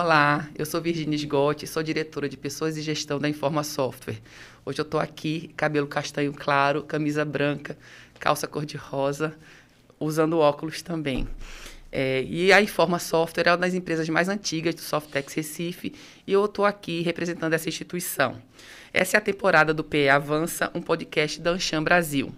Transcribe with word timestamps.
Olá, 0.00 0.48
eu 0.56 0.64
sou 0.64 0.80
Virginia 0.80 1.16
Sgotti, 1.16 1.66
sou 1.66 1.82
diretora 1.82 2.28
de 2.28 2.36
Pessoas 2.36 2.76
e 2.76 2.82
Gestão 2.82 3.18
da 3.18 3.28
Informa 3.28 3.64
Software. 3.64 4.22
Hoje 4.64 4.80
eu 4.80 4.84
estou 4.84 5.00
aqui, 5.00 5.52
cabelo 5.56 5.88
castanho 5.88 6.32
claro, 6.32 6.84
camisa 6.84 7.24
branca, 7.24 7.76
calça 8.16 8.46
cor-de-rosa, 8.46 9.34
usando 9.98 10.38
óculos 10.38 10.82
também. 10.82 11.26
É, 11.90 12.22
e 12.22 12.52
a 12.52 12.62
Informa 12.62 13.00
Software 13.00 13.48
é 13.48 13.50
uma 13.50 13.58
das 13.58 13.74
empresas 13.74 14.08
mais 14.08 14.28
antigas 14.28 14.76
do 14.76 14.82
Softex 14.82 15.34
Recife 15.34 15.92
e 16.24 16.32
eu 16.32 16.44
estou 16.44 16.64
aqui 16.64 17.02
representando 17.02 17.54
essa 17.54 17.68
instituição. 17.68 18.40
Essa 18.92 19.16
é 19.16 19.18
a 19.18 19.20
temporada 19.20 19.74
do 19.74 19.82
PE 19.82 20.10
Avança, 20.10 20.70
um 20.76 20.80
podcast 20.80 21.40
da 21.40 21.50
Ancham 21.50 21.82
Brasil. 21.82 22.32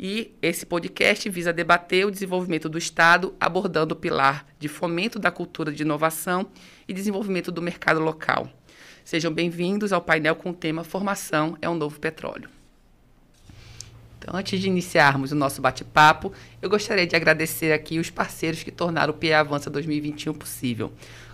E 0.00 0.32
esse 0.40 0.64
podcast 0.64 1.28
visa 1.28 1.52
debater 1.52 2.06
o 2.06 2.10
desenvolvimento 2.10 2.68
do 2.68 2.78
Estado, 2.78 3.34
abordando 3.40 3.94
o 3.94 3.96
pilar 3.96 4.46
de 4.56 4.68
fomento 4.68 5.18
da 5.18 5.28
cultura 5.28 5.72
de 5.72 5.82
inovação 5.82 6.46
e 6.86 6.92
desenvolvimento 6.92 7.50
do 7.50 7.60
mercado 7.60 7.98
local. 7.98 8.48
Sejam 9.04 9.32
bem-vindos 9.32 9.92
ao 9.92 10.00
painel 10.00 10.36
com 10.36 10.50
o 10.50 10.54
tema 10.54 10.84
Formação 10.84 11.58
é 11.60 11.68
um 11.68 11.74
Novo 11.74 11.98
Petróleo. 11.98 12.48
Então, 14.18 14.38
antes 14.38 14.60
de 14.60 14.68
iniciarmos 14.68 15.32
o 15.32 15.34
nosso 15.34 15.60
bate-papo, 15.60 16.32
eu 16.62 16.70
gostaria 16.70 17.06
de 17.06 17.16
agradecer 17.16 17.72
aqui 17.72 17.98
os 17.98 18.08
parceiros 18.08 18.62
que 18.62 18.70
tornaram 18.70 19.12
o 19.12 19.16
PE 19.16 19.32
Avança 19.32 19.68
2021 19.68 20.32
possível. 20.32 20.92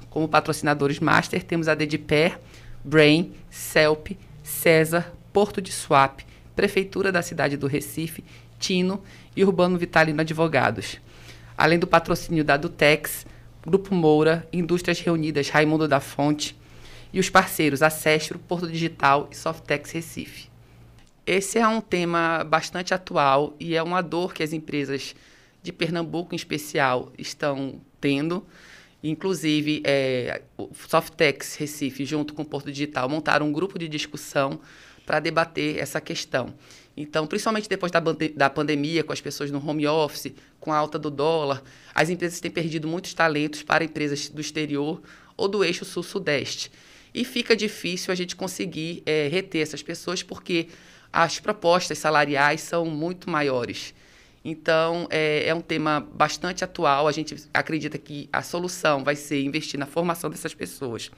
Como 0.08 0.26
patrocinadores 0.26 1.00
master, 1.00 1.42
temos 1.42 1.68
a 1.68 1.74
Dediper, 1.74 2.40
Brain, 2.82 3.34
CELP, 3.50 4.16
César, 4.42 5.12
Porto 5.34 5.60
de 5.60 5.70
Suape, 5.70 6.24
Prefeitura 6.54 7.10
da 7.10 7.20
cidade 7.20 7.56
do 7.56 7.66
Recife, 7.66 8.24
Tino 8.58 9.02
e 9.36 9.44
Urbano 9.44 9.78
Vitalino 9.78 10.20
Advogados. 10.20 11.00
Além 11.56 11.78
do 11.78 11.86
patrocínio 11.86 12.44
da 12.44 12.56
Dutex, 12.56 13.26
Grupo 13.66 13.94
Moura, 13.94 14.46
Indústrias 14.52 15.00
Reunidas 15.00 15.48
Raimundo 15.48 15.88
da 15.88 16.00
Fonte 16.00 16.56
e 17.12 17.20
os 17.20 17.30
parceiros 17.30 17.82
Acestro, 17.82 18.38
Porto 18.38 18.70
Digital 18.70 19.28
e 19.30 19.36
Softex 19.36 19.90
Recife. 19.92 20.48
Esse 21.26 21.58
é 21.58 21.66
um 21.66 21.80
tema 21.80 22.44
bastante 22.44 22.92
atual 22.92 23.54
e 23.58 23.74
é 23.74 23.82
uma 23.82 24.02
dor 24.02 24.34
que 24.34 24.42
as 24.42 24.52
empresas 24.52 25.14
de 25.62 25.72
Pernambuco, 25.72 26.34
em 26.34 26.36
especial, 26.36 27.10
estão 27.16 27.80
tendo. 27.98 28.46
Inclusive, 29.02 29.82
é, 29.84 30.42
o 30.58 30.68
Softex 30.88 31.56
Recife, 31.56 32.04
junto 32.04 32.34
com 32.34 32.42
o 32.42 32.44
Porto 32.44 32.70
Digital, 32.70 33.08
montaram 33.08 33.46
um 33.46 33.52
grupo 33.52 33.78
de 33.78 33.88
discussão 33.88 34.60
para 35.06 35.20
debater 35.20 35.78
essa 35.78 36.00
questão. 36.00 36.52
Então, 36.96 37.26
principalmente 37.26 37.68
depois 37.68 37.90
da, 37.90 38.00
da 38.36 38.48
pandemia, 38.48 39.02
com 39.02 39.12
as 39.12 39.20
pessoas 39.20 39.50
no 39.50 39.64
home 39.66 39.86
office, 39.86 40.32
com 40.60 40.72
a 40.72 40.76
alta 40.76 40.98
do 40.98 41.10
dólar, 41.10 41.62
as 41.94 42.08
empresas 42.08 42.40
têm 42.40 42.50
perdido 42.50 42.86
muitos 42.86 43.12
talentos 43.14 43.62
para 43.62 43.84
empresas 43.84 44.28
do 44.28 44.40
exterior 44.40 45.02
ou 45.36 45.48
do 45.48 45.64
eixo 45.64 45.84
sul-sudeste. 45.84 46.70
E 47.12 47.24
fica 47.24 47.56
difícil 47.56 48.12
a 48.12 48.14
gente 48.14 48.36
conseguir 48.36 49.02
é, 49.06 49.28
reter 49.28 49.60
essas 49.60 49.82
pessoas 49.82 50.22
porque 50.22 50.68
as 51.12 51.38
propostas 51.38 51.98
salariais 51.98 52.60
são 52.60 52.84
muito 52.84 53.30
maiores. 53.30 53.94
Então, 54.44 55.06
é, 55.10 55.46
é, 55.46 55.54
um 55.54 55.60
tema 55.60 56.00
bastante 56.00 56.62
atual. 56.62 57.08
A 57.08 57.12
gente 57.12 57.34
acredita 57.54 57.96
que 57.96 58.28
a 58.32 58.42
solução 58.42 59.02
vai 59.02 59.16
ser 59.16 59.42
investir 59.42 59.80
na 59.80 59.86
formação 59.86 60.28
dessas 60.28 60.52
pessoas. 60.52 61.10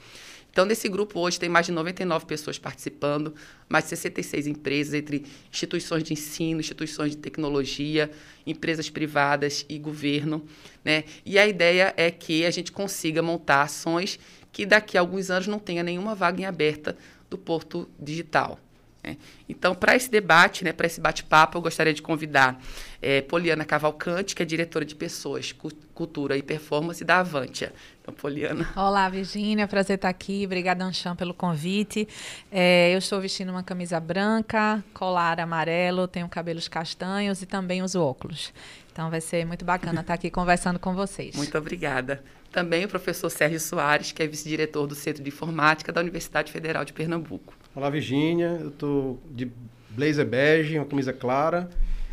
Então, 0.57 0.65
nesse 0.65 0.89
grupo 0.89 1.21
hoje 1.21 1.39
tem 1.39 1.51
mais 1.51 1.67
de 1.67 1.73
99 1.73 2.25
pessoas 2.25 2.59
participando, 2.59 3.35
mais 3.69 3.85
de 3.85 3.91
66 3.91 4.47
empresas, 4.47 4.95
entre 4.95 5.27
instituições 5.51 6.03
de 6.03 6.15
ensino, 6.15 6.61
instituições 6.61 7.11
de 7.11 7.19
tecnologia, 7.19 8.11
empresas 8.47 8.89
privadas 8.89 9.67
e 9.69 9.79
governo. 9.79 10.47
Né? 10.83 11.05
E 11.27 11.39
a 11.39 11.47
ideia 11.47 11.93
é 11.95 12.11
que 12.11 12.47
a 12.47 12.51
gente 12.51 12.73
consiga 12.73 13.21
montar 13.21 13.61
ações 13.61 14.19
que 14.51 14.65
daqui 14.65 14.97
a 14.97 15.03
alguns 15.03 15.31
anos 15.31 15.47
não 15.47 15.59
tenha 15.59 15.83
nenhuma 15.83 16.15
vaga 16.15 16.41
em 16.41 16.47
aberta 16.47 16.97
do 17.29 17.37
Porto 17.37 17.87
Digital. 18.01 18.59
Né? 19.07 19.17
Então, 19.49 19.73
para 19.73 19.95
esse 19.95 20.11
debate, 20.11 20.65
né, 20.65 20.73
para 20.73 20.87
esse 20.87 21.01
bate-papo, 21.01 21.57
eu 21.57 21.63
gostaria 21.63 21.95
de 21.95 22.03
convidar 22.03 22.61
é, 23.01 23.21
Poliana 23.23 23.65
Cavalcante, 23.65 24.35
que 24.35 24.43
é 24.43 24.45
diretora 24.45 24.85
de 24.85 24.97
Pessoas, 24.97 25.55
Cultura 25.95 26.37
e 26.37 26.43
Performance 26.43 27.05
da 27.05 27.21
Avantia. 27.21 27.73
Então, 28.03 28.13
Poliana. 28.13 28.69
Olá, 28.75 29.09
Virgínia, 29.09 29.69
prazer 29.69 29.95
estar 29.95 30.09
aqui. 30.09 30.43
Obrigada, 30.45 30.85
Ancham, 30.85 31.15
pelo 31.15 31.33
convite. 31.33 32.09
É, 32.51 32.93
eu 32.93 32.99
estou 32.99 33.21
vestindo 33.21 33.51
uma 33.51 33.63
camisa 33.63 34.01
branca, 34.01 34.83
colar 34.93 35.39
amarelo, 35.39 36.09
tenho 36.09 36.29
cabelos 36.29 36.67
castanhos 36.67 37.41
e 37.43 37.47
também 37.47 37.83
uso 37.83 38.03
óculos. 38.03 38.53
Então, 38.91 39.09
vai 39.09 39.21
ser 39.21 39.45
muito 39.45 39.65
bacana 39.65 40.01
estar 40.01 40.15
aqui 40.15 40.31
conversando 40.31 40.81
com 40.81 40.95
vocês. 40.95 41.37
Muito 41.37 41.57
obrigada. 41.57 42.25
Também 42.51 42.85
o 42.85 42.89
professor 42.89 43.29
Sérgio 43.31 43.61
Soares, 43.61 44.11
que 44.11 44.23
é 44.23 44.27
vice-diretor 44.27 44.87
do 44.87 44.95
Centro 44.95 45.23
de 45.23 45.29
Informática 45.29 45.93
da 45.93 46.01
Universidade 46.01 46.51
Federal 46.51 46.85
de 46.85 46.93
Pernambuco. 46.93 47.55
Olá, 47.77 47.91
Virgínia. 47.91 48.57
Eu 48.59 48.69
estou 48.71 49.21
de 49.27 49.53
blazer 49.91 50.25
bege, 50.25 50.79
uma 50.79 50.87
camisa 50.87 51.13
clara. 51.13 51.69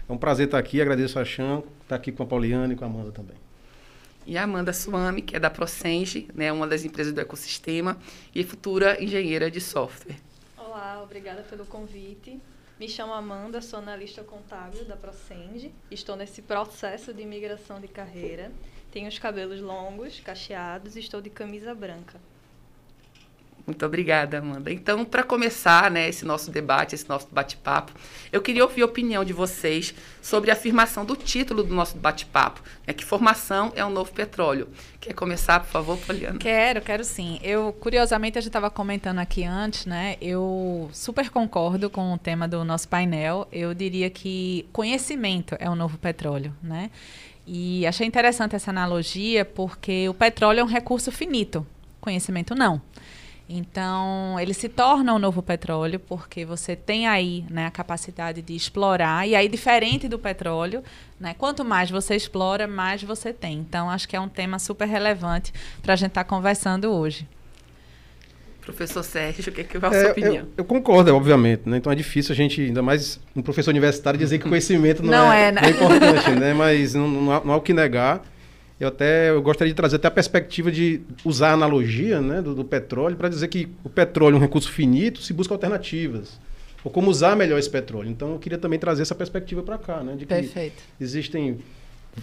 É 0.10 0.12
um 0.12 0.18
prazer 0.18 0.48
estar 0.48 0.58
aqui. 0.58 0.82
Agradeço 0.82 1.18
a 1.18 1.24
Chan, 1.24 1.64
estar 1.84 1.96
aqui 1.96 2.12
com 2.12 2.22
a 2.22 2.26
Pauliana 2.26 2.74
e 2.74 2.76
com 2.76 2.84
a 2.84 2.88
Amanda 2.90 3.14
também. 3.14 3.38
E 4.28 4.38
a 4.38 4.44
Amanda 4.44 4.74
Suami, 4.74 5.22
que 5.22 5.38
é 5.38 5.40
da 5.40 5.50
Procenge, 5.50 6.28
né, 6.36 6.52
uma 6.52 6.68
das 6.68 6.84
empresas 6.84 7.14
do 7.14 7.22
ecossistema, 7.22 7.98
e 8.36 8.44
futura 8.44 9.02
engenheira 9.02 9.50
de 9.50 9.62
software. 9.62 10.18
Olá, 10.58 11.02
obrigada 11.02 11.44
pelo 11.44 11.66
convite. 11.66 12.42
Me 12.78 12.90
chamo 12.90 13.14
Amanda, 13.14 13.62
sou 13.62 13.80
analista 13.80 14.22
contábil 14.22 14.84
da 14.84 14.98
Procenge. 14.98 15.72
Estou 15.90 16.18
nesse 16.18 16.42
processo 16.42 17.14
de 17.14 17.24
migração 17.24 17.80
de 17.80 17.88
carreira. 17.88 18.52
Tenho 18.92 19.08
os 19.08 19.18
cabelos 19.18 19.62
longos, 19.62 20.20
cacheados 20.20 20.98
e 20.98 21.00
estou 21.00 21.22
de 21.22 21.30
camisa 21.30 21.74
branca. 21.74 22.20
Muito 23.66 23.86
obrigada, 23.86 24.40
Amanda. 24.40 24.72
Então, 24.74 25.06
para 25.06 25.24
começar 25.24 25.90
né, 25.90 26.10
esse 26.10 26.26
nosso 26.26 26.52
debate, 26.52 26.96
esse 26.96 27.08
nosso 27.08 27.28
bate-papo, 27.32 27.94
eu 28.32 28.42
queria 28.42 28.64
ouvir 28.64 28.82
a 28.82 28.86
opinião 28.86 29.24
de 29.24 29.32
vocês 29.32 29.96
sobre 30.22 30.52
a 30.52 30.54
afirmação 30.54 31.06
do 31.06 31.16
título 31.16 31.64
do 31.64 31.74
nosso 31.74 31.98
bate-papo, 31.98 32.62
né, 32.86 32.94
que 32.94 33.06
formação 33.06 33.72
é 33.74 33.86
um 33.86 33.90
novo 33.90 34.12
petróleo. 34.12 34.68
Quer 35.00 35.14
começar, 35.14 35.62
por 35.62 35.70
favor, 35.70 35.98
Poliana? 35.98 36.38
Quero, 36.40 36.82
quero 36.82 37.06
sim. 37.06 37.40
Eu, 37.42 37.72
curiosamente, 37.80 38.38
a 38.38 38.42
gente 38.42 38.50
estava 38.50 38.70
comentando 38.70 39.20
aqui 39.20 39.44
antes, 39.44 39.86
né? 39.86 40.16
Eu 40.22 40.90
super 40.94 41.30
concordo 41.30 41.90
com 41.90 42.14
o 42.14 42.18
tema 42.18 42.48
do 42.48 42.64
nosso 42.64 42.88
painel. 42.88 43.46
Eu 43.52 43.74
diria 43.74 44.10
que 44.10 44.66
conhecimento 44.72 45.58
é 45.60 45.70
um 45.70 45.76
novo 45.76 45.98
petróleo, 45.98 46.54
né? 46.64 46.90
E 47.46 47.86
achei 47.86 48.08
interessante 48.08 48.56
essa 48.56 48.72
analogia 48.72 49.44
porque 49.44 50.08
o 50.08 50.14
petróleo 50.14 50.62
é 50.62 50.64
um 50.64 50.68
recurso 50.68 51.12
finito, 51.12 51.68
conhecimento 52.00 52.56
não. 52.56 52.82
Então, 53.56 54.40
ele 54.40 54.54
se 54.54 54.68
torna 54.68 55.14
um 55.14 55.20
novo 55.20 55.44
petróleo 55.44 56.00
porque 56.00 56.44
você 56.44 56.76
tem 56.76 57.08
aí 57.08 57.46
né, 57.50 57.68
a 57.68 57.72
capacidade 57.72 58.42
de 58.42 58.56
explorar. 58.56 59.28
E 59.28 59.36
aí, 59.36 59.48
diferente 59.48 60.08
do 60.08 60.18
petróleo, 60.18 60.84
né, 61.20 61.36
quanto 61.38 61.64
mais 61.64 61.92
você 61.92 62.16
explora, 62.16 62.68
mais 62.68 63.04
você 63.04 63.32
tem. 63.32 63.60
Então, 63.60 63.92
acho 63.92 64.08
que 64.08 64.16
é 64.16 64.20
um 64.20 64.28
tema 64.28 64.58
super 64.58 64.88
relevante 64.88 65.54
para 65.84 65.94
a 65.94 65.96
gente 65.96 66.10
estar 66.10 66.24
tá 66.24 66.30
conversando 66.30 66.92
hoje. 66.92 67.28
Professor 68.62 69.04
Sérgio, 69.04 69.52
o 69.52 69.54
que, 69.54 69.62
é 69.62 69.64
que 69.66 69.78
é 69.78 69.80
a 69.80 69.90
sua 69.90 70.00
é, 70.00 70.12
opinião? 70.12 70.36
Eu, 70.36 70.54
eu, 70.58 70.66
concordo, 70.66 71.14
obviamente. 71.14 71.64
Né? 71.66 71.78
Então 71.78 71.92
é 71.92 71.96
difícil 71.96 72.32
a 72.32 72.36
gente, 72.36 72.62
ainda 72.62 72.82
mais 72.82 73.20
um 73.36 73.42
professor 73.42 73.70
universitário, 73.70 74.18
dizer 74.18 74.40
que 74.40 74.48
conhecimento 74.48 75.04
não, 75.04 75.12
não 75.12 75.34
é, 75.34 75.50
é, 75.50 75.52
né? 75.52 75.62
não 75.62 75.68
é 75.68 75.72
importante, 75.72 76.32
né? 76.32 76.54
Mas 76.54 76.94
não, 76.94 77.08
não, 77.08 77.32
há, 77.32 77.44
não 77.44 77.54
há 77.54 77.58
o 77.58 77.62
que 77.62 77.74
negar. 77.74 78.24
Eu 78.84 78.90
até 78.90 79.30
eu 79.30 79.42
gostaria 79.42 79.72
de 79.72 79.76
trazer 79.76 79.96
até 79.96 80.08
a 80.08 80.12
perspectiva 80.12 80.72
de 80.72 81.02
usar 81.24 81.52
a 81.52 81.54
analogia 81.54 82.20
né, 82.20 82.42
do, 82.42 82.54
do 82.54 82.66
petróleo 82.66 83.16
para 83.16 83.30
dizer 83.30 83.48
que 83.48 83.70
o 83.84 83.90
petróleo 83.90 84.36
é 84.36 84.38
um 84.38 84.42
recurso 84.42 84.72
finito, 84.72 85.22
se 85.22 85.32
busca 85.32 85.54
alternativas. 85.54 86.40
Ou 86.84 86.92
como 86.92 87.10
usar 87.10 87.36
melhor 87.36 87.58
esse 87.58 87.70
petróleo. 87.70 88.10
Então 88.10 88.34
eu 88.34 88.40
queria 88.40 88.58
também 88.58 88.78
trazer 88.78 89.04
essa 89.04 89.16
perspectiva 89.16 89.64
para 89.64 89.78
cá, 89.78 90.04
né? 90.04 90.16
De 90.16 90.26
que 90.26 90.34
Perfeito. 90.34 90.84
existem 91.00 91.60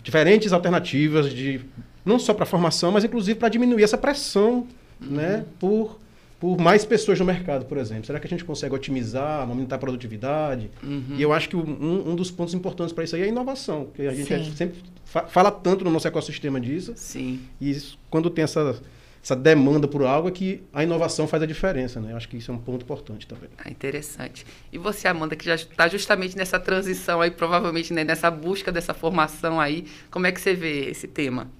diferentes 0.02 0.52
alternativas 0.52 1.32
de 1.32 1.62
não 2.04 2.18
só 2.18 2.34
para 2.34 2.44
formação, 2.44 2.92
mas 2.92 3.04
inclusive 3.04 3.38
para 3.38 3.48
diminuir 3.48 3.82
essa 3.82 3.96
pressão, 3.96 4.66
uhum. 5.00 5.16
né, 5.16 5.44
por 5.58 5.98
por 6.40 6.58
mais 6.58 6.86
pessoas 6.86 7.18
no 7.20 7.24
mercado, 7.26 7.66
por 7.66 7.76
exemplo? 7.76 8.06
Será 8.06 8.18
que 8.18 8.26
a 8.26 8.30
gente 8.30 8.46
consegue 8.46 8.74
otimizar, 8.74 9.46
aumentar 9.46 9.76
a 9.76 9.78
produtividade? 9.78 10.70
Uhum. 10.82 11.14
E 11.16 11.20
eu 11.20 11.34
acho 11.34 11.50
que 11.50 11.54
um, 11.54 12.10
um 12.10 12.16
dos 12.16 12.30
pontos 12.30 12.54
importantes 12.54 12.94
para 12.94 13.04
isso 13.04 13.14
aí 13.14 13.20
é 13.20 13.24
a 13.26 13.28
inovação, 13.28 13.90
que 13.94 14.06
a 14.06 14.14
gente 14.14 14.32
é 14.32 14.42
sempre 14.44 14.78
fa 15.04 15.26
fala 15.26 15.50
tanto 15.50 15.84
no 15.84 15.90
nosso 15.90 16.08
ecossistema 16.08 16.58
disso. 16.58 16.94
Sim. 16.96 17.40
E 17.60 17.70
isso, 17.70 17.98
quando 18.08 18.30
tem 18.30 18.42
essa, 18.42 18.80
essa 19.22 19.36
demanda 19.36 19.86
por 19.86 20.02
algo, 20.02 20.28
é 20.28 20.30
que 20.30 20.62
a 20.72 20.82
inovação 20.82 21.28
faz 21.28 21.42
a 21.42 21.46
diferença, 21.46 22.00
né? 22.00 22.12
Eu 22.12 22.16
acho 22.16 22.26
que 22.26 22.38
isso 22.38 22.50
é 22.50 22.54
um 22.54 22.58
ponto 22.58 22.84
importante 22.84 23.26
também. 23.26 23.50
Ah, 23.58 23.70
interessante. 23.70 24.46
E 24.72 24.78
você, 24.78 25.08
Amanda, 25.08 25.36
que 25.36 25.44
já 25.44 25.56
está 25.56 25.88
justamente 25.88 26.38
nessa 26.38 26.58
transição 26.58 27.20
aí, 27.20 27.30
provavelmente 27.30 27.92
né, 27.92 28.02
nessa 28.02 28.30
busca 28.30 28.72
dessa 28.72 28.94
formação 28.94 29.60
aí, 29.60 29.84
como 30.10 30.26
é 30.26 30.32
que 30.32 30.40
você 30.40 30.54
vê 30.54 30.88
esse 30.88 31.06
tema? 31.06 31.50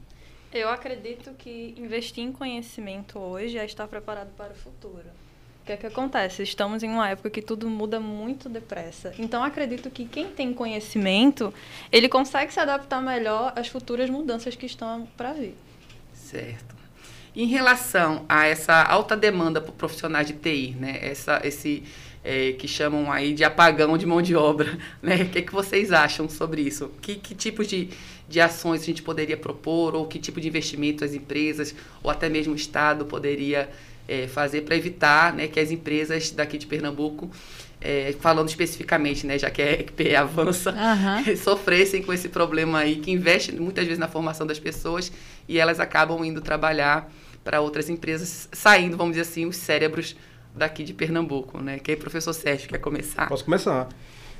Eu 0.53 0.69
acredito 0.69 1.31
que 1.39 1.75
investir 1.79 2.25
em 2.25 2.33
conhecimento 2.33 3.19
hoje 3.21 3.57
é 3.57 3.65
estar 3.65 3.87
preparado 3.87 4.31
para 4.37 4.53
o 4.53 4.57
futuro. 4.57 5.05
O 5.63 5.67
que 5.67 5.73
é 5.73 5.77
que 5.77 5.87
acontece? 5.87 6.43
Estamos 6.43 6.83
em 6.83 6.89
uma 6.89 7.09
época 7.09 7.31
que 7.31 7.41
tudo 7.41 7.71
muda 7.71 8.01
muito 8.01 8.49
depressa. 8.49 9.15
Então, 9.17 9.45
acredito 9.45 9.89
que 9.91 10.05
quem 10.05 10.27
tem 10.27 10.53
conhecimento, 10.53 11.55
ele 11.93 12.09
consegue 12.09 12.53
se 12.53 12.59
adaptar 12.59 13.01
melhor 13.01 13.53
às 13.55 13.69
futuras 13.69 14.11
mudanças 14.11 14.57
que 14.57 14.67
estão 14.67 15.07
para 15.17 15.33
vir. 15.33 15.55
Certo. 16.13 16.75
Em 17.37 17.47
relação 17.47 18.25
a 18.29 18.47
essa 18.47 18.83
alta 18.83 19.17
demanda 19.17 19.61
por 19.61 19.73
profissionais 19.73 20.27
de 20.27 20.33
TI, 20.33 20.77
né? 20.77 20.99
Essa, 21.01 21.41
esse 21.45 21.85
é, 22.25 22.53
que 22.53 22.67
chamam 22.67 23.13
aí 23.13 23.33
de 23.33 23.45
apagão 23.45 23.97
de 23.97 24.05
mão 24.05 24.21
de 24.21 24.35
obra, 24.35 24.79
né? 25.01 25.23
O 25.23 25.29
que, 25.29 25.43
que 25.43 25.53
vocês 25.53 25.93
acham 25.93 26.29
sobre 26.29 26.63
isso? 26.63 26.91
Que, 27.01 27.15
que 27.15 27.35
tipos 27.35 27.69
de, 27.69 27.91
de 28.31 28.41
ações 28.41 28.83
a 28.83 28.85
gente 28.85 29.03
poderia 29.03 29.37
propor 29.37 29.95
ou 29.97 30.07
que 30.07 30.19
tipo 30.19 30.41
de 30.41 30.47
investimento 30.47 31.05
as 31.05 31.13
empresas 31.13 31.75
ou 32.01 32.11
até 32.11 32.29
mesmo 32.29 32.53
o 32.53 32.57
Estado 32.57 33.05
poderia 33.05 33.69
é, 34.09 34.29
fazer 34.29 34.63
para 34.63 34.77
evitar 34.77 35.35
né, 35.35 35.49
que 35.49 35.59
as 35.59 35.73
empresas 35.73 36.31
daqui 36.31 36.57
de 36.57 36.67
Pernambuco 36.67 37.29
é, 37.81 38.15
falando 38.21 38.49
especificamente, 38.49 39.27
né, 39.27 39.39
já 39.39 39.51
que 39.51 39.61
a 39.61 39.73
EQP 39.73 40.15
avança, 40.15 40.71
uhum. 40.71 41.35
sofressem 41.37 42.03
com 42.03 42.13
esse 42.13 42.29
problema 42.29 42.79
aí, 42.79 42.97
que 42.97 43.11
investe 43.11 43.53
muitas 43.53 43.85
vezes 43.85 43.99
na 43.99 44.07
formação 44.07 44.47
das 44.47 44.59
pessoas 44.59 45.11
e 45.49 45.59
elas 45.59 45.81
acabam 45.81 46.25
indo 46.25 46.41
trabalhar 46.41 47.11
para 47.43 47.61
outras 47.61 47.89
empresas, 47.89 48.49
saindo, 48.53 48.97
vamos 48.97 49.17
dizer 49.17 49.29
assim, 49.29 49.47
os 49.47 49.57
cérebros 49.57 50.15
daqui 50.55 50.85
de 50.85 50.93
Pernambuco, 50.93 51.59
né? 51.59 51.79
Que 51.79 51.93
aí, 51.93 51.97
professor 51.97 52.33
Sérgio, 52.33 52.69
quer 52.69 52.79
começar? 52.79 53.29
Posso 53.29 53.45
começar. 53.45 53.89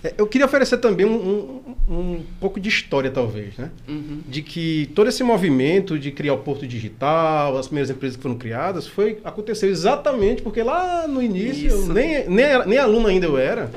É, 0.03 0.15
eu 0.17 0.27
queria 0.27 0.47
oferecer 0.47 0.79
também 0.79 1.05
um, 1.05 1.61
um, 1.89 1.95
um 1.95 2.23
pouco 2.41 2.59
de 2.59 2.69
história, 2.69 3.11
talvez, 3.11 3.57
né? 3.57 3.71
Uhum. 3.87 4.21
De 4.27 4.43
que 4.43 4.91
todo 4.95 5.09
esse 5.09 5.23
movimento 5.23 5.99
de 5.99 6.11
criar 6.11 6.35
o 6.35 6.39
Porto 6.39 6.67
Digital, 6.67 7.57
as 7.59 7.67
primeiras 7.67 7.91
empresas 7.91 8.17
que 8.17 8.23
foram 8.23 8.37
criadas, 8.37 8.87
foi 8.87 9.19
aconteceu 9.25 9.69
exatamente 9.69 10.43
porque 10.43 10.63
lá 10.63 11.07
no 11.07 11.23
início, 11.23 11.87
nem, 11.93 12.29
nem, 12.29 12.67
nem 12.67 12.79
aluno 12.79 13.09
ainda 13.09 13.27
eu 13.27 13.37
era, 13.37 13.71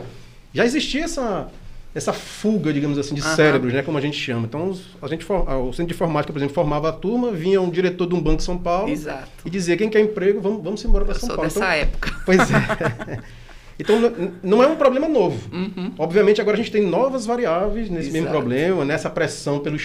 já 0.54 0.64
existia 0.64 1.04
essa, 1.04 1.50
essa 1.94 2.14
fuga, 2.14 2.72
digamos 2.72 2.98
assim, 2.98 3.16
de 3.16 3.22
uhum. 3.22 3.36
cérebros, 3.36 3.74
né, 3.74 3.82
como 3.82 3.98
a 3.98 4.02
gente 4.02 4.18
chama. 4.18 4.46
Então, 4.46 4.78
a 5.02 5.08
gente, 5.08 5.26
o 5.30 5.74
Centro 5.74 5.88
de 5.88 5.94
Informática, 5.94 6.32
por 6.32 6.40
exemplo, 6.40 6.56
formava 6.56 6.90
a 6.90 6.94
turma, 6.94 7.32
vinha 7.32 7.60
um 7.62 7.70
diretor 7.70 8.08
de 8.08 8.16
um 8.16 8.22
banco 8.22 8.38
de 8.38 8.44
São 8.44 8.58
Paulo 8.58 8.90
Exato. 8.90 9.30
e 9.46 9.50
dizia, 9.50 9.76
quem 9.76 9.90
quer 9.90 10.00
emprego, 10.00 10.40
vamos, 10.40 10.64
vamos 10.64 10.86
embora 10.86 11.04
para 11.04 11.16
São 11.16 11.28
sou 11.28 11.36
Paulo. 11.36 11.50
dessa 11.50 11.60
então, 11.60 11.72
época. 11.72 12.16
Pois 12.26 12.40
é. 12.40 13.20
Então, 13.80 13.98
não 14.44 14.62
é 14.62 14.68
um 14.68 14.76
problema 14.76 15.08
novo. 15.08 15.50
Uhum. 15.52 15.92
Obviamente, 15.98 16.40
agora 16.40 16.56
a 16.56 16.58
gente 16.58 16.72
tem 16.72 16.86
novas 16.86 17.26
variáveis 17.26 17.90
nesse 17.90 18.10
Exato. 18.10 18.14
mesmo 18.14 18.30
problema, 18.30 18.86
nessa 18.86 19.10
pressão 19.10 19.60
pelo 19.60 19.76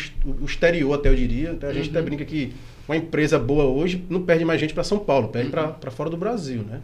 exterior, 0.45 0.95
até 0.95 1.09
eu 1.09 1.15
diria. 1.15 1.51
Então, 1.51 1.69
a 1.69 1.73
gente 1.73 1.87
uhum. 1.87 1.97
até 1.97 2.03
brinca 2.03 2.25
que 2.25 2.53
uma 2.87 2.97
empresa 2.97 3.39
boa 3.39 3.65
hoje 3.65 4.05
não 4.09 4.23
perde 4.23 4.45
mais 4.45 4.61
gente 4.61 4.75
para 4.75 4.85
São 4.85 4.99
Paulo, 4.99 5.29
perde 5.29 5.55
uhum. 5.55 5.73
para 5.73 5.91
fora 5.91 6.11
do 6.11 6.17
Brasil, 6.17 6.63
né? 6.63 6.81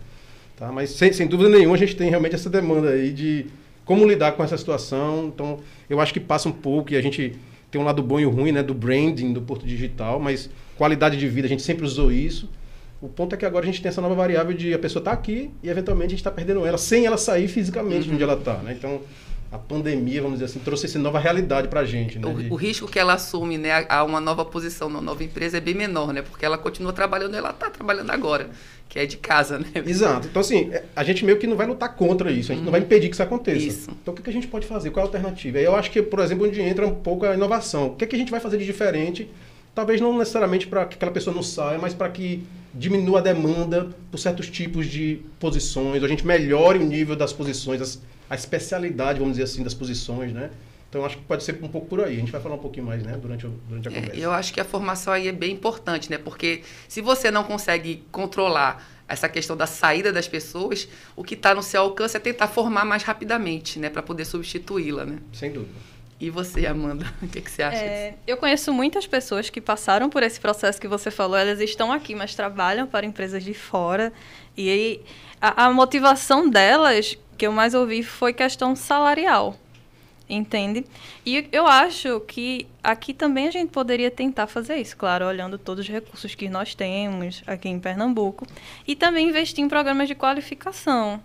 Tá? 0.57 0.71
Mas, 0.73 0.91
sem, 0.91 1.13
sem 1.13 1.27
dúvida 1.27 1.51
nenhuma, 1.51 1.75
a 1.75 1.79
gente 1.79 1.97
tem 1.97 2.09
realmente 2.09 2.35
essa 2.35 2.49
demanda 2.49 2.91
aí 2.91 3.11
de 3.11 3.47
como 3.85 4.07
lidar 4.07 4.33
com 4.33 4.43
essa 4.43 4.57
situação. 4.57 5.31
Então, 5.35 5.59
eu 5.91 6.01
acho 6.01 6.13
que 6.13 6.21
passa 6.21 6.49
um 6.49 6.53
pouco 6.53 6.93
e 6.93 6.97
a 6.97 7.03
gente 7.03 7.35
tem 7.71 7.81
um 7.81 7.85
lado 7.85 8.03
bom 8.03 8.21
e 8.21 8.27
o 8.27 8.31
ruim, 8.31 8.53
né? 8.53 8.63
Do 8.63 8.73
branding 8.73 9.33
do 9.33 9.43
Porto 9.43 9.67
Digital, 9.67 10.19
mas 10.21 10.49
qualidade 10.77 11.17
de 11.17 11.29
vida, 11.29 11.47
a 11.47 11.51
gente 11.51 11.63
sempre 11.63 11.85
usou 11.85 12.11
isso. 12.11 12.49
O 13.05 13.09
ponto 13.11 13.35
é 13.35 13.37
que 13.37 13.45
agora 13.45 13.65
a 13.65 13.67
gente 13.67 13.83
tem 13.83 13.91
essa 13.91 14.01
nova 14.01 14.15
variável 14.15 14.57
de 14.57 14.73
a 14.73 14.79
pessoa 14.79 15.03
estar 15.03 15.11
tá 15.11 15.17
aqui 15.19 15.51
e 15.63 15.69
eventualmente 15.69 16.07
a 16.07 16.11
gente 16.11 16.21
está 16.21 16.31
perdendo 16.31 16.65
ela 16.65 16.79
sem 16.79 17.05
ela 17.05 17.19
sair 17.19 17.49
fisicamente 17.49 18.05
uhum. 18.05 18.09
de 18.09 18.15
onde 18.15 18.23
ela 18.23 18.33
está. 18.33 18.55
Né? 18.55 18.75
Então, 18.79 19.03
a 19.53 19.59
pandemia, 19.59 20.23
vamos 20.23 20.39
dizer 20.39 20.47
assim, 20.47 20.59
trouxe 20.59 20.87
essa 20.87 20.99
nova 20.99 21.19
realidade 21.19 21.69
para 21.69 21.81
a 21.81 21.85
gente. 21.85 22.19
Né? 22.19 22.27
O, 22.27 22.35
de... 22.35 22.51
o, 22.51 22.55
risco 22.55 22.89
que 22.89 22.99
ela 22.99 23.13
assume 23.13 23.59
né, 23.59 23.85
a 23.91 24.03
uma 24.05 24.23
nova 24.23 24.43
posição, 24.43 24.89
uma 24.89 25.03
nova 25.03 25.23
empresa 25.23 25.59
é 25.59 25.61
bem 25.61 25.75
menor, 25.75 26.15
né? 26.15 26.23
Porque 26.23 26.47
ela 26.47 26.57
continua 26.57 26.95
trabalhando, 26.95 27.37
ela 27.37 27.51
está 27.51 27.69
trabalhando 27.69 28.11
agora, 28.11 28.49
que 28.89 28.99
é 28.99 29.05
de 29.05 29.19
casa, 29.19 29.59
né? 29.59 29.67
Exato. 29.85 30.29
Então, 30.29 30.41
assim, 30.41 30.71
é, 30.73 30.85
a 30.97 31.05
gente 31.05 31.27
meio 31.27 31.37
que 31.39 31.47
não 31.47 31.59
vai 31.59 31.67
lutar 31.67 31.95
contra 31.95 32.33
isso, 32.33 32.53
a 32.53 32.55
gente 32.55 32.61
uhum. 32.61 32.65
não 32.65 32.73
vai 32.73 32.81
impedir 32.81 33.09
que 33.09 33.15
isso 33.15 33.23
aconteça. 33.23 33.67
Isso. 33.67 33.91
Então, 34.01 34.15
o 34.15 34.17
que 34.17 34.31
a 34.31 34.33
gente 34.33 34.47
pode 34.47 34.67
fazer? 34.67 34.91
Qual 34.91 35.05
é 35.05 35.05
a 35.05 35.09
alternativa? 35.09 35.59
Eu 35.59 35.77
acho 35.77 35.91
que, 35.91 36.01
por 36.01 36.21
exemplo, 36.21 36.47
onde 36.47 36.59
entra 36.59 36.87
um 36.87 36.95
pouco 36.95 37.27
a 37.27 37.35
inovação. 37.35 37.89
O 37.89 37.97
que, 37.97 38.05
é 38.05 38.07
que 38.07 38.17
a 38.17 38.19
gente 38.19 38.31
vai 38.31 38.41
fazer 38.41 38.57
de 38.57 38.65
diferente 38.65 39.29
Talvez 39.75 40.01
não 40.01 40.17
necessariamente 40.17 40.69
para 40.69 40.87
que 40.87 40.95
aquela 40.95 41.11
pessoa 41.11 41.35
não 41.35 41.43
saia, 41.43 41.79
mas 41.79 41.93
para 41.93 42.09
que 42.09 42.45
diminua 42.75 43.21
a 43.21 43.23
demanda 43.23 43.89
por 44.11 44.19
certos 44.19 44.51
tipos 44.51 44.87
de 44.87 45.21
posições, 45.39 46.03
a 46.03 46.09
gente 46.09 46.27
melhore 46.27 46.79
o 46.79 46.85
nível 46.85 47.15
das 47.15 47.33
posições, 47.33 47.81
as, 47.81 48.03
a 48.29 48.35
especialidade, 48.35 49.19
vamos 49.19 49.35
dizer 49.37 49.45
assim, 49.45 49.63
das 49.63 49.75
posições, 49.75 50.33
né? 50.33 50.51
Então, 50.89 51.05
acho 51.05 51.17
que 51.17 51.25
pode 51.25 51.43
ser 51.43 51.59
um 51.61 51.69
pouco 51.69 51.89
por 51.89 52.01
aí. 52.05 52.17
A 52.17 52.21
gente 52.21 52.31
vai 52.31 52.41
falar 52.41 52.55
um 52.55 52.59
pouquinho 52.59 52.87
mais, 52.87 53.03
né, 53.03 53.19
durante, 53.21 53.49
durante 53.69 53.89
a 53.89 53.91
é, 53.91 53.95
conversa. 53.95 54.17
Eu 54.17 54.31
acho 54.31 54.55
que 54.55 54.61
a 54.61 54.65
formação 54.65 55.13
aí 55.13 55.27
é 55.27 55.33
bem 55.33 55.53
importante, 55.53 56.09
né? 56.09 56.19
Porque 56.19 56.63
se 56.89 57.01
você 57.01 57.33
não 57.33 57.43
consegue 57.43 58.05
controlar 58.13 58.87
essa 59.09 59.29
questão 59.29 59.57
da 59.57 59.67
saída 59.67 60.13
das 60.13 60.29
pessoas, 60.29 60.89
o 61.17 61.25
que 61.25 61.35
está 61.35 61.53
no 61.53 61.65
seu 61.65 61.83
alcance 61.83 62.17
é 62.17 62.21
tentar 62.21 62.47
formar 62.47 62.85
mais 62.85 63.03
rapidamente, 63.03 63.79
né? 63.81 63.91
Para 63.91 64.03
poder 64.03 64.25
substituí-la, 64.25 65.05
né? 65.05 65.19
Sem 65.33 65.53
dúvida. 65.53 65.75
E 66.21 66.31
você, 66.31 66.67
Amanda, 66.67 67.07
o 67.23 67.29
que, 67.29 67.41
que 67.41 67.51
você 67.51 67.63
acha? 67.63 67.77
É, 67.77 68.15
eu 68.27 68.37
conheço 68.37 68.73
muitas 68.73 69.07
pessoas 69.07 69.51
que 69.51 69.61
passaram 69.61 70.09
por 70.09 70.23
esse 70.23 70.41
processo 70.41 70.81
que 70.81 70.89
você 70.89 71.11
falou. 71.11 71.37
Elas 71.37 71.61
estão 71.61 71.93
aqui, 71.93 72.15
mas 72.15 72.35
trabalham 72.35 72.87
para 72.87 73.05
empresas 73.05 73.43
de 73.43 73.55
fora. 73.55 74.13
E 74.57 74.71
aí, 74.71 75.03
a, 75.41 75.67
a 75.67 75.73
motivação 75.73 76.49
delas, 76.49 77.19
que 77.37 77.47
eu 77.47 77.53
mais 77.53 77.75
ouvi, 77.75 78.03
foi 78.03 78.33
questão 78.33 78.75
salarial. 78.77 79.57
Entende? 80.29 80.87
E 81.27 81.47
eu 81.53 81.67
acho 81.67 82.21
que 82.21 82.67
aqui 82.83 83.13
também 83.13 83.47
a 83.47 83.51
gente 83.51 83.71
poderia 83.71 84.11
tentar 84.11 84.47
fazer 84.47 84.77
isso, 84.77 84.97
claro, 84.97 85.27
olhando 85.27 85.59
todos 85.59 85.85
os 85.85 85.91
recursos 85.91 86.35
que 86.35 86.49
nós 86.49 86.75
temos 86.75 87.43
aqui 87.47 87.69
em 87.69 87.79
Pernambuco. 87.79 88.47
E 88.87 88.97
também 88.97 89.29
investir 89.29 89.63
em 89.63 89.69
programas 89.69 90.09
de 90.09 90.15
qualificação. 90.15 91.21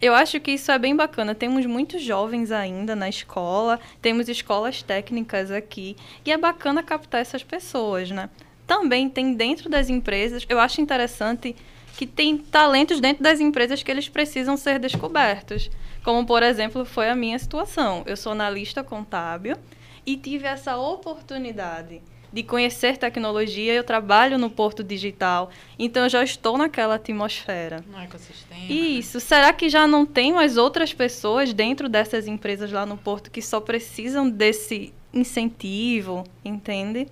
Eu 0.00 0.14
acho 0.14 0.40
que 0.40 0.52
isso 0.52 0.70
é 0.70 0.78
bem 0.78 0.94
bacana. 0.94 1.34
Temos 1.34 1.66
muitos 1.66 2.02
jovens 2.02 2.50
ainda 2.50 2.94
na 2.94 3.08
escola, 3.08 3.80
temos 4.02 4.28
escolas 4.28 4.82
técnicas 4.82 5.50
aqui, 5.50 5.96
e 6.24 6.32
é 6.32 6.36
bacana 6.36 6.82
captar 6.82 7.20
essas 7.20 7.42
pessoas, 7.42 8.10
né? 8.10 8.28
Também 8.66 9.08
tem 9.08 9.34
dentro 9.34 9.68
das 9.68 9.88
empresas, 9.88 10.44
eu 10.48 10.58
acho 10.58 10.80
interessante 10.80 11.54
que 11.96 12.06
tem 12.06 12.36
talentos 12.36 13.00
dentro 13.00 13.22
das 13.22 13.40
empresas 13.40 13.82
que 13.82 13.90
eles 13.90 14.08
precisam 14.08 14.56
ser 14.56 14.78
descobertos. 14.78 15.70
Como, 16.02 16.26
por 16.26 16.42
exemplo, 16.42 16.84
foi 16.84 17.08
a 17.08 17.14
minha 17.14 17.38
situação. 17.38 18.02
Eu 18.04 18.16
sou 18.16 18.32
analista 18.32 18.82
contábil 18.82 19.56
e 20.04 20.16
tive 20.16 20.46
essa 20.46 20.76
oportunidade 20.76 22.02
de 22.34 22.42
conhecer 22.42 22.98
tecnologia, 22.98 23.72
eu 23.72 23.84
trabalho 23.84 24.36
no 24.36 24.50
Porto 24.50 24.82
Digital, 24.82 25.50
então 25.78 26.02
eu 26.02 26.08
já 26.08 26.24
estou 26.24 26.58
naquela 26.58 26.96
atmosfera. 26.96 27.84
No 27.88 27.96
ecossistema. 28.00 28.60
Né? 28.60 28.74
Isso. 28.74 29.18
Né? 29.18 29.20
Será 29.20 29.52
que 29.52 29.68
já 29.68 29.86
não 29.86 30.04
tem 30.04 30.32
mais 30.32 30.56
outras 30.56 30.92
pessoas 30.92 31.52
dentro 31.52 31.88
dessas 31.88 32.26
empresas 32.26 32.72
lá 32.72 32.84
no 32.84 32.96
Porto 32.96 33.30
que 33.30 33.40
só 33.40 33.60
precisam 33.60 34.28
desse 34.28 34.92
incentivo, 35.12 36.24
entende? 36.44 37.06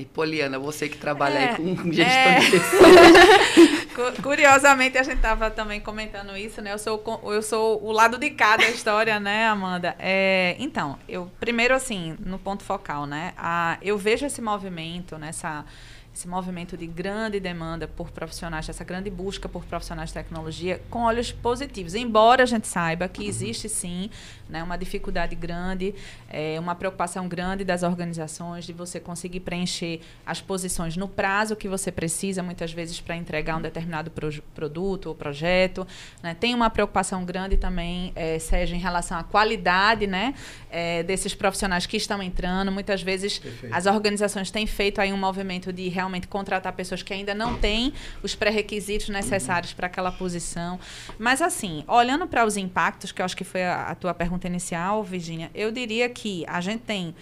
E 0.00 0.04
Poliana, 0.04 0.58
você 0.58 0.88
que 0.88 0.96
trabalha 0.96 1.38
é, 1.38 1.48
aí 1.50 1.56
com 1.56 1.74
gestão 1.92 2.14
é. 2.14 2.40
de 2.40 2.50
pessoas. 2.50 4.18
Curiosamente, 4.22 4.96
a 4.96 5.02
gente 5.02 5.16
estava 5.16 5.50
também 5.50 5.80
comentando 5.80 6.36
isso, 6.36 6.62
né? 6.62 6.72
Eu 6.72 6.78
sou, 6.78 7.20
eu 7.24 7.42
sou 7.42 7.84
o 7.84 7.92
lado 7.92 8.18
de 8.18 8.30
cá 8.30 8.56
da 8.56 8.68
história, 8.68 9.20
né, 9.20 9.46
Amanda? 9.46 9.94
É, 9.98 10.56
então, 10.58 10.98
eu 11.08 11.30
primeiro 11.38 11.74
assim, 11.74 12.16
no 12.24 12.38
ponto 12.38 12.64
focal, 12.64 13.06
né? 13.06 13.34
A, 13.36 13.76
eu 13.82 13.98
vejo 13.98 14.24
esse 14.24 14.40
movimento, 14.40 15.18
nessa 15.18 15.64
esse 16.14 16.28
movimento 16.28 16.76
de 16.76 16.86
grande 16.86 17.40
demanda 17.40 17.88
por 17.88 18.10
profissionais, 18.10 18.68
essa 18.68 18.84
grande 18.84 19.08
busca 19.08 19.48
por 19.48 19.64
profissionais 19.64 20.10
de 20.10 20.14
tecnologia 20.14 20.80
com 20.90 21.04
olhos 21.04 21.32
positivos. 21.32 21.94
Embora 21.94 22.42
a 22.42 22.46
gente 22.46 22.68
saiba 22.68 23.08
que 23.08 23.26
existe 23.26 23.68
sim 23.68 24.10
né, 24.48 24.62
uma 24.62 24.76
dificuldade 24.76 25.34
grande, 25.34 25.94
é, 26.28 26.60
uma 26.60 26.74
preocupação 26.74 27.26
grande 27.26 27.64
das 27.64 27.82
organizações 27.82 28.66
de 28.66 28.72
você 28.74 29.00
conseguir 29.00 29.40
preencher 29.40 30.00
as 30.26 30.40
posições 30.40 30.96
no 30.96 31.08
prazo 31.08 31.56
que 31.56 31.66
você 31.66 31.90
precisa, 31.90 32.42
muitas 32.42 32.72
vezes, 32.72 33.00
para 33.00 33.16
entregar 33.16 33.56
um 33.56 33.62
determinado 33.62 34.10
pro, 34.10 34.30
produto 34.54 35.06
ou 35.06 35.14
projeto. 35.14 35.86
Né. 36.22 36.34
Tem 36.34 36.54
uma 36.54 36.68
preocupação 36.68 37.24
grande 37.24 37.56
também, 37.56 38.12
é, 38.14 38.38
Sérgio, 38.38 38.76
em 38.76 38.80
relação 38.80 39.18
à 39.18 39.24
qualidade 39.24 40.06
né, 40.06 40.34
é, 40.70 41.02
desses 41.02 41.34
profissionais 41.34 41.86
que 41.86 41.96
estão 41.96 42.22
entrando. 42.22 42.70
Muitas 42.70 43.02
vezes 43.02 43.38
Perfeito. 43.38 43.74
as 43.74 43.86
organizações 43.86 44.50
têm 44.50 44.66
feito 44.66 45.00
aí 45.00 45.10
um 45.10 45.18
movimento 45.18 45.72
de 45.72 45.88
realmente 46.02 46.26
contratar 46.26 46.72
pessoas 46.72 47.02
que 47.02 47.12
ainda 47.12 47.34
não 47.34 47.56
têm 47.58 47.92
os 48.22 48.34
pré-requisitos 48.34 49.08
necessários 49.08 49.72
para 49.72 49.86
aquela 49.86 50.10
posição. 50.10 50.78
Mas, 51.18 51.40
assim, 51.40 51.84
olhando 51.86 52.26
para 52.26 52.44
os 52.44 52.56
impactos, 52.56 53.12
que 53.12 53.22
eu 53.22 53.24
acho 53.24 53.36
que 53.36 53.44
foi 53.44 53.62
a, 53.62 53.88
a 53.88 53.94
tua 53.94 54.12
pergunta 54.12 54.46
inicial, 54.46 55.02
Virginia, 55.02 55.50
eu 55.54 55.70
diria 55.70 56.08
que 56.08 56.44
a 56.48 56.60
gente 56.60 56.80
tem 56.82 57.14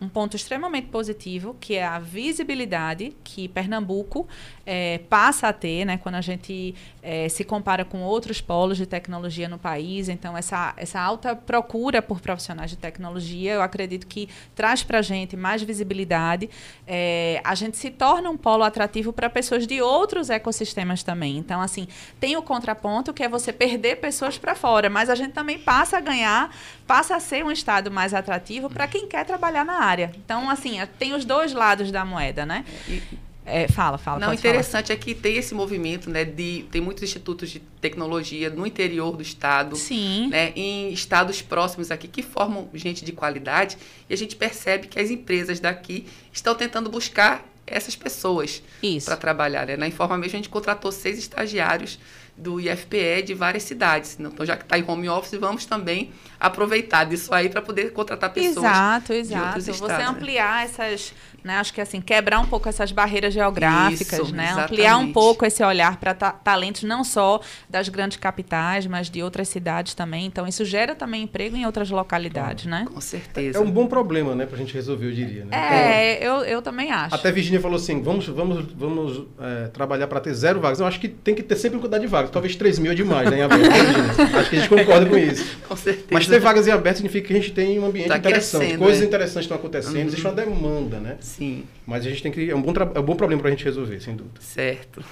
um 0.00 0.08
ponto 0.08 0.34
extremamente 0.34 0.88
positivo, 0.88 1.56
que 1.60 1.74
é 1.74 1.84
a 1.84 2.00
visibilidade 2.00 3.14
que 3.22 3.46
Pernambuco 3.46 4.26
é, 4.66 4.98
passa 5.08 5.46
a 5.46 5.52
ter, 5.52 5.84
né, 5.84 5.96
quando 5.96 6.16
a 6.16 6.20
gente 6.20 6.74
é, 7.02 7.28
se 7.28 7.42
compara 7.42 7.84
com 7.84 8.02
outros 8.02 8.40
polos 8.40 8.78
de 8.78 8.86
tecnologia 8.86 9.48
no 9.48 9.58
país. 9.58 10.08
Então, 10.08 10.36
essa, 10.36 10.72
essa 10.76 11.00
alta 11.00 11.34
procura 11.34 12.00
por 12.00 12.20
profissionais 12.20 12.70
de 12.70 12.76
tecnologia, 12.76 13.54
eu 13.54 13.62
acredito 13.62 14.06
que 14.06 14.28
traz 14.54 14.84
para 14.84 14.98
a 14.98 15.02
gente 15.02 15.36
mais 15.36 15.62
visibilidade. 15.62 16.48
É, 16.86 17.40
a 17.42 17.54
gente 17.54 17.76
se 17.76 17.90
torna 17.90 18.30
um 18.30 18.36
polo 18.36 18.62
atrativo 18.62 19.12
para 19.12 19.28
pessoas 19.28 19.66
de 19.66 19.82
outros 19.82 20.30
ecossistemas 20.30 21.02
também. 21.02 21.36
Então, 21.36 21.60
assim, 21.60 21.88
tem 22.20 22.36
o 22.36 22.42
contraponto, 22.42 23.12
que 23.12 23.22
é 23.22 23.28
você 23.28 23.52
perder 23.52 23.96
pessoas 23.96 24.38
para 24.38 24.54
fora, 24.54 24.88
mas 24.88 25.10
a 25.10 25.14
gente 25.16 25.32
também 25.32 25.58
passa 25.58 25.98
a 25.98 26.00
ganhar, 26.00 26.54
passa 26.86 27.16
a 27.16 27.20
ser 27.20 27.44
um 27.44 27.50
estado 27.50 27.90
mais 27.90 28.14
atrativo 28.14 28.70
para 28.70 28.86
quem 28.86 29.08
quer 29.08 29.24
trabalhar 29.24 29.64
na 29.64 29.82
área. 29.82 30.12
Então, 30.16 30.48
assim, 30.48 30.78
tem 30.98 31.14
os 31.14 31.24
dois 31.24 31.52
lados 31.52 31.90
da 31.90 32.04
moeda, 32.04 32.46
né? 32.46 32.64
E 32.88 33.02
É, 33.44 33.66
fala, 33.66 33.98
fala. 33.98 34.20
Não, 34.20 34.32
interessante 34.32 34.88
falar. 34.88 34.98
é 34.98 35.02
que 35.02 35.14
tem 35.14 35.36
esse 35.36 35.54
movimento, 35.54 36.08
né? 36.08 36.24
De, 36.24 36.64
tem 36.70 36.80
muitos 36.80 37.02
institutos 37.02 37.50
de 37.50 37.58
tecnologia 37.80 38.48
no 38.48 38.66
interior 38.66 39.16
do 39.16 39.22
estado. 39.22 39.74
Sim. 39.76 40.28
Né, 40.28 40.52
em 40.54 40.92
estados 40.92 41.42
próximos 41.42 41.90
aqui 41.90 42.06
que 42.06 42.22
formam 42.22 42.68
gente 42.74 43.04
de 43.04 43.12
qualidade. 43.12 43.76
E 44.08 44.14
a 44.14 44.16
gente 44.16 44.36
percebe 44.36 44.86
que 44.86 44.98
as 44.98 45.10
empresas 45.10 45.58
daqui 45.58 46.06
estão 46.32 46.54
tentando 46.54 46.88
buscar 46.88 47.44
essas 47.66 47.96
pessoas 47.96 48.62
para 49.04 49.16
trabalhar. 49.16 49.66
Né? 49.66 49.76
Na 49.76 49.86
Informa 49.86 50.18
mesmo, 50.18 50.36
a 50.36 50.38
gente 50.38 50.48
contratou 50.48 50.92
seis 50.92 51.18
estagiários 51.18 51.98
do 52.36 52.58
IFPE 52.58 53.22
de 53.24 53.34
várias 53.34 53.62
cidades. 53.62 54.16
Então, 54.18 54.44
já 54.44 54.56
que 54.56 54.64
está 54.64 54.78
em 54.78 54.84
home 54.86 55.08
office, 55.08 55.38
vamos 55.38 55.66
também 55.66 56.12
aproveitar 56.40 57.04
disso 57.04 57.32
aí 57.32 57.48
para 57.48 57.60
poder 57.60 57.92
contratar 57.92 58.32
pessoas. 58.32 58.64
Exato, 58.64 59.12
exato. 59.12 59.60
Você 59.60 59.70
estados, 59.70 60.06
ampliar 60.06 60.56
né? 60.56 60.64
essas 60.64 61.12
né? 61.44 61.56
Acho 61.58 61.72
que 61.72 61.80
assim, 61.80 62.00
quebrar 62.00 62.40
um 62.40 62.46
pouco 62.46 62.68
essas 62.68 62.92
barreiras 62.92 63.34
geográficas, 63.34 64.18
Isso, 64.18 64.34
né? 64.34 64.52
Ampliar 64.52 64.96
um 64.98 65.12
pouco 65.12 65.44
esse 65.44 65.62
olhar 65.62 65.96
para 65.96 66.14
ta 66.14 66.32
talentos 66.32 66.82
não 66.82 67.04
só 67.04 67.40
das 67.68 67.88
grandes 67.88 68.18
capitais, 68.18 68.86
mas 68.86 69.08
de 69.08 69.22
outras 69.22 69.48
cidades 69.48 69.94
também. 69.94 70.26
Então, 70.26 70.46
isso 70.46 70.64
gera 70.64 70.94
também 70.94 71.22
emprego 71.22 71.56
em 71.56 71.66
outras 71.66 71.90
localidades, 71.90 72.66
né? 72.66 72.84
Com 72.92 73.00
certeza. 73.00 73.58
É 73.58 73.60
um 73.60 73.70
bom 73.70 73.86
problema, 73.86 74.34
né, 74.34 74.46
para 74.46 74.56
a 74.56 74.58
gente 74.58 74.74
resolver, 74.74 75.06
eu 75.06 75.12
diria. 75.12 75.44
Né? 75.44 75.56
É, 75.56 76.16
então, 76.16 76.38
eu, 76.40 76.44
eu 76.44 76.62
também 76.62 76.90
acho. 76.90 77.14
Até 77.14 77.30
Virginia 77.30 77.60
falou 77.60 77.76
assim: 77.76 78.02
vamos, 78.02 78.26
vamos, 78.26 78.66
vamos 78.74 79.26
é, 79.40 79.68
trabalhar 79.68 80.06
para 80.06 80.20
ter 80.20 80.34
zero 80.34 80.60
vagas. 80.60 80.80
Eu 80.80 80.86
acho 80.86 81.00
que 81.00 81.08
tem 81.08 81.34
que 81.34 81.42
ter 81.42 81.56
sempre 81.56 81.76
uma 81.76 81.82
quantidade 81.82 82.04
de 82.04 82.10
vagas. 82.10 82.30
Talvez 82.30 82.56
3 82.56 82.78
mil 82.78 82.92
é 82.92 82.94
demais, 82.94 83.30
né, 83.30 83.38
em 83.38 83.42
aberto. 83.42 83.62
Né, 83.62 84.38
acho 84.38 84.50
que 84.50 84.56
a 84.56 84.58
gente 84.58 84.68
concorda 84.68 85.06
com 85.06 85.16
isso. 85.16 85.58
Com 85.72 85.76
certeza. 85.76 86.08
Mas 86.10 86.26
ter 86.26 86.38
vagas 86.38 86.66
em 86.66 86.70
aberto 86.70 86.96
significa 86.96 87.28
que 87.28 87.32
a 87.32 87.36
gente 87.36 87.52
tem 87.52 87.78
um 87.78 87.86
ambiente 87.86 88.08
tá 88.08 88.18
interessante. 88.18 88.76
Coisas 88.76 89.00
né? 89.00 89.06
interessantes 89.06 89.44
estão 89.44 89.56
acontecendo, 89.56 89.96
uhum. 89.96 90.02
existe 90.02 90.26
uma 90.26 90.34
demanda, 90.34 91.00
né? 91.00 91.16
Sim. 91.18 91.64
Mas 91.86 92.04
a 92.04 92.10
gente 92.10 92.22
tem 92.22 92.30
que. 92.30 92.50
É 92.50 92.54
um 92.54 92.60
bom, 92.60 92.74
é 92.94 93.00
um 93.00 93.02
bom 93.02 93.16
problema 93.16 93.40
para 93.40 93.48
a 93.48 93.52
gente 93.52 93.64
resolver, 93.64 93.98
sem 94.00 94.14
dúvida. 94.14 94.38
Certo. 94.38 95.02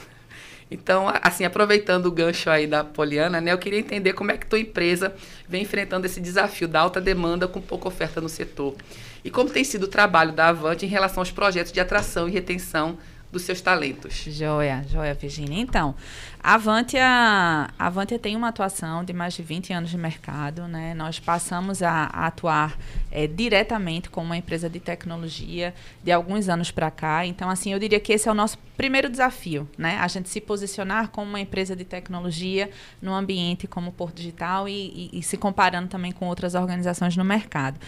Então, 0.71 1.07
assim, 1.23 1.47
aproveitando 1.47 2.07
o 2.07 2.13
gancho 2.13 2.51
aí 2.51 2.67
da 2.67 2.85
Poliana, 2.85 3.41
né, 3.41 3.53
eu 3.53 3.59
queria 3.59 3.79
entender 3.79 4.13
como 4.13 4.31
é 4.31 4.37
que 4.37 4.47
tua 4.47 4.61
empresa 4.61 5.15
vem 5.49 5.63
enfrentando 5.63 6.07
esse 6.07 6.21
desafio 6.21 6.69
da 6.69 6.81
alta 6.81 7.01
demanda 7.01 7.49
com 7.49 7.61
pouca 7.61 7.89
oferta 7.89 8.21
no 8.21 8.29
setor. 8.29 8.77
E 9.25 9.31
como 9.31 9.49
tem 9.49 9.65
sido 9.65 9.85
o 9.85 9.89
trabalho 9.89 10.33
da 10.33 10.49
Avante 10.49 10.85
em 10.85 10.89
relação 10.89 11.23
aos 11.23 11.31
projetos 11.31 11.73
de 11.73 11.81
atração 11.81 12.29
e 12.29 12.31
retenção 12.31 12.99
dos 13.33 13.43
seus 13.43 13.61
talentos. 13.61 14.15
Joia, 14.27 14.85
joia, 14.89 15.15
Virginia. 15.15 15.61
Então, 15.61 15.95
a 16.43 16.55
Avantia, 16.55 17.05
a 17.05 17.87
Avantia 17.87 18.19
tem 18.19 18.35
uma 18.35 18.49
atuação 18.49 19.05
de 19.05 19.13
mais 19.13 19.35
de 19.35 19.43
20 19.43 19.73
anos 19.73 19.91
de 19.91 19.99
mercado. 19.99 20.67
Né? 20.67 20.95
Nós 20.95 21.21
passamos 21.21 21.83
a, 21.83 22.11
a 22.13 22.27
atuar 22.27 22.79
é, 23.13 23.27
diretamente 23.27 24.09
como 24.09 24.27
uma 24.27 24.37
empresa 24.37 24.69
de 24.69 24.81
tecnologia 24.81 25.75
de 26.03 26.11
alguns 26.11 26.49
anos 26.49 26.71
para 26.71 26.91
cá. 26.91 27.27
Então, 27.27 27.51
assim, 27.51 27.73
eu 27.73 27.79
diria 27.79 28.01
que 28.01 28.13
esse 28.13 28.29
é 28.29 28.33
o 28.33 28.35
nosso 28.35 28.59
primeiro 28.81 29.11
desafio, 29.11 29.69
né? 29.77 29.99
A 29.99 30.09
gente 30.09 30.31
se 30.31 30.41
posicionar 30.41 31.09
como 31.09 31.29
uma 31.29 31.41
empresa 31.41 31.77
de 31.77 31.85
tecnologia 31.85 32.71
no 33.03 33.13
ambiente 33.13 33.67
como 33.67 33.93
Porto 33.93 34.17
Digital 34.17 34.67
e, 34.67 35.11
e, 35.13 35.19
e 35.19 35.23
se 35.23 35.37
comparando 35.37 35.89
também 35.89 36.13
com 36.13 36.27
outras 36.27 36.55
organizações 36.55 37.15
no 37.15 37.23
mercado. 37.23 37.79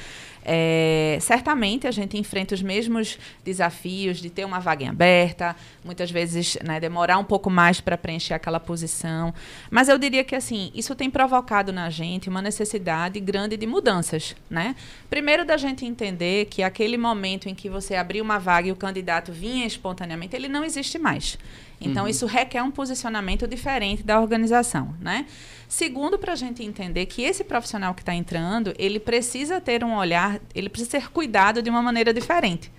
É, 0.45 1.19
certamente 1.21 1.87
a 1.87 1.91
gente 1.91 2.19
enfrenta 2.19 2.55
os 2.55 2.61
mesmos 2.61 3.19
desafios 3.45 4.19
de 4.19 4.29
ter 4.29 4.45
uma 4.45 4.59
vaga 4.59 4.91
aberta, 4.91 5.57
muitas 5.85 6.11
vezes 6.11 6.59
né, 6.65 6.81
demorar 6.81 7.17
um 7.17 7.25
pouco 7.25 7.49
mais 7.49 7.81
para 7.81 7.97
preencher 7.97 8.35
aquela 8.43 8.61
posição. 8.61 9.33
Mas 9.71 9.89
eu 9.89 9.97
diria 9.97 10.25
que 10.25 10.35
assim, 10.35 10.71
isso 10.75 10.95
tem 10.95 11.09
provocado 11.09 11.73
na 11.73 11.89
gente 11.89 12.29
uma 12.29 12.43
necessidade 12.43 13.19
grande 13.21 13.57
de 13.57 13.67
mudanças. 13.67 14.35
Né? 14.51 14.75
Primeiro 15.09 15.45
da 15.45 15.57
gente 15.57 15.87
entender 15.87 16.47
que 16.47 16.63
aquele 16.63 16.99
momento 16.99 17.49
em 17.49 17.55
que 17.55 17.69
você 17.69 17.95
abriu 17.95 18.25
uma 18.25 18.39
vaga 18.39 18.69
e 18.69 18.73
o 18.73 18.77
candidato 18.77 19.33
vinha 19.33 19.65
espontaneamente, 19.65 20.35
ele 20.35 20.49
não 20.49 20.65
existe 20.65 20.99
mais. 20.99 21.39
Então, 21.81 22.05
uhum. 22.05 22.09
isso 22.09 22.27
requer 22.27 22.63
um 22.63 22.71
posicionamento 22.71 23.47
diferente 23.47 24.03
da 24.03 24.21
organização, 24.21 24.95
né? 25.01 25.27
Segundo, 25.69 26.19
para 26.19 26.35
a 26.35 26.37
gente 26.37 26.63
entender 26.63 27.07
que 27.07 27.23
esse 27.23 27.43
profissional 27.43 27.95
que 27.95 28.03
está 28.03 28.15
entrando, 28.15 28.75
ele 28.79 29.01
precisa 29.01 29.61
ter 29.61 29.83
um 29.83 29.97
olhar, 29.97 30.39
ele 30.55 30.69
precisa 30.69 30.93
ser 30.93 31.09
cuidado 31.11 31.63
de 31.63 31.71
uma 31.71 31.83
maneira 31.83 32.13
diferente. 32.13 32.71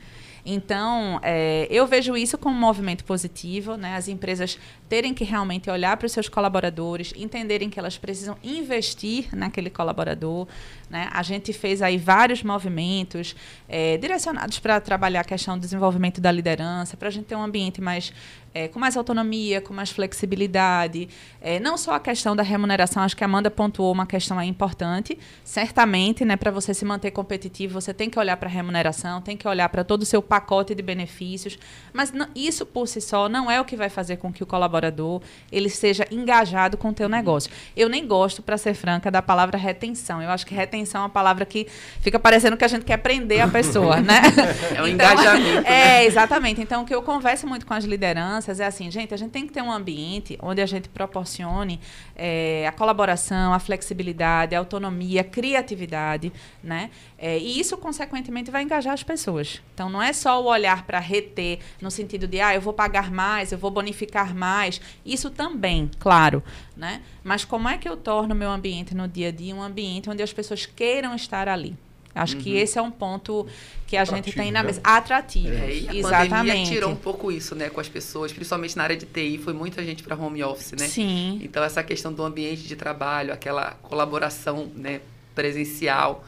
Então, 0.46 1.20
é, 1.24 1.68
eu 1.70 1.88
vejo 1.88 2.18
isso 2.18 2.38
como 2.38 2.56
um 2.56 2.60
movimento 2.60 3.06
positivo, 3.06 3.78
né? 3.78 3.96
As 3.96 4.10
empresas 4.10 4.60
terem 4.90 5.14
que 5.14 5.24
realmente 5.24 5.70
olhar 5.70 5.96
para 5.96 6.06
os 6.06 6.12
seus 6.12 6.28
colaboradores, 6.28 7.14
entenderem 7.16 7.70
que 7.70 7.80
elas 7.80 7.98
precisam 7.98 8.38
investir 8.44 9.30
naquele 9.34 9.70
colaborador. 9.70 10.48
Né? 10.90 11.10
A 11.12 11.24
gente 11.24 11.54
fez 11.54 11.82
aí 11.82 11.98
vários 11.98 12.44
movimentos 12.44 13.36
é, 13.68 13.98
direcionados 13.98 14.60
para 14.60 14.80
trabalhar 14.80 15.22
a 15.22 15.24
questão 15.24 15.58
do 15.58 15.62
desenvolvimento 15.62 16.20
da 16.20 16.32
liderança, 16.32 16.98
para 16.98 17.08
a 17.08 17.12
gente 17.12 17.26
ter 17.26 17.36
um 17.36 17.42
ambiente 17.42 17.82
mais 17.82 18.14
é, 18.53 18.67
com 18.67 18.79
mais 18.79 18.95
autonomia, 18.95 19.60
com 19.60 19.74
mais 19.74 19.89
flexibilidade. 19.89 21.10
É, 21.41 21.60
não 21.60 21.77
só 21.77 21.95
a 21.95 22.00
questão 22.00 22.36
da 22.36 22.43
remuneração, 22.43 23.01
acho 23.01 23.17
que 23.17 23.24
a 23.24 23.25
Amanda 23.25 23.50
pontuou 23.50 23.91
uma 23.91 24.05
questão 24.05 24.38
aí 24.38 24.48
importante. 24.48 25.17
Certamente, 25.43 26.24
né, 26.24 26.36
para 26.36 26.51
você 26.51 26.74
se 26.74 26.86
manter 26.86 27.12
competitivo, 27.12 27.81
você 27.81 27.93
tem 27.93 28.10
que 28.10 28.19
olhar 28.19 28.38
para 28.38 28.48
a 28.48 28.51
remuneração, 28.51 29.22
tem 29.22 29.36
que 29.36 29.48
olhar 29.48 29.67
para 29.69 29.83
todo 29.83 30.03
o 30.03 30.05
seu 30.05 30.22
pacote 30.22 30.75
de 30.75 30.83
benefícios. 30.83 31.57
Mas 31.91 32.12
não, 32.12 32.27
isso 32.36 32.65
por 32.65 32.88
si 32.88 33.01
só 33.01 33.27
não 33.27 33.50
é 33.50 33.60
o 33.60 33.65
que 33.65 33.75
vai 33.75 33.89
fazer 33.89 34.17
com 34.17 34.31
que 34.31 34.43
o 34.43 34.45
colaborador 34.45 35.22
ele 35.51 35.69
seja 35.69 36.05
engajado 36.12 36.77
com 36.77 36.89
o 36.89 36.93
teu 36.93 37.10
negócio. 37.10 37.51
Eu 37.75 37.89
nem 37.89 38.05
gosto, 38.05 38.41
para 38.41 38.57
ser 38.57 38.75
franca, 38.75 39.10
da 39.10 39.22
palavra 39.22 39.57
retenção. 39.57 40.22
Eu 40.22 40.29
acho 40.29 40.45
que 40.45 40.53
retenção 40.53 41.01
é 41.01 41.03
uma 41.05 41.10
palavra 41.10 41.45
que 41.45 41.67
fica 42.01 42.19
parecendo 42.19 42.55
que 42.55 42.63
a 42.63 42.67
gente 42.67 42.86
quer 42.86 42.98
prender 42.98 43.41
a 43.41 43.48
pessoa, 43.48 44.00
né? 44.00 44.22
É 44.74 44.81
o 44.81 44.88
então, 44.88 45.12
engajamento. 45.12 45.63
É, 45.67 46.00
né? 46.00 46.05
exatamente. 46.05 46.62
Então, 46.62 46.83
o 46.83 46.86
que 46.86 46.93
eu 46.93 47.01
converso 47.01 47.48
muito 47.48 47.65
com 47.65 47.74
as 47.74 47.83
lideranças 47.83 48.43
é 48.52 48.66
assim, 48.66 48.90
gente, 48.92 49.14
a 49.14 49.18
gente 49.18 49.32
tem 49.32 49.46
que 49.46 49.54
ter 49.54 49.62
um 49.62 49.72
ambiente 49.72 50.38
onde 50.42 50.62
a 50.62 50.66
gente 50.66 50.90
proporcione 50.90 51.80
é, 52.16 52.66
a 52.68 52.72
colaboração, 52.72 53.54
a 53.54 53.60
flexibilidade, 53.60 54.56
a 54.56 54.60
autonomia, 54.60 55.22
a 55.22 55.24
criatividade, 55.24 56.32
né? 56.64 56.90
É, 57.18 57.38
e 57.38 57.60
isso, 57.60 57.78
consequentemente, 57.78 58.52
vai 58.52 58.64
engajar 58.64 58.94
as 58.94 59.04
pessoas. 59.04 59.62
Então, 59.74 59.90
não 59.90 60.02
é 60.02 60.12
só 60.12 60.42
o 60.42 60.46
olhar 60.46 60.86
para 60.86 61.00
reter, 61.00 61.60
no 61.82 61.90
sentido 61.90 62.28
de, 62.28 62.42
ah, 62.42 62.54
eu 62.54 62.62
vou 62.62 62.74
pagar 62.74 63.12
mais, 63.12 63.52
eu 63.52 63.58
vou 63.58 63.72
bonificar 63.72 64.36
mais. 64.36 64.82
Isso 65.06 65.30
também, 65.30 65.90
claro, 66.00 66.44
né? 66.76 67.02
Mas 67.24 67.46
como 67.46 67.70
é 67.70 67.78
que 67.78 67.88
eu 67.88 67.96
torno 67.96 68.34
o 68.34 68.38
meu 68.38 68.50
ambiente 68.50 68.94
no 68.94 69.08
dia 69.08 69.30
a 69.30 69.32
dia 69.32 69.56
um 69.56 69.62
ambiente 69.62 70.10
onde 70.10 70.22
as 70.22 70.34
pessoas 70.34 70.66
queiram 70.66 71.16
estar 71.16 71.48
ali? 71.48 71.78
Acho 72.15 72.36
uhum. 72.36 72.41
que 72.41 72.55
esse 72.55 72.77
é 72.77 72.82
um 72.82 72.91
ponto 72.91 73.48
que 73.88 73.98
a 73.98 74.03
Atrativo, 74.03 74.25
gente 74.25 74.36
tem 74.36 74.51
na 74.51 74.62
né? 74.62 74.67
mesa. 74.67 74.82
Atrativo. 74.84 75.53
É, 75.53 75.75
e 75.75 75.89
a 75.89 75.96
Exatamente. 75.96 76.29
pandemia 76.29 76.65
tirou 76.65 76.91
um 76.91 76.96
pouco 76.96 77.32
isso, 77.32 77.55
né, 77.55 77.70
com 77.70 77.79
as 77.79 77.89
pessoas, 77.89 78.32
principalmente 78.32 78.77
na 78.77 78.84
área 78.84 78.98
de 78.98 79.05
TI, 79.05 79.39
foi 79.43 79.53
muita 79.53 79.84
gente 79.84 80.03
para 80.03 80.15
home 80.15 80.43
office, 80.43 80.74
né? 80.74 80.88
Sim. 80.88 81.39
Então 81.43 81.63
essa 81.63 81.84
questão 81.84 82.13
do 82.13 82.24
ambiente 82.24 82.63
de 82.63 82.75
trabalho, 82.75 83.34
aquela 83.34 83.72
colaboração, 83.82 84.72
né, 84.75 85.01
presencial, 85.34 86.24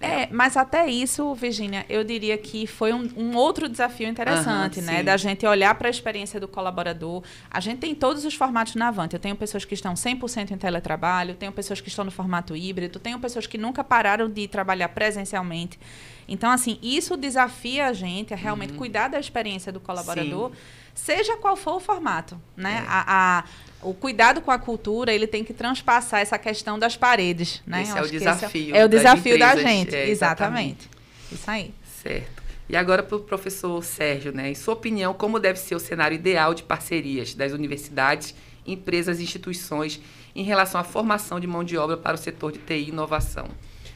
é, 0.00 0.28
mas 0.30 0.56
até 0.56 0.88
isso, 0.88 1.34
Virginia, 1.34 1.84
eu 1.86 2.02
diria 2.02 2.38
que 2.38 2.66
foi 2.66 2.90
um, 2.90 3.06
um 3.14 3.36
outro 3.36 3.68
desafio 3.68 4.08
interessante, 4.08 4.80
né? 4.80 5.02
Da 5.02 5.14
gente 5.18 5.44
olhar 5.46 5.74
para 5.74 5.88
a 5.88 5.90
experiência 5.90 6.40
do 6.40 6.48
colaborador. 6.48 7.22
A 7.50 7.60
gente 7.60 7.80
tem 7.80 7.94
todos 7.94 8.24
os 8.24 8.34
formatos 8.34 8.74
na 8.76 8.88
Avante. 8.88 9.14
Eu 9.14 9.20
tenho 9.20 9.36
pessoas 9.36 9.66
que 9.66 9.74
estão 9.74 9.92
100% 9.92 10.52
em 10.52 10.56
teletrabalho, 10.56 11.34
tenho 11.34 11.52
pessoas 11.52 11.82
que 11.82 11.88
estão 11.88 12.02
no 12.02 12.10
formato 12.10 12.56
híbrido, 12.56 12.98
tenho 12.98 13.18
pessoas 13.18 13.46
que 13.46 13.58
nunca 13.58 13.84
pararam 13.84 14.30
de 14.30 14.48
trabalhar 14.48 14.88
presencialmente. 14.88 15.78
Então, 16.26 16.50
assim, 16.50 16.78
isso 16.82 17.14
desafia 17.14 17.88
a 17.88 17.92
gente 17.92 18.32
a 18.32 18.36
realmente 18.36 18.72
uhum. 18.72 18.78
cuidar 18.78 19.08
da 19.08 19.20
experiência 19.20 19.70
do 19.70 19.80
colaborador, 19.80 20.50
Sim. 20.50 20.56
seja 20.94 21.36
qual 21.36 21.56
for 21.56 21.74
o 21.74 21.80
formato, 21.80 22.40
né? 22.56 22.84
É. 22.86 22.88
A, 22.88 23.04
a, 23.06 23.44
o 23.82 23.94
cuidado 23.94 24.40
com 24.40 24.50
a 24.50 24.58
cultura 24.58 25.12
ele 25.12 25.26
tem 25.26 25.42
que 25.42 25.52
transpassar 25.52 26.20
essa 26.20 26.38
questão 26.38 26.78
das 26.78 26.96
paredes, 26.96 27.62
né? 27.66 27.82
Esse 27.82 27.96
é 27.96 28.02
o 28.02 28.08
desafio. 28.08 28.74
É, 28.74 28.80
é, 28.80 28.84
o 28.84 28.88
desafio 28.88 29.38
da 29.38 29.56
gente, 29.56 29.94
é, 29.94 30.08
exatamente. 30.08 30.10
exatamente. 30.10 30.88
Isso 31.32 31.50
aí. 31.50 31.74
Certo. 32.02 32.42
E 32.68 32.76
agora 32.76 33.02
para 33.02 33.16
o 33.16 33.20
professor 33.20 33.82
Sérgio, 33.82 34.32
né? 34.32 34.50
Em 34.50 34.54
sua 34.54 34.74
opinião, 34.74 35.12
como 35.12 35.38
deve 35.38 35.58
ser 35.58 35.74
o 35.74 35.80
cenário 35.80 36.14
ideal 36.14 36.54
de 36.54 36.62
parcerias 36.62 37.34
das 37.34 37.52
universidades, 37.52 38.34
empresas 38.66 39.18
e 39.18 39.22
instituições 39.22 40.00
em 40.34 40.44
relação 40.44 40.80
à 40.80 40.84
formação 40.84 41.40
de 41.40 41.46
mão 41.46 41.64
de 41.64 41.76
obra 41.76 41.96
para 41.96 42.14
o 42.14 42.18
setor 42.18 42.52
de 42.52 42.58
TI 42.58 42.74
e 42.74 42.88
inovação? 42.90 43.46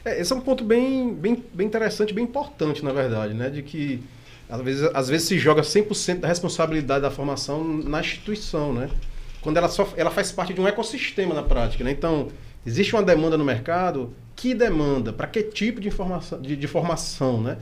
É, 0.03 0.19
esse 0.19 0.33
é 0.33 0.35
um 0.35 0.41
ponto 0.41 0.63
bem, 0.63 1.13
bem, 1.13 1.43
bem 1.53 1.67
interessante, 1.67 2.13
bem 2.13 2.23
importante, 2.23 2.83
na 2.83 2.91
verdade, 2.91 3.33
né? 3.33 3.49
De 3.49 3.63
que 3.63 4.03
às 4.49 4.61
vezes, 4.61 4.89
às 4.93 5.09
vezes 5.09 5.27
se 5.27 5.39
joga 5.39 5.61
100% 5.61 6.19
da 6.19 6.27
responsabilidade 6.27 7.01
da 7.01 7.11
formação 7.11 7.63
na 7.63 7.99
instituição, 7.99 8.73
né? 8.73 8.89
Quando 9.45 9.57
ela, 9.57 9.69
só, 9.69 9.87
ela 9.95 10.09
faz 10.09 10.31
parte 10.31 10.55
de 10.55 10.59
um 10.59 10.67
ecossistema 10.67 11.35
na 11.35 11.43
prática. 11.43 11.83
Né? 11.83 11.91
Então, 11.91 12.29
existe 12.65 12.95
uma 12.95 13.03
demanda 13.03 13.37
no 13.37 13.45
mercado, 13.45 14.11
que 14.35 14.55
demanda? 14.55 15.13
Para 15.13 15.27
que 15.27 15.43
tipo 15.43 15.79
de, 15.79 15.87
informação, 15.87 16.41
de, 16.41 16.55
de, 16.55 16.67
formação? 16.67 17.39
Né? 17.39 17.59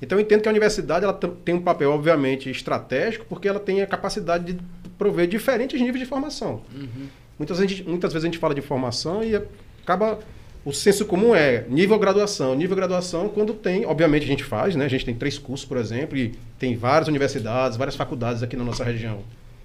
Então, 0.00 0.16
eu 0.16 0.22
entendo 0.22 0.42
que 0.42 0.48
a 0.48 0.52
universidade 0.52 1.04
ela 1.04 1.12
tem 1.12 1.56
um 1.56 1.60
papel, 1.60 1.90
obviamente, 1.90 2.48
estratégico, 2.48 3.26
porque 3.28 3.48
ela 3.48 3.58
tem 3.58 3.82
a 3.82 3.86
capacidade 3.86 4.52
de 4.52 4.60
prover 4.96 5.26
diferentes 5.26 5.80
níveis 5.80 5.98
de 5.98 6.06
formação. 6.06 6.62
Uhum. 6.72 7.08
Muitas, 7.36 7.58
vezes, 7.58 7.80
muitas 7.80 8.12
vezes 8.12 8.24
a 8.24 8.28
gente 8.28 8.38
fala 8.38 8.54
de 8.54 8.60
formação 8.60 9.24
e 9.24 9.34
acaba 9.82 10.20
o 10.64 10.72
senso 10.72 11.04
comum 11.04 11.34
é 11.34 11.64
nível 11.68 11.98
graduação. 11.98 12.54
Nível 12.54 12.76
graduação, 12.76 13.28
quando 13.28 13.52
tem, 13.54 13.84
obviamente 13.84 14.22
a 14.22 14.28
gente 14.28 14.44
faz, 14.44 14.76
né? 14.76 14.84
A 14.84 14.88
gente 14.88 15.04
tem 15.04 15.16
três 15.16 15.36
cursos, 15.36 15.66
por 15.66 15.78
exemplo, 15.78 16.16
e 16.16 16.32
tem 16.60 16.76
várias 16.76 17.08
universidades, 17.08 17.76
várias 17.76 17.96
faculdades 17.96 18.40
aqui 18.40 18.56
na 18.56 18.62
nossa 18.62 18.84
região 18.84 19.24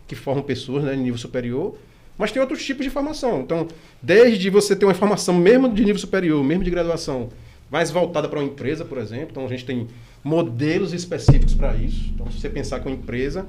que 0.10 0.16
formam 0.16 0.44
pessoas 0.44 0.84
né, 0.84 0.94
de 0.94 1.02
nível 1.02 1.18
superior, 1.18 1.78
mas 2.18 2.32
tem 2.34 2.42
outros 2.42 2.66
tipos 2.66 2.84
de 2.84 2.90
formação. 2.90 3.40
Então, 3.42 3.68
desde 4.02 4.50
você 4.50 4.76
ter 4.76 4.86
uma 4.86 4.94
formação 4.94 5.34
mesmo 5.34 5.70
de 5.70 5.86
nível 5.86 6.00
superior, 6.00 6.44
mesmo 6.44 6.66
de 6.66 6.70
graduação, 6.70 7.30
mais 7.72 7.92
voltada 7.92 8.28
para 8.28 8.40
uma 8.40 8.46
empresa, 8.46 8.84
por 8.84 8.98
exemplo. 8.98 9.30
Então, 9.32 9.46
a 9.46 9.48
gente 9.48 9.64
tem 9.64 9.88
modelos 10.22 10.92
específicos 10.92 11.54
para 11.54 11.76
isso. 11.76 12.12
Então, 12.14 12.30
se 12.30 12.42
você 12.42 12.50
pensar 12.50 12.82
que 12.82 12.88
uma 12.88 12.96
empresa 12.96 13.48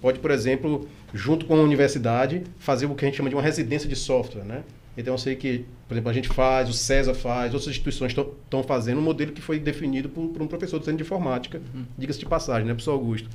pode, 0.00 0.18
por 0.18 0.30
exemplo, 0.30 0.88
junto 1.12 1.44
com 1.46 1.56
a 1.56 1.62
universidade, 1.62 2.44
fazer 2.58 2.86
o 2.86 2.94
que 2.94 3.04
a 3.04 3.08
gente 3.08 3.16
chama 3.16 3.28
de 3.28 3.34
uma 3.34 3.42
residência 3.42 3.88
de 3.88 3.96
software, 3.96 4.44
né? 4.44 4.62
Então 4.96 5.12
eu 5.12 5.18
sei 5.18 5.36
que, 5.36 5.64
por 5.86 5.94
exemplo, 5.94 6.10
a 6.10 6.14
gente 6.14 6.28
faz, 6.28 6.70
o 6.70 6.72
César 6.72 7.12
faz, 7.12 7.52
outras 7.52 7.70
instituições 7.70 8.12
estão 8.12 8.62
fazendo 8.62 8.98
um 8.98 9.02
modelo 9.02 9.30
que 9.32 9.42
foi 9.42 9.58
definido 9.58 10.08
por, 10.08 10.28
por 10.28 10.40
um 10.40 10.46
professor 10.46 10.78
do 10.78 10.84
centro 10.84 10.98
de 10.98 11.02
informática, 11.02 11.60
uhum. 11.74 11.84
diga-se 11.98 12.18
de 12.18 12.26
passagem, 12.26 12.66
né, 12.66 12.72
professor 12.72 12.92
Augusto. 12.92 13.28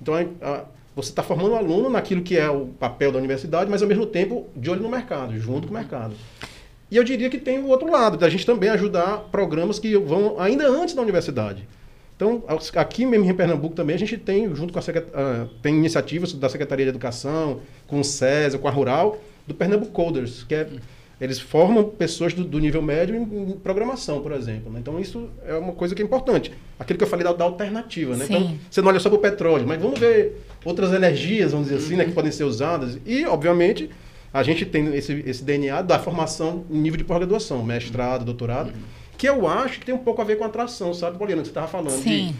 Então 0.00 0.14
a, 0.14 0.20
a, 0.46 0.64
você 1.02 1.10
está 1.10 1.22
formando 1.22 1.52
o 1.52 1.54
um 1.54 1.56
aluno 1.56 1.88
naquilo 1.88 2.22
que 2.22 2.36
é 2.36 2.50
o 2.50 2.66
papel 2.66 3.12
da 3.12 3.18
universidade, 3.18 3.70
mas 3.70 3.82
ao 3.82 3.88
mesmo 3.88 4.04
tempo 4.04 4.48
de 4.56 4.68
olho 4.70 4.82
no 4.82 4.88
mercado, 4.88 5.38
junto 5.38 5.68
com 5.68 5.74
o 5.74 5.76
mercado. 5.76 6.14
E 6.90 6.96
eu 6.96 7.04
diria 7.04 7.30
que 7.30 7.38
tem 7.38 7.58
o 7.58 7.66
outro 7.66 7.90
lado, 7.90 8.16
da 8.16 8.28
gente 8.28 8.44
também 8.44 8.70
ajudar 8.70 9.28
programas 9.30 9.78
que 9.78 9.96
vão 9.96 10.40
ainda 10.40 10.68
antes 10.68 10.94
da 10.94 11.02
universidade. 11.02 11.68
Então, 12.16 12.42
aqui 12.74 13.06
mesmo 13.06 13.30
em 13.30 13.34
Pernambuco 13.34 13.76
também, 13.76 13.94
a 13.94 13.98
gente 13.98 14.18
tem, 14.18 14.52
junto 14.54 14.72
com 14.72 14.78
a 14.80 14.82
uh, 14.82 15.48
tem 15.62 15.76
iniciativas 15.76 16.32
da 16.32 16.48
Secretaria 16.48 16.84
de 16.84 16.90
Educação, 16.90 17.60
com 17.86 18.00
o 18.00 18.04
César, 18.04 18.58
com 18.58 18.66
a 18.66 18.70
Rural, 18.70 19.20
do 19.46 19.54
Pernambuco 19.54 19.92
Coders, 19.92 20.42
que 20.42 20.54
é 20.54 20.68
eles 21.20 21.40
formam 21.40 21.84
pessoas 21.84 22.32
do, 22.32 22.44
do 22.44 22.58
nível 22.58 22.80
médio 22.80 23.16
em, 23.16 23.22
em, 23.22 23.52
programação, 23.52 24.20
por 24.20 24.32
exemplo. 24.32 24.72
Né? 24.72 24.78
Então, 24.80 25.00
isso 25.00 25.28
é 25.44 25.54
uma 25.54 25.72
coisa 25.72 25.94
que 25.94 26.00
é 26.00 26.04
importante. 26.04 26.52
Aquilo 26.78 26.96
que 26.96 27.04
eu 27.04 27.08
falei 27.08 27.24
da, 27.24 27.32
da 27.32 27.44
alternativa. 27.44 28.16
Né? 28.16 28.26
Então, 28.28 28.56
você 28.70 28.80
não 28.80 28.88
olha 28.88 29.00
só 29.00 29.08
para 29.08 29.18
o 29.18 29.20
petróleo, 29.20 29.66
mas 29.66 29.80
vamos 29.80 29.98
ver 29.98 30.40
outras 30.68 30.92
energias, 30.92 31.52
vamos 31.52 31.68
dizer 31.68 31.82
assim, 31.82 31.96
né, 31.96 32.04
que 32.04 32.12
podem 32.12 32.30
ser 32.30 32.44
usadas. 32.44 32.98
E, 33.06 33.24
obviamente, 33.24 33.90
a 34.32 34.42
gente 34.42 34.66
tem 34.66 34.94
esse, 34.94 35.12
esse 35.26 35.42
DNA 35.42 35.82
da 35.82 35.98
formação 35.98 36.64
em 36.70 36.78
nível 36.78 36.98
de 36.98 37.04
pós-graduação, 37.04 37.64
mestrado, 37.64 38.24
doutorado, 38.24 38.72
que 39.16 39.28
eu 39.28 39.48
acho 39.48 39.80
que 39.80 39.86
tem 39.86 39.94
um 39.94 39.98
pouco 39.98 40.20
a 40.20 40.24
ver 40.24 40.36
com 40.36 40.44
a 40.44 40.46
atração, 40.46 40.92
sabe, 40.92 41.18
Poliana, 41.18 41.42
que 41.42 41.48
você 41.48 41.50
estava 41.50 41.66
falando. 41.66 42.02
Sim. 42.02 42.28
De, 42.28 42.34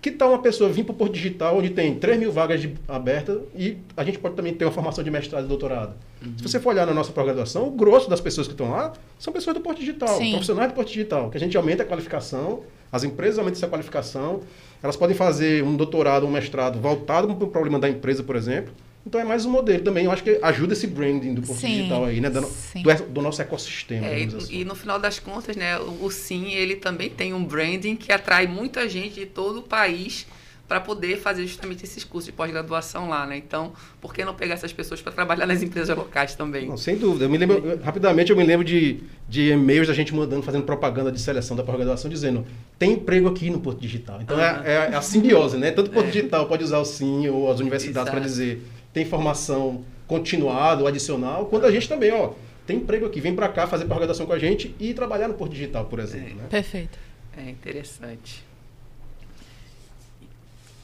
que 0.00 0.10
tal 0.10 0.28
uma 0.28 0.38
pessoa 0.38 0.68
vir 0.70 0.84
para 0.84 0.92
o 0.92 0.94
Porto 0.94 1.14
Digital, 1.14 1.56
onde 1.56 1.70
tem 1.70 1.94
3 1.94 2.18
mil 2.18 2.30
vagas 2.30 2.68
abertas, 2.86 3.40
e 3.56 3.78
a 3.96 4.04
gente 4.04 4.18
pode 4.18 4.34
também 4.34 4.52
ter 4.52 4.66
uma 4.66 4.70
formação 4.70 5.02
de 5.02 5.10
mestrado 5.10 5.46
e 5.46 5.48
doutorado? 5.48 5.94
Uhum. 6.22 6.34
Se 6.36 6.42
você 6.42 6.60
for 6.60 6.70
olhar 6.74 6.86
na 6.86 6.92
nossa 6.92 7.10
pós-graduação, 7.10 7.66
o 7.68 7.70
grosso 7.70 8.08
das 8.08 8.20
pessoas 8.20 8.46
que 8.46 8.52
estão 8.52 8.70
lá 8.70 8.92
são 9.18 9.32
pessoas 9.32 9.54
do 9.54 9.62
Porto 9.62 9.78
Digital, 9.80 10.16
Sim. 10.18 10.32
profissionais 10.32 10.70
do 10.70 10.74
Porto 10.74 10.88
Digital, 10.88 11.30
que 11.30 11.38
a 11.38 11.40
gente 11.40 11.56
aumenta 11.56 11.84
a 11.84 11.86
qualificação, 11.86 12.62
as 12.94 13.02
empresas 13.02 13.40
aumentam 13.40 13.58
essa 13.58 13.66
qualificação, 13.66 14.42
elas 14.80 14.96
podem 14.96 15.16
fazer 15.16 15.64
um 15.64 15.76
doutorado, 15.76 16.24
um 16.24 16.30
mestrado 16.30 16.80
voltado 16.80 17.34
para 17.34 17.44
o 17.44 17.48
problema 17.48 17.76
da 17.76 17.88
empresa, 17.88 18.22
por 18.22 18.36
exemplo, 18.36 18.72
então 19.04 19.20
é 19.20 19.24
mais 19.24 19.44
um 19.44 19.50
modelo 19.50 19.82
também. 19.82 20.04
Eu 20.04 20.12
acho 20.12 20.22
que 20.22 20.38
ajuda 20.40 20.74
esse 20.74 20.86
branding 20.86 21.34
do 21.34 21.42
Porto 21.42 21.60
Sim, 21.60 21.76
Digital 21.76 22.04
aí, 22.04 22.20
né? 22.20 22.30
Do, 22.30 22.40
do, 22.40 23.06
do 23.08 23.20
nosso 23.20 23.42
ecossistema. 23.42 24.06
É, 24.06 24.20
e, 24.20 24.24
assim. 24.24 24.60
e, 24.60 24.64
no 24.64 24.76
final 24.76 24.98
das 24.98 25.18
contas, 25.18 25.56
né, 25.56 25.76
o, 25.78 26.04
o 26.04 26.10
Sim, 26.10 26.52
ele 26.52 26.76
também 26.76 27.10
tem 27.10 27.34
um 27.34 27.44
branding 27.44 27.96
que 27.96 28.12
atrai 28.12 28.46
muita 28.46 28.88
gente 28.88 29.16
de 29.16 29.26
todo 29.26 29.58
o 29.58 29.62
país 29.62 30.24
para 30.66 30.80
poder 30.80 31.18
fazer 31.18 31.46
justamente 31.46 31.84
esses 31.84 32.04
cursos 32.04 32.26
de 32.26 32.32
pós-graduação 32.32 33.08
lá, 33.08 33.26
né? 33.26 33.36
Então, 33.36 33.72
por 34.00 34.14
que 34.14 34.24
não 34.24 34.34
pegar 34.34 34.54
essas 34.54 34.72
pessoas 34.72 35.02
para 35.02 35.12
trabalhar 35.12 35.46
nas 35.46 35.62
empresas 35.62 35.94
locais 35.96 36.34
também? 36.34 36.68
Não, 36.68 36.76
sem 36.76 36.96
dúvida. 36.96 37.26
Eu 37.26 37.28
me 37.28 37.36
lembro, 37.36 37.78
rapidamente, 37.82 38.30
eu 38.30 38.36
me 38.36 38.44
lembro 38.44 38.64
de, 38.64 39.00
de 39.28 39.50
e-mails 39.50 39.88
da 39.88 39.94
gente 39.94 40.14
mandando, 40.14 40.42
fazendo 40.42 40.64
propaganda 40.64 41.12
de 41.12 41.20
seleção 41.20 41.56
da 41.56 41.62
pós-graduação, 41.62 42.10
dizendo, 42.10 42.46
tem 42.78 42.92
emprego 42.92 43.28
aqui 43.28 43.50
no 43.50 43.60
Porto 43.60 43.80
Digital. 43.80 44.22
Então, 44.22 44.36
uhum. 44.36 44.42
é, 44.42 44.90
é, 44.92 44.96
a 44.96 45.02
simbiose, 45.02 45.58
né? 45.58 45.70
Tanto 45.70 45.88
o 45.88 45.92
Porto 45.92 46.08
é. 46.08 46.10
Digital 46.10 46.46
pode 46.46 46.64
usar 46.64 46.78
o 46.78 46.84
Sim 46.84 47.28
ou 47.28 47.50
as 47.50 47.60
universidades 47.60 48.10
para 48.10 48.20
dizer 48.20 48.62
tem 48.94 49.04
formação 49.04 49.84
continuada 50.06 50.82
ou 50.82 50.86
adicional, 50.86 51.46
quando 51.46 51.66
a 51.66 51.70
gente 51.70 51.88
também, 51.88 52.12
ó, 52.12 52.32
tem 52.64 52.76
emprego 52.76 53.04
aqui, 53.04 53.20
vem 53.20 53.34
para 53.34 53.48
cá 53.48 53.66
fazer 53.66 53.84
pós-graduação 53.86 54.24
com 54.24 54.32
a 54.32 54.38
gente 54.38 54.74
e 54.78 54.94
trabalhar 54.94 55.28
no 55.28 55.34
Porto 55.34 55.50
Digital, 55.50 55.84
por 55.86 55.98
exemplo. 55.98 56.30
É, 56.30 56.34
né? 56.34 56.46
Perfeito. 56.48 56.98
É 57.36 57.50
interessante. 57.50 58.44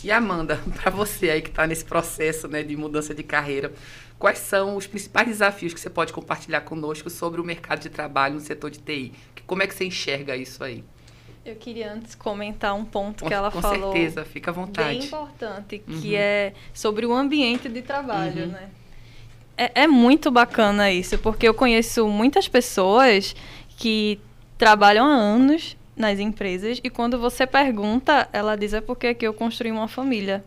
E 0.04 0.10
Amanda, 0.10 0.60
para 0.80 0.90
você 0.90 1.30
aí 1.30 1.42
que 1.42 1.50
está 1.50 1.66
nesse 1.66 1.84
processo 1.84 2.48
né, 2.48 2.62
de 2.62 2.76
mudança 2.76 3.14
de 3.14 3.22
carreira, 3.22 3.72
quais 4.18 4.38
são 4.38 4.76
os 4.76 4.86
principais 4.86 5.28
desafios 5.28 5.74
que 5.74 5.80
você 5.80 5.90
pode 5.90 6.12
compartilhar 6.12 6.62
conosco 6.62 7.10
sobre 7.10 7.40
o 7.40 7.44
mercado 7.44 7.80
de 7.80 7.90
trabalho 7.90 8.34
no 8.34 8.40
setor 8.40 8.70
de 8.70 8.78
TI? 8.78 9.12
Como 9.46 9.62
é 9.62 9.66
que 9.66 9.74
você 9.74 9.84
enxerga 9.84 10.36
isso 10.36 10.62
aí? 10.62 10.84
Eu 11.44 11.56
queria 11.56 11.92
antes 11.92 12.14
comentar 12.14 12.74
um 12.74 12.84
ponto 12.84 13.24
que 13.24 13.32
ela 13.32 13.50
com 13.50 13.60
falou. 13.60 13.92
Com 13.92 13.92
certeza, 13.92 14.24
fica 14.24 14.50
à 14.50 14.54
vontade. 14.54 14.98
Bem 14.98 15.06
importante, 15.06 15.82
uhum. 15.88 16.00
que 16.00 16.14
é 16.14 16.52
sobre 16.74 17.06
o 17.06 17.14
ambiente 17.14 17.68
de 17.68 17.82
trabalho, 17.82 18.44
uhum. 18.44 18.50
né? 18.52 18.70
É, 19.56 19.82
é 19.82 19.86
muito 19.86 20.30
bacana 20.30 20.90
isso, 20.90 21.18
porque 21.18 21.48
eu 21.48 21.54
conheço 21.54 22.06
muitas 22.08 22.46
pessoas 22.46 23.34
que 23.76 24.20
trabalham 24.56 25.06
há 25.06 25.14
anos 25.14 25.76
nas 26.00 26.18
empresas 26.18 26.80
e 26.82 26.90
quando 26.90 27.18
você 27.18 27.46
pergunta, 27.46 28.28
ela 28.32 28.56
diz 28.56 28.72
é 28.72 28.80
porque 28.80 29.08
aqui 29.08 29.26
eu 29.26 29.34
construí 29.34 29.70
uma 29.70 29.86
família. 29.86 30.42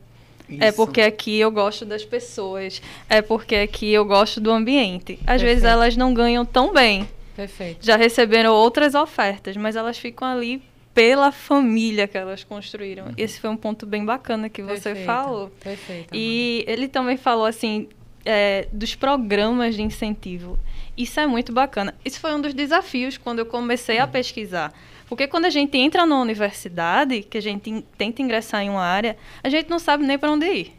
É 0.49 0.53
isso. 0.53 0.63
É 0.63 0.71
porque 0.71 1.01
aqui 1.01 1.39
eu 1.39 1.51
gosto 1.51 1.85
das 1.85 2.03
pessoas. 2.03 2.81
É 3.09 3.21
porque 3.21 3.55
aqui 3.55 3.93
eu 3.93 4.03
gosto 4.03 4.41
do 4.41 4.51
ambiente. 4.51 5.13
Às 5.21 5.25
Perfeito. 5.25 5.43
vezes 5.43 5.63
elas 5.63 5.95
não 5.95 6.13
ganham 6.13 6.45
tão 6.45 6.73
bem. 6.73 7.07
Perfeito. 7.35 7.85
Já 7.85 7.95
receberam 7.95 8.53
outras 8.53 8.93
ofertas, 8.93 9.55
mas 9.55 9.75
elas 9.75 9.97
ficam 9.97 10.27
ali 10.27 10.61
pela 10.93 11.31
família 11.31 12.07
que 12.07 12.17
elas 12.17 12.43
construíram. 12.43 13.05
Uhum. 13.05 13.13
Esse 13.17 13.39
foi 13.39 13.49
um 13.49 13.57
ponto 13.57 13.85
bem 13.85 14.05
bacana 14.05 14.49
que 14.49 14.61
você 14.61 14.89
Perfeito. 14.89 15.05
falou. 15.05 15.51
Perfeito. 15.63 16.09
E 16.13 16.63
ele 16.67 16.87
também 16.87 17.17
falou 17.17 17.45
assim 17.45 17.87
é, 18.25 18.67
dos 18.71 18.93
programas 18.95 19.75
de 19.75 19.81
incentivo. 19.81 20.59
Isso 20.95 21.19
é 21.19 21.25
muito 21.25 21.51
bacana. 21.51 21.95
Isso 22.05 22.19
foi 22.19 22.33
um 22.33 22.41
dos 22.41 22.53
desafios 22.53 23.17
quando 23.17 23.39
eu 23.39 23.45
comecei 23.45 23.97
a 23.97 24.05
uhum. 24.05 24.11
pesquisar. 24.11 24.71
Porque 25.13 25.27
quando 25.27 25.45
a 25.45 25.51
gente 25.51 25.77
entra 25.77 26.07
na 26.07 26.19
universidade, 26.19 27.21
que 27.21 27.37
a 27.37 27.41
gente 27.41 27.85
tenta 27.95 28.19
ingressar 28.19 28.63
em 28.63 28.69
uma 28.71 28.81
área, 28.81 29.15
a 29.43 29.47
gente 29.47 29.69
não 29.69 29.77
sabe 29.77 30.03
nem 30.03 30.17
para 30.17 30.31
onde 30.31 30.47
ir. 30.47 30.73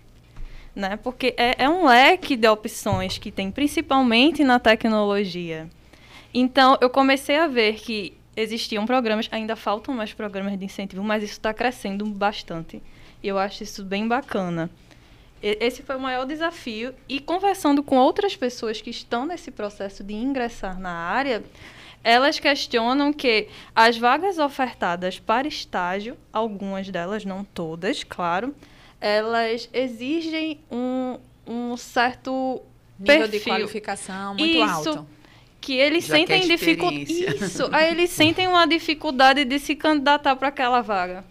Né? 0.74 0.96
Porque 0.96 1.36
é, 1.36 1.54
é 1.62 1.68
um 1.68 1.86
leque 1.86 2.34
de 2.34 2.48
opções 2.48 3.16
que 3.16 3.30
tem, 3.30 3.48
principalmente 3.48 4.42
na 4.42 4.58
tecnologia. 4.58 5.70
Então, 6.34 6.76
eu 6.80 6.90
comecei 6.90 7.36
a 7.36 7.46
ver 7.46 7.74
que 7.74 8.12
existiam 8.36 8.84
programas, 8.84 9.28
ainda 9.30 9.54
faltam 9.54 9.94
mais 9.94 10.12
programas 10.12 10.58
de 10.58 10.64
incentivo, 10.64 11.04
mas 11.04 11.22
isso 11.22 11.34
está 11.34 11.54
crescendo 11.54 12.04
bastante. 12.04 12.82
E 13.22 13.28
eu 13.28 13.38
acho 13.38 13.62
isso 13.62 13.84
bem 13.84 14.08
bacana. 14.08 14.68
E, 15.40 15.58
esse 15.60 15.80
foi 15.84 15.94
o 15.94 16.00
maior 16.00 16.26
desafio. 16.26 16.92
E 17.08 17.20
conversando 17.20 17.84
com 17.84 17.98
outras 17.98 18.34
pessoas 18.34 18.80
que 18.80 18.90
estão 18.90 19.26
nesse 19.26 19.52
processo 19.52 20.02
de 20.02 20.12
ingressar 20.12 20.76
na 20.80 20.90
área, 20.90 21.40
elas 22.04 22.38
questionam 22.38 23.12
que 23.12 23.48
as 23.74 23.96
vagas 23.96 24.38
ofertadas 24.38 25.18
para 25.18 25.48
estágio, 25.48 26.16
algumas 26.30 26.90
delas, 26.90 27.24
não 27.24 27.42
todas, 27.42 28.04
claro, 28.04 28.54
elas 29.00 29.68
exigem 29.72 30.60
um, 30.70 31.18
um 31.46 31.76
certo 31.76 32.62
nível 32.98 33.28
perfil. 33.28 33.40
de 33.40 33.44
qualificação 33.44 34.34
muito 34.34 34.56
Isso, 34.56 34.90
alto 34.90 35.06
que 35.64 35.72
eles 35.72 36.04
Já 36.04 36.16
sentem 36.16 36.42
dificuldade. 36.42 37.10
Isso, 37.10 37.70
aí 37.72 37.90
eles 37.90 38.10
sentem 38.12 38.46
uma 38.46 38.66
dificuldade 38.66 39.46
de 39.46 39.58
se 39.58 39.74
candidatar 39.74 40.36
para 40.36 40.48
aquela 40.48 40.82
vaga. 40.82 41.24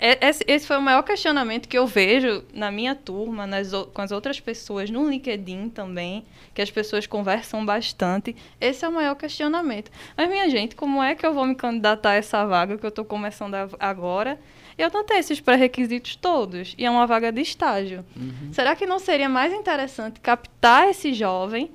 É, 0.00 0.18
esse 0.46 0.66
foi 0.66 0.78
o 0.78 0.82
maior 0.82 1.02
questionamento 1.02 1.68
que 1.68 1.76
eu 1.76 1.86
vejo 1.86 2.42
na 2.54 2.70
minha 2.70 2.94
turma, 2.94 3.46
nas, 3.46 3.70
com 3.92 4.00
as 4.00 4.10
outras 4.10 4.40
pessoas, 4.40 4.88
no 4.88 5.08
LinkedIn 5.08 5.68
também, 5.68 6.24
que 6.54 6.62
as 6.62 6.70
pessoas 6.70 7.06
conversam 7.06 7.64
bastante. 7.66 8.34
Esse 8.58 8.84
é 8.84 8.88
o 8.88 8.92
maior 8.92 9.14
questionamento. 9.14 9.90
Mas, 10.16 10.28
minha 10.30 10.48
gente, 10.48 10.74
como 10.74 11.02
é 11.02 11.14
que 11.14 11.26
eu 11.26 11.34
vou 11.34 11.44
me 11.44 11.54
candidatar 11.54 12.12
a 12.12 12.14
essa 12.14 12.46
vaga 12.46 12.78
que 12.78 12.86
eu 12.86 12.88
estou 12.88 13.04
começando 13.04 13.54
agora? 13.78 14.40
Eu 14.78 14.90
não 14.90 15.04
tenho 15.04 15.20
esses 15.20 15.38
pré-requisitos 15.38 16.16
todos, 16.16 16.74
e 16.78 16.86
é 16.86 16.90
uma 16.90 17.06
vaga 17.06 17.30
de 17.30 17.42
estágio. 17.42 18.02
Uhum. 18.16 18.50
Será 18.52 18.74
que 18.74 18.86
não 18.86 18.98
seria 18.98 19.28
mais 19.28 19.52
interessante 19.52 20.18
captar 20.20 20.88
esse 20.88 21.12
jovem 21.12 21.70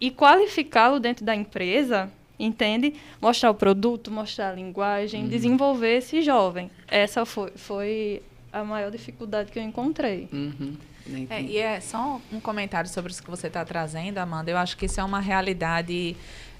e 0.00 0.10
qualificá-lo 0.10 0.98
dentro 0.98 1.24
da 1.24 1.36
empresa, 1.36 2.10
entende? 2.38 2.94
Mostrar 3.20 3.50
o 3.50 3.54
produto, 3.54 4.10
mostrar 4.10 4.50
a 4.50 4.52
linguagem, 4.52 5.22
uhum. 5.22 5.28
desenvolver 5.28 5.98
esse 5.98 6.22
jovem. 6.22 6.70
Essa 6.86 7.24
foi, 7.24 7.50
foi 7.56 8.22
a 8.52 8.64
maior 8.64 8.90
dificuldade 8.90 9.50
que 9.50 9.58
eu 9.58 9.62
encontrei. 9.62 10.28
Uhum. 10.32 10.76
É, 11.30 11.40
e 11.40 11.56
é 11.56 11.80
só 11.80 12.20
um 12.30 12.38
comentário 12.38 12.88
sobre 12.88 13.10
isso 13.10 13.22
que 13.22 13.30
você 13.30 13.46
está 13.46 13.64
trazendo, 13.64 14.18
Amanda. 14.18 14.50
Eu 14.50 14.58
acho 14.58 14.76
que 14.76 14.86
isso 14.86 15.00
é 15.00 15.04
uma 15.04 15.20
realidade 15.20 16.14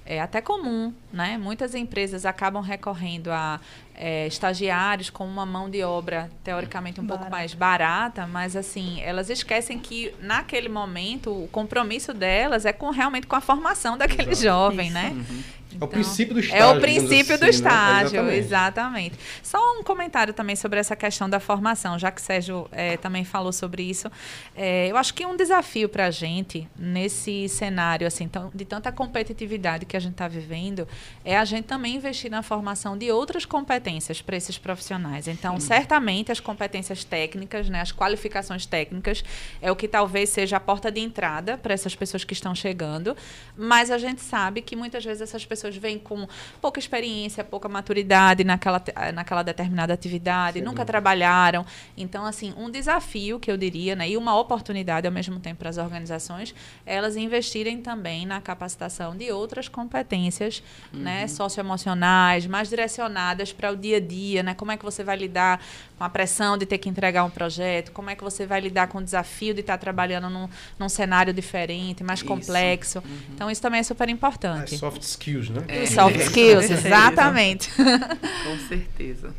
é 0.09 0.19
até 0.19 0.41
comum, 0.41 0.91
né? 1.13 1.37
Muitas 1.37 1.75
empresas 1.75 2.25
acabam 2.25 2.63
recorrendo 2.63 3.29
a 3.29 3.61
é, 3.93 4.25
estagiários 4.25 5.11
com 5.11 5.23
uma 5.23 5.45
mão 5.45 5.69
de 5.69 5.83
obra 5.83 6.31
teoricamente 6.43 6.99
um 6.99 7.03
Barata. 7.03 7.25
pouco 7.25 7.31
mais 7.31 7.53
barata, 7.53 8.25
mas 8.25 8.55
assim 8.55 8.99
elas 9.01 9.29
esquecem 9.29 9.77
que 9.77 10.11
naquele 10.19 10.67
momento 10.67 11.43
o 11.43 11.47
compromisso 11.49 12.11
delas 12.11 12.65
é 12.65 12.73
com 12.73 12.89
realmente 12.89 13.27
com 13.27 13.35
a 13.35 13.41
formação 13.41 13.99
daquele 13.99 14.31
Exato. 14.31 14.41
jovem, 14.43 14.87
Isso. 14.87 14.93
né? 14.95 15.09
Uhum. 15.11 15.43
Então, 15.79 15.87
é 15.87 15.87
o 15.87 15.87
princípio 15.87 16.33
do 16.33 16.39
estágio. 16.39 16.63
É 16.63 16.67
o 16.67 16.79
princípio 16.79 17.35
assim, 17.35 17.37
do 17.37 17.43
né? 17.43 17.49
estágio, 17.49 18.23
né? 18.23 18.37
exatamente. 18.37 19.15
Só 19.41 19.57
um 19.79 19.83
comentário 19.83 20.33
também 20.33 20.55
sobre 20.55 20.79
essa 20.79 20.95
questão 20.95 21.29
da 21.29 21.39
formação, 21.39 21.97
já 21.97 22.11
que 22.11 22.21
o 22.21 22.23
Sérgio 22.23 22.67
é, 22.71 22.97
também 22.97 23.23
falou 23.23 23.53
sobre 23.53 23.83
isso. 23.83 24.11
É, 24.55 24.87
eu 24.87 24.97
acho 24.97 25.13
que 25.13 25.25
um 25.25 25.37
desafio 25.37 25.87
para 25.87 26.07
a 26.07 26.11
gente, 26.11 26.67
nesse 26.77 27.47
cenário 27.47 28.05
assim, 28.05 28.27
tão, 28.27 28.51
de 28.53 28.65
tanta 28.65 28.91
competitividade 28.91 29.85
que 29.85 29.95
a 29.95 29.99
gente 29.99 30.13
está 30.13 30.27
vivendo, 30.27 30.87
é 31.23 31.37
a 31.37 31.45
gente 31.45 31.65
também 31.65 31.95
investir 31.95 32.29
na 32.29 32.43
formação 32.43 32.97
de 32.97 33.09
outras 33.11 33.45
competências 33.45 34.21
para 34.21 34.35
esses 34.35 34.57
profissionais. 34.57 35.27
Então, 35.27 35.59
certamente, 35.59 36.31
as 36.31 36.39
competências 36.39 37.03
técnicas, 37.03 37.69
né, 37.69 37.81
as 37.81 37.91
qualificações 37.91 38.65
técnicas, 38.65 39.23
é 39.61 39.71
o 39.71 39.75
que 39.75 39.87
talvez 39.87 40.29
seja 40.29 40.57
a 40.57 40.59
porta 40.59 40.91
de 40.91 40.99
entrada 40.99 41.57
para 41.57 41.73
essas 41.73 41.95
pessoas 41.95 42.23
que 42.23 42.33
estão 42.33 42.53
chegando, 42.53 43.15
mas 43.57 43.89
a 43.91 43.97
gente 43.97 44.21
sabe 44.21 44.61
que 44.61 44.75
muitas 44.75 45.05
vezes 45.05 45.21
essas 45.21 45.45
pessoas 45.45 45.68
pessoas 45.69 45.77
vêm 45.77 45.99
com 45.99 46.27
pouca 46.59 46.79
experiência, 46.79 47.43
pouca 47.43 47.69
maturidade 47.69 48.43
naquela, 48.43 48.81
naquela 49.13 49.43
determinada 49.43 49.93
atividade, 49.93 50.59
Sim. 50.59 50.65
nunca 50.65 50.83
trabalharam. 50.83 51.65
Então, 51.95 52.25
assim, 52.25 52.53
um 52.57 52.69
desafio 52.69 53.39
que 53.39 53.51
eu 53.51 53.57
diria, 53.57 53.95
né, 53.95 54.09
e 54.09 54.17
uma 54.17 54.37
oportunidade 54.37 55.07
ao 55.07 55.13
mesmo 55.13 55.39
tempo 55.39 55.59
para 55.59 55.69
as 55.69 55.77
organizações, 55.77 56.53
é 56.85 56.95
elas 56.95 57.15
investirem 57.15 57.81
também 57.81 58.25
na 58.25 58.41
capacitação 58.41 59.15
de 59.15 59.31
outras 59.31 59.67
competências, 59.67 60.63
né, 60.91 60.97
uhum. 60.97 61.03
né, 61.03 61.27
socioemocionais, 61.27 62.45
mais 62.47 62.69
direcionadas 62.69 63.53
para 63.53 63.71
o 63.71 63.75
dia 63.75 63.97
a 63.97 63.99
dia, 63.99 64.43
né? 64.43 64.53
Como 64.53 64.71
é 64.71 64.77
que 64.77 64.83
você 64.83 65.03
vai 65.03 65.15
lidar 65.15 65.61
com 65.99 66.05
a 66.05 66.09
pressão 66.09 66.57
de 66.57 66.65
ter 66.65 66.77
que 66.77 66.87
entregar 66.87 67.25
um 67.25 67.29
projeto, 67.29 67.91
como 67.91 68.09
é 68.09 68.15
que 68.15 68.23
você 68.23 68.45
vai 68.45 68.61
lidar 68.61 68.87
com 68.87 68.99
o 68.99 69.03
desafio 69.03 69.53
de 69.53 69.59
estar 69.59 69.77
trabalhando 69.77 70.29
num, 70.29 70.47
num 70.79 70.87
cenário 70.87 71.33
diferente, 71.33 72.05
mais 72.05 72.19
isso. 72.19 72.27
complexo. 72.27 72.99
Uhum. 72.99 73.17
Então, 73.35 73.51
isso 73.51 73.61
também 73.61 73.81
é 73.81 73.83
super 73.83 74.07
importante. 74.07 74.75
É 74.75 74.77
soft 74.77 75.01
skills, 75.01 75.49
né? 75.49 75.65
É. 75.67 75.85
Soft 75.85 76.15
skills, 76.23 76.71
exatamente. 76.71 77.69
com 77.75 78.57
certeza. 78.69 79.35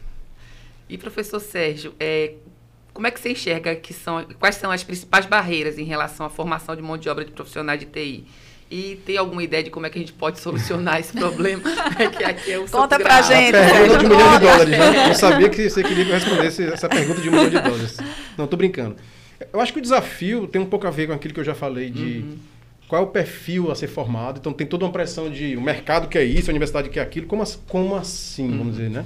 E, 0.86 0.98
professor 0.98 1.40
Sérgio, 1.40 1.94
é, 1.98 2.34
como 2.92 3.06
é 3.06 3.10
que 3.10 3.18
você 3.18 3.30
enxerga 3.30 3.74
que 3.74 3.94
são, 3.94 4.22
quais 4.38 4.56
são 4.56 4.70
as 4.70 4.84
principais 4.84 5.24
barreiras 5.24 5.78
em 5.78 5.84
relação 5.84 6.26
à 6.26 6.28
formação 6.28 6.76
de 6.76 6.82
mão 6.82 6.98
de 6.98 7.08
obra 7.08 7.24
de 7.24 7.32
profissionais 7.32 7.80
de 7.80 7.86
TI? 7.86 8.26
E 8.70 9.00
tem 9.04 9.16
alguma 9.16 9.42
ideia 9.42 9.64
de 9.64 9.70
como 9.70 9.84
é 9.84 9.90
que 9.90 9.98
a 9.98 10.00
gente 10.00 10.12
pode 10.12 10.38
solucionar 10.38 11.00
esse 11.00 11.12
problema? 11.12 11.62
É 11.98 12.06
que 12.06 12.22
aqui 12.22 12.52
é 12.52 12.58
o 12.58 12.68
Conta 12.68 12.98
pra 12.98 13.20
gente. 13.20 13.56
A 13.56 13.68
pergunta 13.68 13.98
de 13.98 14.06
um 14.06 14.08
milhão 14.08 14.32
de 14.32 14.44
dólares. 14.44 14.70
Né? 14.70 15.10
Eu 15.10 15.14
sabia 15.14 15.48
que 15.48 15.68
você 15.68 15.82
queria 15.82 16.04
que 16.04 16.10
eu 16.10 16.14
respondesse 16.14 16.64
essa 16.64 16.88
pergunta 16.88 17.20
de 17.20 17.28
um 17.28 17.32
milhão 17.32 17.50
de 17.50 17.60
dólares. 17.60 17.96
Não, 18.38 18.46
tô 18.46 18.56
brincando. 18.56 18.96
Eu 19.52 19.60
acho 19.60 19.72
que 19.72 19.80
o 19.80 19.82
desafio 19.82 20.46
tem 20.46 20.60
um 20.60 20.66
pouco 20.66 20.86
a 20.86 20.90
ver 20.90 21.08
com 21.08 21.12
aquilo 21.12 21.34
que 21.34 21.40
eu 21.40 21.44
já 21.44 21.54
falei 21.54 21.90
de 21.90 22.20
uhum. 22.20 22.36
qual 22.86 23.02
é 23.02 23.04
o 23.04 23.08
perfil 23.08 23.72
a 23.72 23.74
ser 23.74 23.88
formado. 23.88 24.38
Então 24.38 24.52
tem 24.52 24.66
toda 24.66 24.84
uma 24.84 24.92
pressão 24.92 25.28
de 25.28 25.56
o 25.56 25.60
mercado 25.60 26.06
quer 26.06 26.22
isso, 26.22 26.48
a 26.48 26.52
universidade 26.52 26.88
quer 26.90 27.00
aquilo. 27.00 27.26
Como, 27.26 27.44
como 27.66 27.96
assim, 27.96 28.50
uhum. 28.50 28.58
vamos 28.58 28.76
dizer, 28.76 28.88
né? 28.88 29.04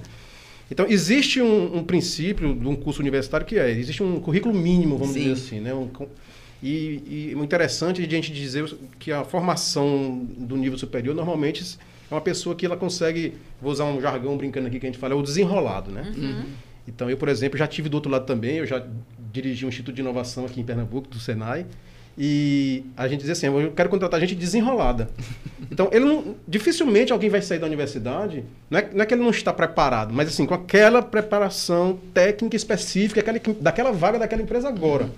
Então, 0.71 0.87
existe 0.89 1.41
um, 1.41 1.79
um, 1.79 1.85
princípio 1.85 2.55
de 2.55 2.67
um 2.67 2.75
curso 2.75 3.01
universitário 3.01 3.47
que 3.47 3.59
é, 3.59 3.71
existe 3.71 4.03
um 4.03 4.19
currículo 4.19 4.55
mínimo, 4.55 4.97
vamos 4.97 5.15
Sim. 5.15 5.21
dizer 5.21 5.33
assim, 5.33 5.61
né? 5.61 5.75
Um, 5.75 5.89
e, 6.65 7.29
e 7.31 7.35
o 7.35 7.45
interessante 7.45 8.01
é 8.01 8.07
a 8.07 8.09
gente 8.09 8.33
dizer 8.33 8.65
que 8.99 9.13
a 9.13 9.23
formação 9.23 10.27
do 10.39 10.57
nível 10.57 10.79
superior 10.79 11.15
normalmente 11.15 11.77
é 12.11 12.15
uma 12.15 12.23
pessoa 12.23 12.57
que 12.57 12.65
ela 12.65 12.75
consegue, 12.75 13.35
vou 13.61 13.71
usar 13.71 13.85
um 13.85 14.01
jargão 14.01 14.35
brincando 14.35 14.69
aqui 14.69 14.81
que 14.81 14.87
a 14.87 14.89
gente 14.89 14.99
fala, 14.99 15.13
é 15.13 15.17
o 15.17 15.21
desenrolado, 15.21 15.91
né? 15.91 16.11
Uhum. 16.17 16.45
Então, 16.89 17.11
eu, 17.11 17.19
por 17.19 17.29
exemplo, 17.29 17.59
já 17.59 17.67
tive 17.67 17.91
do 17.91 17.95
outro 17.95 18.11
lado 18.11 18.25
também, 18.25 18.57
eu 18.57 18.67
já 18.67 18.83
dirigi 19.31 19.67
um 19.67 19.69
Instituto 19.69 19.95
de 19.95 20.01
Inovação 20.01 20.47
aqui 20.47 20.59
em 20.59 20.65
Pernambuco, 20.65 21.07
do 21.07 21.21
Senai, 21.21 21.67
e 22.17 22.83
a 22.97 23.07
gente 23.09 23.21
dizia 23.21 23.33
assim, 23.33 23.47
eu 23.47 23.73
quero 23.73 23.91
contratar 23.91 24.19
gente 24.21 24.35
desenrolada. 24.35 25.11
Então, 25.71 25.89
ele 25.91 26.05
não, 26.05 26.37
dificilmente 26.47 27.11
alguém 27.11 27.29
vai 27.29 27.43
sair 27.43 27.59
da 27.59 27.67
universidade, 27.67 28.45
não 28.71 28.79
é, 28.79 28.91
não 28.93 29.03
é, 29.03 29.07
que 29.07 29.15
ele 29.15 29.23
não 29.23 29.31
está 29.31 29.53
preparado, 29.53 30.15
mas 30.15 30.29
assim, 30.29 30.47
com 30.47 30.55
aquela 30.55 31.03
preparação 31.03 31.99
técnica 32.13 32.55
específica 32.55 33.21
aquela, 33.21 33.41
daquela 33.61 33.91
vaga 33.91 34.19
daquela 34.19 34.43
empresa 34.43 34.69
agora. 34.69 35.05
Uhum. 35.05 35.11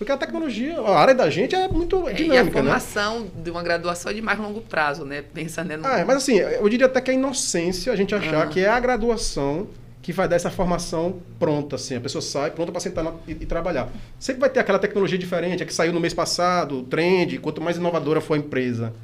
Porque 0.00 0.10
a 0.10 0.16
tecnologia, 0.16 0.80
a 0.80 0.98
área 0.98 1.14
da 1.14 1.28
gente 1.28 1.54
é 1.54 1.68
muito 1.68 2.08
é, 2.08 2.14
dinâmica, 2.14 2.34
e 2.34 2.38
a 2.38 2.44
né? 2.44 2.50
formação 2.50 3.20
né? 3.20 3.30
de 3.44 3.50
uma 3.50 3.62
graduação 3.62 4.10
é 4.10 4.14
de 4.14 4.22
mais 4.22 4.38
longo 4.38 4.62
prazo, 4.62 5.04
né? 5.04 5.20
Pensando 5.20 5.76
no... 5.76 5.86
Ah, 5.86 5.98
é, 5.98 6.04
mas 6.06 6.16
assim, 6.16 6.38
eu 6.38 6.66
diria 6.70 6.86
até 6.86 7.02
que 7.02 7.10
é 7.10 7.14
inocência 7.14 7.92
a 7.92 7.96
gente 7.96 8.14
achar 8.14 8.48
que 8.48 8.60
é 8.60 8.68
a 8.70 8.80
graduação 8.80 9.68
que 10.00 10.10
vai 10.10 10.26
dar 10.26 10.36
essa 10.36 10.50
formação 10.50 11.20
pronta, 11.38 11.76
assim. 11.76 11.96
A 11.96 12.00
pessoa 12.00 12.22
sai 12.22 12.50
pronta 12.50 12.72
para 12.72 12.80
sentar 12.80 13.04
na, 13.04 13.12
e, 13.28 13.32
e, 13.32 13.44
trabalhar. 13.44 13.90
Sempre 14.18 14.40
vai 14.40 14.48
ter 14.48 14.60
aquela 14.60 14.78
tecnologia 14.78 15.18
diferente, 15.18 15.62
a 15.62 15.66
que 15.66 15.74
saiu 15.74 15.92
no 15.92 16.00
mês 16.00 16.14
passado, 16.14 16.78
o 16.78 16.82
trend, 16.82 17.36
quanto 17.36 17.60
mais 17.60 17.76
inovadora 17.76 18.22
for 18.22 18.32
a 18.32 18.38
empresa, 18.38 18.94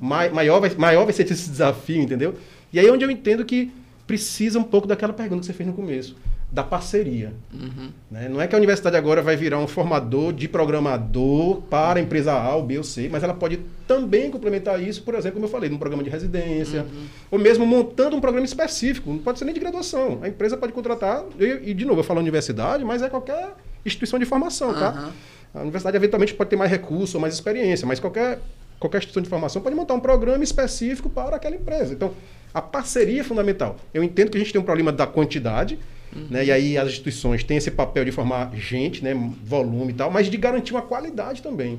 mai, 0.00 0.30
maior, 0.30 0.60
vai, 0.60 0.70
maior 0.78 1.04
vai 1.04 1.12
ser 1.12 1.30
esse 1.30 1.50
desafio, 1.50 2.00
entendeu? 2.00 2.34
E 2.72 2.80
aí 2.80 2.86
é 2.86 2.90
onde 2.90 3.04
eu 3.04 3.10
entendo 3.10 3.44
que 3.44 3.70
precisa 4.06 4.58
um 4.58 4.64
pouco 4.64 4.88
daquela 4.88 5.12
pergunta 5.12 5.40
que 5.40 5.46
você 5.46 5.52
fez 5.52 5.66
no 5.66 5.74
começo 5.74 6.16
da 6.50 6.62
parceria. 6.62 7.34
Uhum. 7.52 7.90
Né? 8.10 8.28
Não 8.28 8.40
é 8.40 8.46
que 8.46 8.54
a 8.54 8.58
universidade 8.58 8.96
agora 8.96 9.20
vai 9.20 9.36
virar 9.36 9.58
um 9.58 9.66
formador 9.66 10.32
de 10.32 10.48
programador 10.48 11.60
para 11.62 12.00
a 12.00 12.02
empresa 12.02 12.32
A, 12.32 12.56
ou 12.56 12.62
B 12.62 12.78
ou 12.78 12.84
C, 12.84 13.08
mas 13.10 13.22
ela 13.22 13.34
pode 13.34 13.60
também 13.86 14.30
complementar 14.30 14.82
isso, 14.82 15.02
por 15.02 15.14
exemplo, 15.14 15.34
como 15.34 15.46
eu 15.46 15.50
falei, 15.50 15.68
num 15.68 15.78
programa 15.78 16.02
de 16.02 16.08
residência, 16.08 16.82
uhum. 16.82 17.06
ou 17.32 17.38
mesmo 17.38 17.66
montando 17.66 18.16
um 18.16 18.20
programa 18.20 18.46
específico. 18.46 19.10
Não 19.10 19.18
pode 19.18 19.38
ser 19.38 19.44
nem 19.44 19.52
de 19.52 19.60
graduação. 19.60 20.20
A 20.22 20.28
empresa 20.28 20.56
pode 20.56 20.72
contratar, 20.72 21.22
e, 21.38 21.70
e 21.70 21.74
de 21.74 21.84
novo, 21.84 22.00
eu 22.00 22.04
falo 22.04 22.18
universidade, 22.20 22.82
mas 22.82 23.02
é 23.02 23.10
qualquer 23.10 23.50
instituição 23.84 24.18
de 24.18 24.24
formação, 24.24 24.68
uhum. 24.68 24.74
tá? 24.74 25.12
A 25.54 25.60
universidade 25.60 25.96
eventualmente 25.96 26.32
pode 26.34 26.48
ter 26.48 26.56
mais 26.56 26.70
recurso 26.70 27.16
ou 27.18 27.20
mais 27.20 27.34
experiência, 27.34 27.86
mas 27.86 28.00
qualquer, 28.00 28.38
qualquer 28.78 28.98
instituição 28.98 29.22
de 29.22 29.28
formação 29.28 29.60
pode 29.60 29.76
montar 29.76 29.94
um 29.94 30.00
programa 30.00 30.42
específico 30.42 31.10
para 31.10 31.36
aquela 31.36 31.56
empresa. 31.56 31.92
Então, 31.92 32.12
a 32.52 32.62
parceria 32.62 33.20
é 33.20 33.24
fundamental. 33.24 33.76
Eu 33.92 34.02
entendo 34.02 34.30
que 34.30 34.38
a 34.38 34.40
gente 34.40 34.52
tem 34.52 34.60
um 34.60 34.64
problema 34.64 34.90
da 34.92 35.06
quantidade, 35.06 35.78
Uhum. 36.14 36.26
Né? 36.30 36.46
E 36.46 36.52
aí 36.52 36.78
as 36.78 36.88
instituições 36.88 37.44
têm 37.44 37.56
esse 37.56 37.70
papel 37.70 38.04
de 38.04 38.12
formar 38.12 38.50
gente, 38.54 39.02
né? 39.02 39.14
volume 39.44 39.92
e 39.92 39.94
tal, 39.94 40.10
mas 40.10 40.30
de 40.30 40.36
garantir 40.36 40.72
uma 40.72 40.82
qualidade 40.82 41.42
também. 41.42 41.78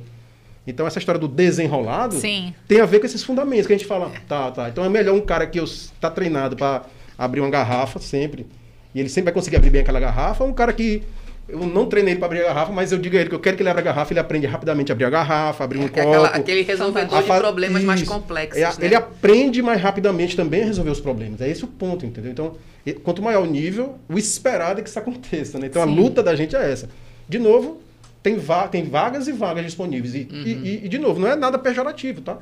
Então 0.66 0.86
essa 0.86 1.00
história 1.00 1.20
do 1.20 1.28
desenrolado 1.28 2.16
Sim. 2.16 2.54
tem 2.68 2.80
a 2.80 2.86
ver 2.86 3.00
com 3.00 3.06
esses 3.06 3.24
fundamentos 3.24 3.66
que 3.66 3.74
a 3.74 3.78
gente 3.78 3.88
fala, 3.88 4.12
tá, 4.28 4.52
tá. 4.52 4.70
Então 4.70 4.86
é 4.86 4.90
melhor 4.90 5.16
um 5.16 5.22
cara 5.22 5.48
que 5.48 5.60
está 5.60 6.12
treinado 6.12 6.56
para 6.56 6.84
abrir 7.18 7.42
uma 7.42 7.50
garrafa 7.50 8.00
sempre, 8.00 8.46
e 8.94 9.00
ele 9.00 9.10
sempre 9.10 9.26
vai 9.26 9.34
conseguir 9.34 9.58
abrir 9.58 9.70
bem 9.70 9.82
aquela 9.82 10.00
garrafa, 10.00 10.44
ou 10.44 10.50
um 10.50 10.54
cara 10.54 10.72
que 10.72 11.04
eu 11.52 11.60
não 11.60 11.88
treinei 11.88 12.14
ele 12.14 12.20
para 12.20 12.28
abrir 12.28 12.42
a 12.42 12.48
garrafa, 12.48 12.72
mas 12.72 12.92
eu 12.92 12.98
digo 12.98 13.16
a 13.18 13.20
ele 13.20 13.30
que 13.30 13.36
eu 13.36 13.40
quero 13.40 13.58
que 13.58 13.64
ele 13.64 13.70
abra 13.70 13.82
a 13.82 13.86
garrafa, 13.86 14.14
ele 14.14 14.20
aprende 14.20 14.46
rapidamente 14.46 14.92
a 14.92 14.94
abrir 14.94 15.06
a 15.06 15.10
garrafa, 15.10 15.64
abrir 15.64 15.80
um 15.80 15.86
é, 15.86 15.90
copo. 15.90 16.26
aquele 16.26 16.62
resolvedor 16.62 17.22
de 17.22 17.28
problemas 17.28 17.78
Isso. 17.80 17.88
mais 17.88 18.04
complexos. 18.04 18.62
É, 18.62 18.68
né? 18.68 18.74
Ele 18.82 18.96
aprende 18.96 19.62
mais 19.62 19.82
rapidamente 19.82 20.36
também 20.36 20.62
a 20.62 20.66
resolver 20.66 20.92
os 20.92 21.00
problemas. 21.00 21.42
É 21.42 21.50
esse 21.50 21.64
o 21.64 21.68
ponto, 21.68 22.06
entendeu? 22.06 22.32
Então, 22.32 22.56
quanto 23.04 23.22
maior 23.22 23.44
o 23.44 23.46
nível, 23.46 23.98
o 24.08 24.18
esperado 24.18 24.80
é 24.80 24.84
que 24.84 24.90
isso 24.90 25.00
aconteça. 25.00 25.58
Né? 25.60 25.68
Então, 25.68 25.84
Sim. 25.84 25.90
a 25.90 25.92
luta 25.92 26.22
da 26.22 26.36
gente 26.36 26.56
é 26.56 26.72
essa. 26.72 26.90
De 27.28 27.40
novo, 27.40 27.82
tem, 28.22 28.38
va 28.38 28.68
tem 28.68 28.84
vagas 28.84 29.28
e 29.28 29.32
vagas 29.32 29.66
disponíveis. 29.66 30.14
E, 30.14 30.28
uhum. 30.32 30.44
e, 30.46 30.86
e, 30.86 30.90
de 30.90 30.98
novo, 30.98 31.20
não 31.20 31.28
é 31.28 31.36
nada 31.36 31.58
pejorativo, 31.58 32.22
tá? 32.22 32.38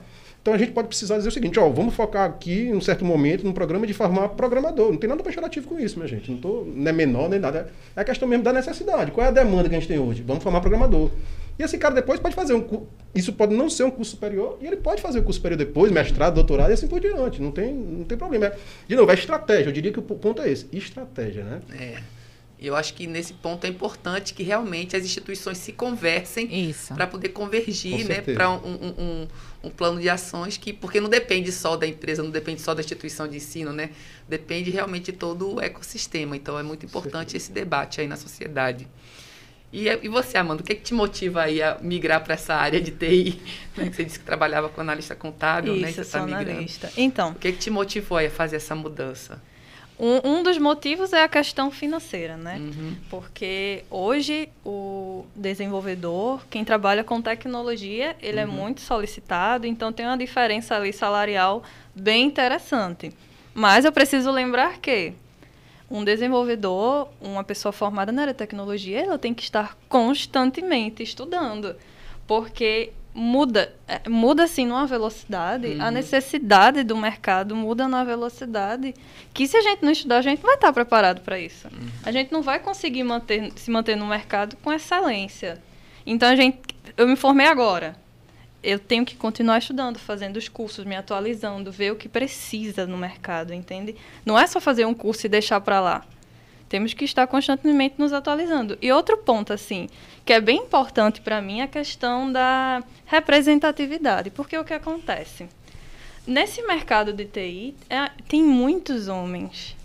Então 0.48 0.56
a 0.56 0.58
gente 0.58 0.72
pode 0.72 0.88
precisar 0.88 1.18
dizer 1.18 1.28
o 1.28 1.32
seguinte, 1.34 1.60
ó, 1.60 1.68
vamos 1.68 1.94
focar 1.94 2.24
aqui, 2.24 2.70
em 2.70 2.74
um 2.74 2.80
certo 2.80 3.04
momento, 3.04 3.44
num 3.44 3.52
programa 3.52 3.86
de 3.86 3.94
formar 3.94 4.30
programador. 4.30 4.94
Não 4.94 4.98
tem 4.98 5.10
nada 5.10 5.22
pejorativo 5.22 5.68
com 5.68 5.78
isso, 5.78 5.98
minha 5.98 6.08
gente. 6.08 6.32
Não, 6.32 6.38
tô, 6.38 6.66
não 6.66 6.88
é 6.88 6.94
menor 6.94 7.28
nem 7.28 7.38
nada. 7.38 7.70
É 7.94 8.00
a 8.00 8.04
questão 8.06 8.26
mesmo 8.26 8.46
da 8.46 8.54
necessidade. 8.54 9.12
Qual 9.12 9.26
é 9.26 9.28
a 9.28 9.32
demanda 9.34 9.68
que 9.68 9.76
a 9.76 9.78
gente 9.78 9.90
tem 9.90 10.00
hoje? 10.00 10.24
Vamos 10.26 10.42
formar 10.42 10.62
programador. 10.62 11.12
E 11.60 11.64
esse 11.64 11.78
cara 11.78 11.96
depois 11.96 12.18
pode 12.22 12.34
fazer 12.34 12.54
um 12.54 12.88
Isso 13.14 13.34
pode 13.34 13.54
não 13.54 13.70
ser 13.70 13.84
um 13.84 13.92
curso 13.92 14.12
superior, 14.12 14.58
e 14.62 14.68
ele 14.68 14.78
pode 14.78 15.02
fazer 15.02 15.20
o 15.20 15.22
um 15.22 15.26
curso 15.26 15.38
superior 15.38 15.58
depois, 15.58 15.92
mestrado, 15.92 16.36
doutorado 16.36 16.70
e 16.70 16.74
assim 16.76 16.88
por 16.88 17.02
diante. 17.02 17.42
Não 17.42 17.52
tem, 17.52 17.74
não 17.74 18.06
tem 18.06 18.18
problema. 18.18 18.54
De 18.88 18.96
novo, 18.96 19.12
é 19.12 19.16
estratégia. 19.16 19.68
Eu 19.68 19.74
diria 19.74 19.92
que 19.92 20.00
o 20.00 20.02
ponto 20.02 20.42
é 20.42 20.50
esse. 20.50 20.66
Estratégia, 20.72 21.44
né? 21.44 21.60
É. 21.78 22.17
Eu 22.60 22.76
acho 22.76 22.96
que 22.96 23.06
nesse 23.06 23.34
ponto 23.34 23.66
é 23.66 23.68
importante 23.68 24.34
que 24.34 24.42
realmente 24.42 24.96
as 24.96 25.06
instituições 25.06 25.60
se 25.60 25.72
conversem 25.72 26.74
para 26.96 27.06
poder 27.06 27.30
convergir 27.30 28.08
né, 28.08 28.22
para 28.22 28.50
um, 28.50 28.56
um, 28.56 28.88
um, 28.98 29.28
um, 29.66 29.70
plano 29.70 30.02
de 30.02 30.10
ações 30.10 30.58
que, 30.58 30.74
porque 30.74 31.00
não 31.00 31.08
depende 31.08 31.52
só 31.52 31.76
da 31.78 31.86
empresa, 31.86 32.24
não 32.24 32.32
depende 32.32 32.62
só 32.62 32.74
da 32.74 32.82
instituição 32.82 33.28
de 33.28 33.38
ensino, 33.38 33.72
né? 33.72 33.92
Depende 34.28 34.72
realmente 34.72 35.12
de 35.12 35.18
todo 35.20 35.56
o 35.56 35.62
ecossistema. 35.62 36.36
Então 36.36 36.58
é 36.58 36.64
muito 36.64 36.84
importante 36.84 37.38
esse 37.38 37.52
debate 37.52 38.02
aí 38.02 38.08
na 38.08 38.18
sociedade. 38.18 38.88
E, 39.72 39.88
e 39.88 40.08
você, 40.08 40.38
Amanda, 40.38 40.64
o 40.64 40.66
que, 40.66 40.72
é 40.72 40.76
que 40.76 40.82
te 40.82 40.94
motiva 40.94 41.44
aí 41.44 41.62
a 41.62 41.78
migrar 41.80 42.24
para 42.24 42.34
essa 42.34 42.56
área 42.56 42.82
de 42.82 42.92
TI? 42.92 43.40
Né? 43.78 43.92
Você 43.94 44.04
disse 44.04 44.18
que 44.18 44.26
trabalhava 44.26 44.70
com 44.70 44.82
analista 44.82 45.14
contábil, 45.14 45.76
Isso, 45.76 45.84
né? 45.84 45.92
Você 45.92 46.02
está 46.02 46.26
migrando. 46.26 46.50
Analista. 46.50 46.92
Então. 46.98 47.30
O 47.34 47.36
que, 47.36 47.50
é 47.50 47.52
que 47.52 47.60
te 47.60 47.70
motivou 47.70 48.18
aí 48.18 48.26
a 48.26 48.32
fazer 48.32 48.56
essa 48.56 48.74
mudança? 48.74 49.40
Um, 50.00 50.30
um, 50.30 50.44
dos 50.44 50.60
motivos 50.60 51.12
é 51.12 51.24
a 51.24 51.28
questão 51.28 51.72
financeira, 51.72 52.38
né? 52.38 52.58
Uhum. 52.58 52.96
Porque 53.10 53.84
hoje 53.90 54.48
o 54.64 55.26
desenvolvedor, 55.36 56.46
quem 56.52 56.64
trabalha 56.64 57.04
com 57.04 57.20
tecnologia, 57.20 58.16
ele 58.22 58.40
é 58.40 58.46
uhum. 58.46 58.52
é 58.52 58.56
muito 58.56 58.82
solicitado, 58.82 59.66
então 59.66 59.92
tem 59.92 60.06
uma 60.06 60.18
diferença 60.18 60.76
ali 60.76 60.94
salarial 60.94 61.64
bem 61.96 62.26
interessante. 62.26 63.12
Mas 63.56 63.86
eu 63.86 63.92
preciso 63.92 64.30
lembrar 64.30 64.78
que 64.78 65.14
um 65.90 66.04
desenvolvedor, 66.04 67.08
uma 67.20 67.44
pessoa 67.44 67.72
formada 67.72 68.12
na 68.12 68.22
área 68.22 68.34
de 68.34 68.38
tecnologia, 68.38 69.04
ela 69.04 69.18
tem 69.18 69.34
que 69.34 69.42
estar 69.42 69.76
constantemente 69.90 71.02
estudando, 71.02 71.76
porque 72.28 72.92
muda, 73.18 73.74
é, 73.88 74.08
muda 74.08 74.44
assim 74.44 74.68
numa 74.68 74.86
velocidade, 74.86 75.68
uhum. 75.70 75.82
a 75.82 75.90
necessidade 75.90 76.84
do 76.84 76.96
mercado 76.96 77.56
muda 77.56 77.88
numa 77.88 78.06
velocidade 78.06 78.94
que 79.34 79.48
se 79.48 79.58
a 79.58 79.62
gente 79.62 79.84
não 79.84 79.92
estudar, 79.92 80.18
a 80.18 80.22
gente 80.22 80.40
vai 80.40 80.54
estar 80.54 80.72
preparado 80.72 81.22
para 81.22 81.40
isso. 81.40 81.68
Uhum. 81.68 81.88
A 82.04 82.12
gente 82.12 82.32
não 82.32 82.44
vai 82.44 82.60
conseguir 82.60 83.04
manter, 83.04 83.52
se 83.56 83.72
manter 83.72 83.98
no 83.98 84.06
mercado 84.06 84.56
com 84.58 84.72
excelência. 84.72 85.60
Então 86.06 86.30
a 86.30 86.36
gente, 86.36 86.60
eu 86.96 87.08
me 87.08 87.16
formei 87.16 87.48
agora. 87.48 87.96
Eu 88.62 88.78
tenho 88.78 89.04
que 89.04 89.16
continuar 89.16 89.58
estudando, 89.58 89.98
fazendo 89.98 90.38
os 90.38 90.48
cursos, 90.48 90.86
me 90.86 90.96
atualizando, 90.96 91.72
ver 91.72 91.92
o 91.92 91.96
que 91.96 92.08
precisa 92.08 92.86
no 92.86 92.98
mercado, 92.98 93.52
entende? 93.52 93.96
Não 94.24 94.38
é 94.38 94.46
só 94.46 94.62
fazer 94.62 94.86
um 94.86 94.94
curso 94.94 95.26
e 95.26 95.30
deixar 95.30 95.60
para 95.62 95.80
lá. 95.80 96.06
Temos 96.70 96.94
que 96.94 97.06
estar 97.06 97.26
constantemente 97.28 97.96
nos 97.98 98.12
atualizando. 98.12 98.78
E 98.82 98.92
outro 98.92 99.18
ponto, 99.18 99.54
assim, 99.54 99.88
que 100.26 100.34
é 100.34 100.42
bem 100.42 100.58
importante 100.58 101.22
para 101.22 101.42
mim, 101.42 101.62
é 101.62 101.64
a 101.64 101.68
questão 101.68 102.32
da 102.32 102.84
representatividade. 103.06 104.30
Porque 104.30 104.58
o 104.58 104.66
que 104.66 104.74
acontece? 104.74 105.48
Nesse 106.26 106.62
mercado 106.64 107.14
de 107.14 107.24
TI, 107.26 107.74
é, 107.90 108.12
tem 108.28 108.44
muitos 108.44 109.08
homens. 109.08 109.78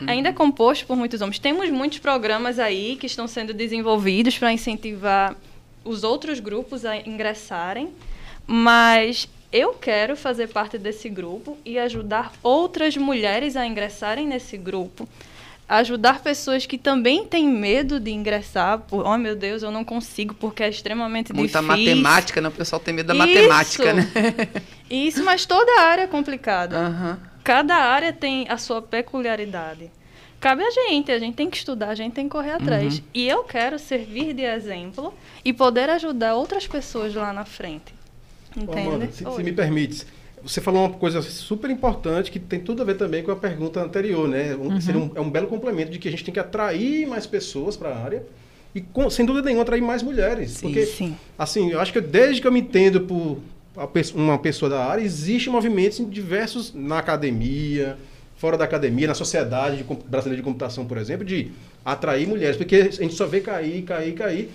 Uhum. 0.00 0.08
Ainda 0.08 0.30
é 0.30 0.32
composto 0.32 0.86
por 0.86 0.96
muitos 0.96 1.20
homens. 1.20 1.38
Temos 1.38 1.68
muitos 1.68 1.98
programas 1.98 2.58
aí 2.58 2.96
que 2.96 3.06
estão 3.06 3.28
sendo 3.28 3.52
desenvolvidos 3.52 4.38
para 4.38 4.52
incentivar 4.52 5.36
os 5.84 6.02
outros 6.02 6.40
grupos 6.40 6.86
a 6.86 6.96
ingressarem, 6.96 7.92
mas 8.46 9.28
eu 9.52 9.74
quero 9.74 10.16
fazer 10.16 10.48
parte 10.48 10.78
desse 10.78 11.08
grupo 11.08 11.58
e 11.64 11.78
ajudar 11.78 12.32
outras 12.42 12.96
mulheres 12.96 13.56
a 13.56 13.66
ingressarem 13.66 14.26
nesse 14.26 14.56
grupo 14.56 15.08
ajudar 15.70 16.20
pessoas 16.20 16.66
que 16.66 16.76
também 16.76 17.24
têm 17.24 17.48
medo 17.48 18.00
de 18.00 18.10
ingressar, 18.10 18.80
por, 18.80 19.06
oh 19.06 19.16
meu 19.16 19.36
Deus, 19.36 19.62
eu 19.62 19.70
não 19.70 19.84
consigo 19.84 20.34
porque 20.34 20.64
é 20.64 20.68
extremamente 20.68 21.32
Muita 21.32 21.60
difícil. 21.60 21.76
Muita 21.76 21.94
matemática, 21.94 22.40
né? 22.40 22.48
O 22.48 22.52
pessoal 22.52 22.80
tem 22.80 22.92
medo 22.92 23.06
da 23.06 23.14
Isso. 23.14 23.26
matemática, 23.26 23.92
né? 23.92 24.10
Isso, 24.90 25.24
mas 25.24 25.46
toda 25.46 25.82
área 25.82 26.02
é 26.02 26.06
complicada. 26.08 26.80
Uhum. 26.80 27.16
Cada 27.44 27.76
área 27.76 28.12
tem 28.12 28.46
a 28.48 28.58
sua 28.58 28.82
peculiaridade. 28.82 29.92
Cabe 30.40 30.64
a 30.64 30.70
gente, 30.70 31.12
a 31.12 31.18
gente 31.20 31.34
tem 31.36 31.48
que 31.48 31.58
estudar, 31.58 31.90
a 31.90 31.94
gente 31.94 32.14
tem 32.14 32.24
que 32.24 32.30
correr 32.30 32.52
atrás. 32.52 32.98
Uhum. 32.98 33.04
E 33.14 33.28
eu 33.28 33.44
quero 33.44 33.78
servir 33.78 34.34
de 34.34 34.42
exemplo 34.42 35.14
e 35.44 35.52
poder 35.52 35.88
ajudar 35.90 36.34
outras 36.34 36.66
pessoas 36.66 37.14
lá 37.14 37.32
na 37.32 37.44
frente. 37.44 37.94
Entende? 38.56 38.88
Amanda, 38.88 39.08
se, 39.12 39.24
se 39.24 39.42
me 39.44 39.52
permite, 39.52 40.04
você 40.42 40.60
falou 40.60 40.86
uma 40.86 40.96
coisa 40.96 41.22
super 41.22 41.70
importante 41.70 42.30
que 42.30 42.38
tem 42.38 42.60
tudo 42.60 42.82
a 42.82 42.84
ver 42.84 42.96
também 42.96 43.22
com 43.22 43.30
a 43.30 43.36
pergunta 43.36 43.80
anterior, 43.80 44.28
né? 44.28 44.54
Um, 44.54 44.68
uhum. 44.68 45.04
um, 45.04 45.10
é 45.14 45.20
um 45.20 45.30
belo 45.30 45.46
complemento 45.46 45.90
de 45.90 45.98
que 45.98 46.08
a 46.08 46.10
gente 46.10 46.24
tem 46.24 46.32
que 46.32 46.40
atrair 46.40 47.06
mais 47.06 47.26
pessoas 47.26 47.76
para 47.76 47.90
a 47.90 48.02
área 48.02 48.22
e, 48.74 48.80
com, 48.80 49.10
sem 49.10 49.26
dúvida 49.26 49.46
nenhuma, 49.46 49.62
atrair 49.62 49.82
mais 49.82 50.02
mulheres. 50.02 50.52
Sim, 50.52 50.66
porque, 50.66 50.86
sim. 50.86 51.16
assim, 51.38 51.70
eu 51.70 51.80
acho 51.80 51.92
que 51.92 52.00
desde 52.00 52.40
que 52.40 52.46
eu 52.46 52.52
me 52.52 52.60
entendo 52.60 53.00
por 53.00 53.38
uma 54.14 54.38
pessoa 54.38 54.68
da 54.68 54.84
área, 54.84 55.02
existe 55.02 55.48
movimentos 55.48 56.00
em 56.00 56.08
diversos, 56.08 56.72
na 56.74 56.98
academia, 56.98 57.96
fora 58.36 58.56
da 58.56 58.64
academia, 58.64 59.08
na 59.08 59.14
sociedade 59.14 59.76
de, 59.76 59.84
brasileira 59.84 60.40
de 60.40 60.44
computação, 60.44 60.86
por 60.86 60.98
exemplo, 60.98 61.24
de 61.24 61.50
atrair 61.84 62.26
mulheres, 62.26 62.56
porque 62.56 62.76
a 62.76 62.90
gente 62.90 63.14
só 63.14 63.26
vê 63.26 63.40
cair, 63.40 63.82
cair, 63.82 64.14
cair. 64.14 64.50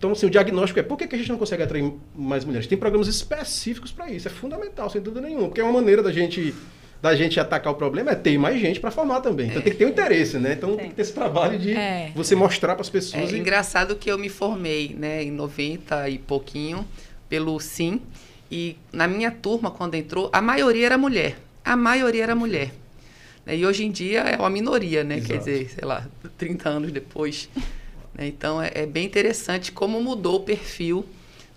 Então, 0.00 0.12
assim, 0.12 0.24
o 0.24 0.30
diagnóstico 0.30 0.80
é 0.80 0.82
por 0.82 0.96
que, 0.96 1.06
que 1.06 1.14
a 1.14 1.18
gente 1.18 1.28
não 1.28 1.36
consegue 1.36 1.62
atrair 1.62 1.92
mais 2.16 2.42
mulheres? 2.42 2.66
Tem 2.66 2.78
programas 2.78 3.06
específicos 3.06 3.92
para 3.92 4.10
isso, 4.10 4.26
é 4.26 4.30
fundamental, 4.30 4.88
sem 4.88 4.98
dúvida 4.98 5.20
nenhuma, 5.20 5.48
porque 5.48 5.60
é 5.60 5.64
uma 5.64 5.74
maneira 5.74 6.02
da 6.02 6.10
gente 6.10 6.54
da 7.02 7.14
gente 7.14 7.38
atacar 7.38 7.72
o 7.72 7.76
problema 7.76 8.10
é 8.10 8.14
ter 8.14 8.38
mais 8.38 8.58
gente 8.58 8.80
para 8.80 8.90
formar 8.90 9.20
também. 9.20 9.48
Então 9.48 9.60
é. 9.60 9.62
tem 9.62 9.72
que 9.72 9.78
ter 9.78 9.84
um 9.84 9.90
interesse, 9.90 10.38
né? 10.38 10.54
Então 10.54 10.74
tem 10.74 10.88
que 10.88 10.94
ter 10.94 11.02
esse 11.02 11.12
trabalho 11.12 11.58
de 11.58 11.74
é. 11.74 12.12
você 12.14 12.34
mostrar 12.34 12.74
para 12.74 12.80
as 12.80 12.88
pessoas. 12.88 13.30
É 13.30 13.36
e... 13.36 13.38
engraçado 13.38 13.94
que 13.94 14.10
eu 14.10 14.16
me 14.16 14.30
formei, 14.30 14.96
né, 14.98 15.22
em 15.22 15.30
90 15.30 16.08
e 16.08 16.18
pouquinho 16.18 16.86
pelo 17.28 17.60
Sim, 17.60 18.00
e 18.50 18.76
na 18.90 19.06
minha 19.06 19.30
turma 19.30 19.70
quando 19.70 19.96
entrou, 19.96 20.30
a 20.32 20.40
maioria 20.40 20.86
era 20.86 20.96
mulher. 20.96 21.36
A 21.62 21.76
maioria 21.76 22.22
era 22.22 22.34
mulher. 22.34 22.72
E 23.46 23.66
hoje 23.66 23.84
em 23.84 23.90
dia 23.90 24.20
é 24.20 24.36
uma 24.38 24.50
minoria, 24.50 25.04
né? 25.04 25.16
Exato. 25.16 25.32
Quer 25.32 25.38
dizer, 25.38 25.70
sei 25.70 25.84
lá, 25.86 26.06
30 26.38 26.68
anos 26.70 26.92
depois. 26.92 27.50
Né? 28.14 28.26
Então, 28.28 28.60
é, 28.60 28.70
é, 28.74 28.86
bem 28.86 29.06
interessante 29.06 29.72
como 29.72 30.00
mudou 30.00 30.36
o 30.36 30.40
perfil 30.40 31.04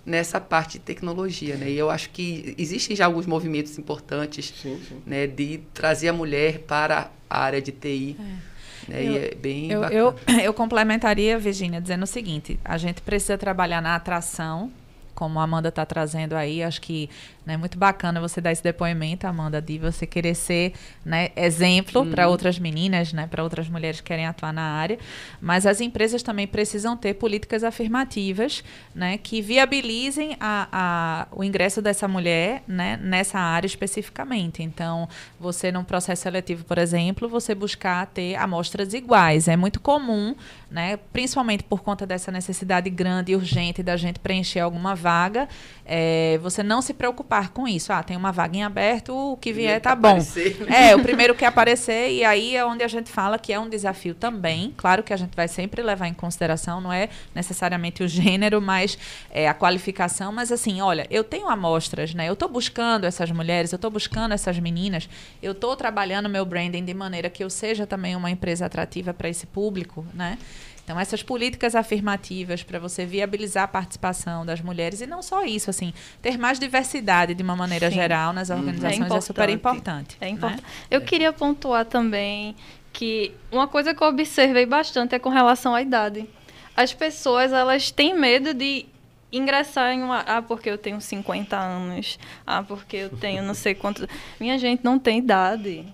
nessa 0.06 0.40
parte 0.40 0.74
de 0.74 0.80
tecnologia. 0.80 1.56
Né? 1.56 1.72
E 1.72 1.78
eu 1.78 1.90
acho 1.90 2.10
que 2.10 2.56
existem 2.58 2.96
já 2.96 3.06
alguns 3.06 3.26
movimentos 3.26 3.78
importantes 3.78 4.54
sim, 4.62 4.80
sim. 4.88 5.02
Né, 5.06 5.28
de 5.28 5.62
trazer 5.74 6.10
a 6.10 6.14
mulher 6.14 6.60
para 6.60 7.10
a 7.30 7.40
área 7.40 7.62
de 7.62 7.72
TI. 7.72 8.18
É. 8.20 8.54
Né? 8.92 9.06
Eu, 9.06 9.14
e 9.14 9.18
é 9.18 9.36
bem 9.36 9.72
eu, 9.72 9.84
eu, 9.86 10.16
eu 10.44 10.54
complementaria, 10.54 11.40
Virginia, 11.40 11.80
dizendo 11.80 12.04
o 12.04 12.08
seguinte: 12.08 12.60
a 12.64 12.78
gente 12.78 13.02
precisa 13.02 13.38
trabalhar 13.38 13.82
na 13.82 13.96
atração 13.96 14.72
como 15.14 15.40
a 15.40 15.44
Amanda 15.44 15.70
está 15.70 15.86
trazendo 15.86 16.34
aí, 16.34 16.64
acho 16.64 16.82
que 16.82 17.10
é 17.46 17.52
né, 17.52 17.58
muito 17.58 17.78
bacana 17.78 18.22
você 18.22 18.40
dar 18.40 18.52
esse 18.52 18.64
depoimento, 18.64 19.28
Amanda, 19.28 19.62
de 19.62 19.78
você 19.78 20.08
querer 20.08 20.34
ser 20.34 20.74
né, 21.06 21.30
exemplo 21.36 22.02
uhum. 22.02 22.12
para 22.12 22.30
outras 22.30 22.58
meninas, 22.58 23.12
né, 23.12 23.28
para 23.28 23.44
outras 23.44 23.68
mulheres 23.68 24.00
que 24.00 24.08
querem 24.08 24.26
atuar 24.26 24.54
na 24.54 24.62
área. 24.62 24.98
Mas 25.42 25.66
as 25.66 25.82
empresas 25.82 26.24
também 26.24 26.48
precisam 26.48 26.96
ter 26.96 27.16
políticas 27.16 27.64
afirmativas 27.64 28.64
né, 28.96 29.18
que 29.18 29.42
viabilizem 29.42 30.38
a, 30.40 30.68
a, 30.72 31.28
o 31.32 31.44
ingresso 31.44 31.82
dessa 31.82 32.08
mulher 32.08 32.64
né, 32.66 32.98
nessa 33.02 33.40
área 33.40 33.68
especificamente. 33.68 34.64
Então, 34.64 35.10
você, 35.38 35.70
num 35.70 35.84
processo 35.84 36.24
seletivo, 36.24 36.64
por 36.64 36.78
exemplo, 36.78 37.28
você 37.28 37.54
buscar 37.54 38.06
ter 38.08 38.36
amostras 38.36 38.94
iguais. 38.94 39.50
É 39.50 39.58
muito 39.58 39.82
comum, 39.82 40.34
né, 40.72 40.98
principalmente 41.12 41.64
por 41.64 41.82
conta 41.82 42.06
dessa 42.06 42.32
necessidade 42.32 42.90
grande 42.90 43.34
e 43.34 43.36
urgente 43.36 43.84
da 43.84 43.98
gente 43.98 44.20
preencher 44.20 44.62
alguma 44.62 44.96
vaga, 45.04 45.50
é, 45.86 46.40
você 46.42 46.64
não 46.64 46.82
se 46.82 46.94
preocupar 46.94 47.50
com 47.50 47.68
isso. 47.68 47.92
Ah, 47.92 48.02
tem 48.02 48.16
uma 48.16 48.32
vaga 48.32 48.58
em 48.58 48.64
aberto, 48.64 49.14
o 49.14 49.38
que 49.38 49.52
vier 49.52 49.82
tá 49.82 49.96
bom. 49.96 50.10
Aparecer, 50.10 50.62
né? 50.62 50.92
É, 50.92 50.96
o 50.96 51.02
primeiro 51.02 51.36
que 51.36 51.44
aparecer, 51.44 52.12
e 52.12 52.24
aí 52.24 52.56
é 52.56 52.66
onde 52.66 52.84
a 52.84 52.88
gente 52.88 53.12
fala 53.12 53.38
que 53.38 53.52
é 53.52 53.60
um 53.60 53.68
desafio 53.68 54.16
também. 54.16 54.74
Claro 54.78 55.04
que 55.04 55.14
a 55.14 55.18
gente 55.18 55.36
vai 55.36 55.48
sempre 55.48 55.82
levar 55.82 56.08
em 56.08 56.14
consideração, 56.14 56.80
não 56.80 56.92
é 56.92 57.10
necessariamente 57.36 58.02
o 58.02 58.08
gênero, 58.08 58.62
mas 58.62 58.98
é, 59.30 59.48
a 59.48 59.54
qualificação. 59.54 60.32
Mas 60.32 60.52
assim, 60.52 60.82
olha, 60.82 61.06
eu 61.10 61.24
tenho 61.24 61.50
amostras, 61.50 62.14
né? 62.14 62.30
Eu 62.30 62.34
estou 62.34 62.48
buscando 62.48 63.06
essas 63.06 63.30
mulheres, 63.32 63.74
eu 63.74 63.76
estou 63.76 63.92
buscando 63.92 64.34
essas 64.34 64.58
meninas, 64.58 65.10
eu 65.42 65.52
estou 65.52 65.76
trabalhando 65.76 66.30
meu 66.30 66.46
branding 66.46 66.86
de 66.86 66.94
maneira 66.94 67.30
que 67.30 67.44
eu 67.44 67.50
seja 67.50 67.86
também 67.86 68.16
uma 68.16 68.32
empresa 68.32 68.66
atrativa 68.66 69.14
para 69.14 69.28
esse 69.28 69.46
público, 69.46 70.06
né? 70.14 70.38
Então, 70.84 71.00
essas 71.00 71.24
políticas 71.24 71.76
afirmativas 71.76 72.62
para 72.62 72.78
você 72.78 73.06
viabilizar 73.06 73.64
a 73.64 73.68
participação 73.68 74.46
das 74.46 74.60
mulheres, 74.60 75.00
e 75.00 75.08
não 75.08 75.22
só 75.22 75.46
isso, 75.46 75.70
assim, 75.70 75.94
ter 76.22 76.38
mais 76.38 76.60
diversidade 76.60 77.34
de 77.34 77.42
uma 77.42 77.56
maneira 77.56 77.90
Sim. 77.90 77.96
geral 77.96 78.34
nas 78.34 78.50
uhum. 78.50 78.58
organizações 78.58 79.12
é, 79.12 79.18
é 79.18 79.22
super 79.22 79.50
importante. 79.50 80.18
É 80.20 80.28
importante. 80.28 80.62
Né? 80.62 80.70
Eu 80.92 81.00
é. 81.00 81.04
queria 81.04 81.32
pontuar 81.32 81.86
também 81.86 82.56
que 82.92 83.32
uma 83.52 83.68
coisa 83.68 83.94
que 83.94 84.04
eu 84.04 84.08
observei 84.08 84.66
bastante 84.66 85.16
é 85.16 85.20
com 85.20 85.30
relação 85.30 85.74
à 85.74 85.82
idade. 85.82 86.30
As 86.76 86.94
pessoas, 86.94 87.54
elas 87.54 87.90
têm 87.90 88.18
medo 88.18 88.54
de 88.54 88.86
ingressar 89.32 89.94
em 89.94 90.04
uma. 90.04 90.20
Ah, 90.20 90.42
porque 90.42 90.70
eu 90.70 90.78
tenho 90.78 91.00
50 91.00 91.58
anos. 91.58 92.20
Ah, 92.46 92.62
porque 92.62 92.98
eu 92.98 93.10
tenho 93.10 93.42
não 93.42 93.54
sei 93.54 93.74
quantos. 93.74 94.06
Minha 94.40 94.58
gente 94.58 94.84
não 94.84 95.00
tem 95.00 95.20
idade. 95.20 95.86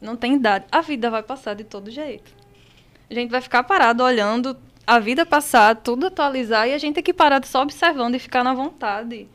Não 0.00 0.16
tem 0.16 0.34
idade. 0.34 0.64
A 0.70 0.80
vida 0.80 1.10
vai 1.10 1.22
passar 1.22 1.54
de 1.54 1.64
todo 1.64 1.90
jeito 1.90 2.37
a 3.10 3.14
gente 3.14 3.30
vai 3.30 3.40
ficar 3.40 3.62
parado 3.62 4.02
olhando 4.02 4.56
a 4.86 4.98
vida 4.98 5.26
passar, 5.26 5.76
tudo 5.76 6.06
atualizar 6.06 6.68
e 6.68 6.74
a 6.74 6.78
gente 6.78 6.94
tem 6.94 7.04
que 7.04 7.12
parar 7.12 7.44
só 7.44 7.62
observando 7.62 8.14
e 8.14 8.18
ficar 8.18 8.42
na 8.42 8.54
vontade. 8.54 9.28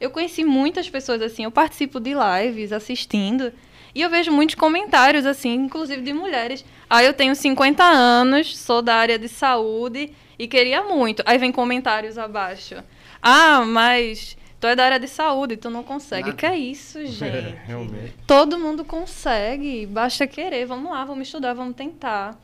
Eu 0.00 0.10
conheci 0.10 0.44
muitas 0.44 0.88
pessoas 0.88 1.20
assim, 1.22 1.44
eu 1.44 1.50
participo 1.50 1.98
de 1.98 2.12
lives 2.14 2.72
assistindo 2.72 3.52
e 3.94 4.02
eu 4.02 4.10
vejo 4.10 4.30
muitos 4.30 4.54
comentários 4.54 5.26
assim, 5.26 5.54
inclusive 5.54 6.02
de 6.02 6.12
mulheres. 6.12 6.64
Ah, 6.88 7.02
eu 7.02 7.12
tenho 7.12 7.34
50 7.34 7.82
anos, 7.82 8.56
sou 8.56 8.80
da 8.82 8.94
área 8.94 9.18
de 9.18 9.28
saúde 9.28 10.12
e 10.38 10.46
queria 10.46 10.82
muito. 10.82 11.22
Aí 11.26 11.38
vem 11.38 11.50
comentários 11.50 12.16
abaixo. 12.16 12.76
Ah, 13.20 13.64
mas 13.64 14.36
tu 14.60 14.66
é 14.66 14.76
da 14.76 14.84
área 14.84 15.00
de 15.00 15.08
saúde, 15.08 15.56
tu 15.56 15.70
não 15.70 15.82
consegue. 15.82 16.28
Nada. 16.28 16.36
Que 16.36 16.46
é 16.46 16.56
isso, 16.56 17.04
gente? 17.06 17.24
É, 17.24 17.62
realmente. 17.66 18.14
Todo 18.26 18.58
mundo 18.58 18.84
consegue, 18.84 19.86
basta 19.86 20.26
querer. 20.26 20.66
Vamos 20.66 20.92
lá, 20.92 21.04
vamos 21.04 21.26
estudar, 21.26 21.54
vamos 21.54 21.74
tentar. 21.74 22.38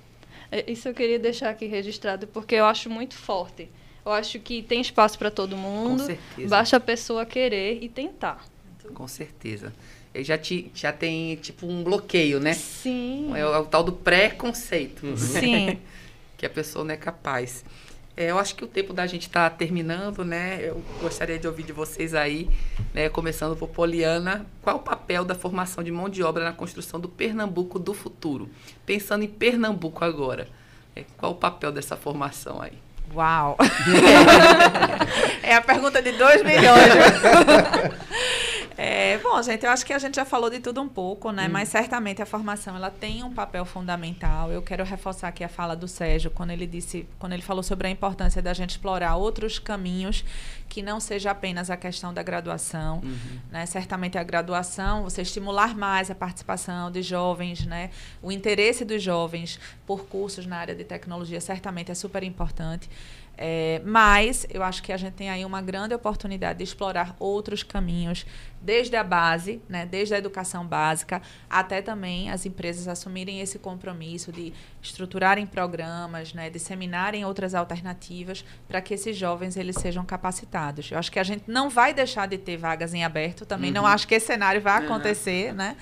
É, 0.54 0.70
isso 0.70 0.86
eu 0.86 0.94
queria 0.94 1.18
deixar 1.18 1.50
aqui 1.50 1.66
registrado, 1.66 2.28
porque 2.28 2.54
eu 2.54 2.64
acho 2.64 2.88
muito 2.88 3.16
forte. 3.16 3.68
Eu 4.06 4.12
acho 4.12 4.38
que 4.38 4.62
tem 4.62 4.80
espaço 4.80 5.18
para 5.18 5.28
todo 5.28 5.56
mundo. 5.56 6.02
Com 6.02 6.06
certeza. 6.06 6.48
Basta 6.48 6.76
a 6.76 6.80
pessoa 6.80 7.26
querer 7.26 7.82
e 7.82 7.88
tentar. 7.88 8.44
Com 8.94 9.08
certeza. 9.08 9.72
Eu 10.14 10.22
já, 10.22 10.38
te, 10.38 10.70
já 10.72 10.92
tem, 10.92 11.34
tipo, 11.36 11.66
um 11.66 11.82
bloqueio, 11.82 12.38
né? 12.38 12.52
Sim. 12.52 13.32
É 13.34 13.44
o, 13.44 13.52
é 13.52 13.58
o 13.58 13.66
tal 13.66 13.82
do 13.82 13.90
pré-conceito. 13.90 15.04
Uhum. 15.04 15.16
Sim. 15.16 15.80
que 16.38 16.46
a 16.46 16.50
pessoa 16.50 16.84
não 16.84 16.94
é 16.94 16.96
capaz. 16.96 17.64
É, 18.16 18.30
eu 18.30 18.38
acho 18.38 18.54
que 18.54 18.64
o 18.64 18.66
tempo 18.68 18.92
da 18.92 19.06
gente 19.06 19.22
está 19.22 19.50
terminando, 19.50 20.24
né? 20.24 20.60
Eu 20.62 20.80
gostaria 21.00 21.38
de 21.38 21.48
ouvir 21.48 21.64
de 21.64 21.72
vocês 21.72 22.14
aí, 22.14 22.48
né, 22.92 23.08
começando 23.08 23.56
por 23.56 23.68
Poliana, 23.68 24.46
qual 24.62 24.76
o 24.76 24.80
papel 24.80 25.24
da 25.24 25.34
formação 25.34 25.82
de 25.82 25.90
mão 25.90 26.08
de 26.08 26.22
obra 26.22 26.44
na 26.44 26.52
construção 26.52 27.00
do 27.00 27.08
Pernambuco 27.08 27.78
do 27.78 27.92
futuro? 27.92 28.48
Pensando 28.86 29.24
em 29.24 29.28
Pernambuco 29.28 30.04
agora, 30.04 30.46
é, 30.94 31.04
qual 31.16 31.32
o 31.32 31.34
papel 31.36 31.72
dessa 31.72 31.96
formação 31.96 32.62
aí? 32.62 32.78
Uau! 33.12 33.56
É 35.44 35.56
a 35.56 35.60
pergunta 35.60 36.00
de 36.00 36.12
2 36.12 36.42
milhões. 36.42 36.90
É, 39.14 39.18
bom, 39.18 39.40
gente, 39.40 39.64
eu 39.64 39.70
acho 39.70 39.86
que 39.86 39.92
a 39.92 39.98
gente 39.98 40.16
já 40.16 40.24
falou 40.24 40.50
de 40.50 40.58
tudo 40.58 40.82
um 40.82 40.88
pouco, 40.88 41.30
né? 41.30 41.46
Hum. 41.46 41.50
Mas 41.52 41.68
certamente 41.68 42.20
a 42.20 42.26
formação 42.26 42.74
ela 42.74 42.90
tem 42.90 43.22
um 43.22 43.32
papel 43.32 43.64
fundamental. 43.64 44.50
Eu 44.50 44.60
quero 44.60 44.82
reforçar 44.82 45.28
aqui 45.28 45.44
a 45.44 45.48
fala 45.48 45.76
do 45.76 45.86
Sérgio 45.86 46.32
quando 46.32 46.50
ele 46.50 46.66
disse, 46.66 47.06
quando 47.16 47.32
ele 47.32 47.42
falou 47.42 47.62
sobre 47.62 47.86
a 47.86 47.90
importância 47.90 48.42
da 48.42 48.52
gente 48.52 48.70
explorar 48.70 49.14
outros 49.14 49.60
caminhos 49.60 50.24
que 50.68 50.82
não 50.82 50.98
seja 50.98 51.30
apenas 51.30 51.70
a 51.70 51.76
questão 51.76 52.12
da 52.12 52.24
graduação, 52.24 52.96
uhum. 53.04 53.38
né? 53.52 53.64
Certamente 53.66 54.18
a 54.18 54.24
graduação, 54.24 55.04
você 55.04 55.22
estimular 55.22 55.76
mais 55.76 56.10
a 56.10 56.14
participação 56.16 56.90
de 56.90 57.00
jovens, 57.00 57.64
né? 57.64 57.90
O 58.20 58.32
interesse 58.32 58.84
dos 58.84 59.00
jovens 59.00 59.60
por 59.86 60.06
cursos 60.06 60.44
na 60.44 60.56
área 60.56 60.74
de 60.74 60.82
tecnologia 60.82 61.40
certamente 61.40 61.92
é 61.92 61.94
super 61.94 62.24
importante. 62.24 62.90
É, 63.36 63.82
mas 63.84 64.46
eu 64.48 64.62
acho 64.62 64.82
que 64.82 64.92
a 64.92 64.96
gente 64.96 65.14
tem 65.14 65.28
aí 65.28 65.44
uma 65.44 65.60
grande 65.60 65.94
oportunidade 65.94 66.58
de 66.58 66.64
explorar 66.64 67.16
outros 67.18 67.62
caminhos, 67.62 68.24
desde 68.64 68.96
a 68.96 69.04
base, 69.04 69.60
né, 69.68 69.84
desde 69.84 70.14
a 70.14 70.18
educação 70.18 70.66
básica, 70.66 71.20
até 71.50 71.82
também 71.82 72.30
as 72.30 72.46
empresas 72.46 72.88
assumirem 72.88 73.40
esse 73.40 73.58
compromisso 73.58 74.32
de 74.32 74.54
estruturarem 74.82 75.46
programas, 75.46 76.32
né, 76.32 76.48
disseminarem 76.48 77.24
outras 77.24 77.54
alternativas 77.54 78.44
para 78.66 78.80
que 78.80 78.94
esses 78.94 79.16
jovens 79.16 79.56
eles 79.56 79.76
sejam 79.76 80.04
capacitados. 80.04 80.90
Eu 80.90 80.98
acho 80.98 81.12
que 81.12 81.18
a 81.18 81.24
gente 81.24 81.44
não 81.46 81.68
vai 81.68 81.92
deixar 81.92 82.26
de 82.26 82.38
ter 82.38 82.56
vagas 82.56 82.94
em 82.94 83.04
aberto, 83.04 83.44
também 83.44 83.70
uhum. 83.70 83.82
não 83.82 83.86
acho 83.86 84.08
que 84.08 84.14
esse 84.14 84.26
cenário 84.26 84.62
vai 84.62 84.82
acontecer, 84.82 85.50
uhum. 85.50 85.56
né? 85.56 85.76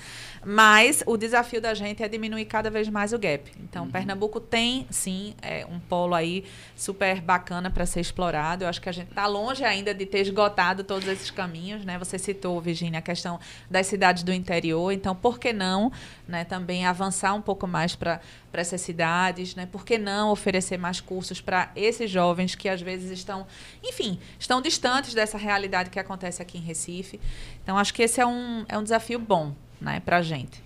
Mas 0.44 1.04
o 1.06 1.16
desafio 1.16 1.60
da 1.60 1.72
gente 1.72 2.02
é 2.02 2.08
diminuir 2.08 2.46
cada 2.46 2.68
vez 2.68 2.88
mais 2.88 3.12
o 3.12 3.18
gap. 3.18 3.50
Então, 3.60 3.84
uhum. 3.84 3.90
Pernambuco 3.90 4.40
tem, 4.40 4.86
sim, 4.90 5.34
é, 5.40 5.64
um 5.66 5.78
polo 5.78 6.14
aí 6.14 6.44
super 6.74 7.20
bacana 7.20 7.70
para 7.70 7.86
ser 7.86 8.00
explorado. 8.00 8.64
Eu 8.64 8.68
acho 8.68 8.80
que 8.80 8.88
a 8.88 8.92
gente 8.92 9.10
está 9.10 9.26
longe 9.26 9.64
ainda 9.64 9.94
de 9.94 10.04
ter 10.04 10.18
esgotado 10.18 10.82
todos 10.82 11.06
esses 11.06 11.30
caminhos. 11.30 11.84
Né? 11.84 11.96
Você 11.98 12.18
citou, 12.18 12.60
Virginia, 12.72 12.98
a 12.98 13.02
questão 13.02 13.38
das 13.70 13.86
cidades 13.86 14.22
do 14.22 14.32
interior. 14.32 14.90
Então, 14.92 15.14
por 15.14 15.38
que 15.38 15.52
não 15.52 15.92
né, 16.26 16.44
também 16.44 16.86
avançar 16.86 17.34
um 17.34 17.42
pouco 17.42 17.66
mais 17.66 17.94
para 17.94 18.20
essas 18.52 18.80
cidades? 18.80 19.54
Né? 19.54 19.66
Por 19.66 19.84
que 19.84 19.98
não 19.98 20.30
oferecer 20.30 20.78
mais 20.78 21.00
cursos 21.00 21.40
para 21.40 21.70
esses 21.76 22.10
jovens 22.10 22.54
que 22.54 22.68
às 22.68 22.80
vezes 22.80 23.10
estão, 23.10 23.46
enfim, 23.82 24.18
estão 24.38 24.60
distantes 24.60 25.14
dessa 25.14 25.38
realidade 25.38 25.90
que 25.90 25.98
acontece 25.98 26.42
aqui 26.42 26.58
em 26.58 26.62
Recife? 26.62 27.20
Então, 27.62 27.78
acho 27.78 27.92
que 27.94 28.02
esse 28.02 28.20
é 28.20 28.26
um, 28.26 28.64
é 28.68 28.76
um 28.76 28.82
desafio 28.82 29.18
bom 29.18 29.54
né, 29.80 30.00
para 30.04 30.18
a 30.18 30.22
gente. 30.22 30.62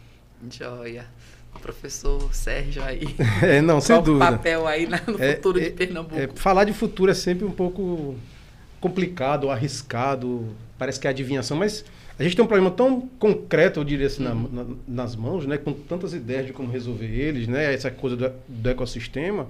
Joia. 0.50 1.06
O 1.54 1.58
professor 1.58 2.34
Sérgio 2.34 2.84
aí. 2.84 3.16
É, 3.42 3.62
não, 3.62 3.80
sem 3.80 4.00
dúvida. 4.02 4.26
o 4.26 4.32
papel 4.32 4.66
aí 4.66 4.86
no 4.86 5.22
é, 5.22 5.34
futuro 5.36 5.58
é, 5.58 5.64
de 5.64 5.70
Pernambuco? 5.70 6.20
É, 6.20 6.28
falar 6.34 6.64
de 6.64 6.72
futuro 6.72 7.10
é 7.10 7.14
sempre 7.14 7.46
um 7.46 7.50
pouco 7.50 8.14
complicado, 8.78 9.50
arriscado, 9.50 10.54
parece 10.78 11.00
que 11.00 11.06
é 11.06 11.10
adivinhação, 11.10 11.56
mas 11.56 11.84
a 12.18 12.22
gente 12.22 12.36
tem 12.36 12.44
um 12.44 12.48
problema 12.48 12.70
tão 12.70 13.02
concreto, 13.18 13.80
eu 13.80 13.84
diria 13.84 14.06
assim, 14.06 14.26
uhum. 14.26 14.48
na, 14.52 14.64
na, 14.64 14.70
nas 14.86 15.16
mãos, 15.16 15.46
né, 15.46 15.58
com 15.58 15.72
tantas 15.72 16.12
ideias 16.12 16.46
de 16.46 16.52
como 16.52 16.70
resolver 16.70 17.06
eles, 17.06 17.46
né, 17.46 17.72
essa 17.72 17.90
coisa 17.90 18.16
do, 18.16 18.32
do 18.48 18.68
ecossistema, 18.68 19.46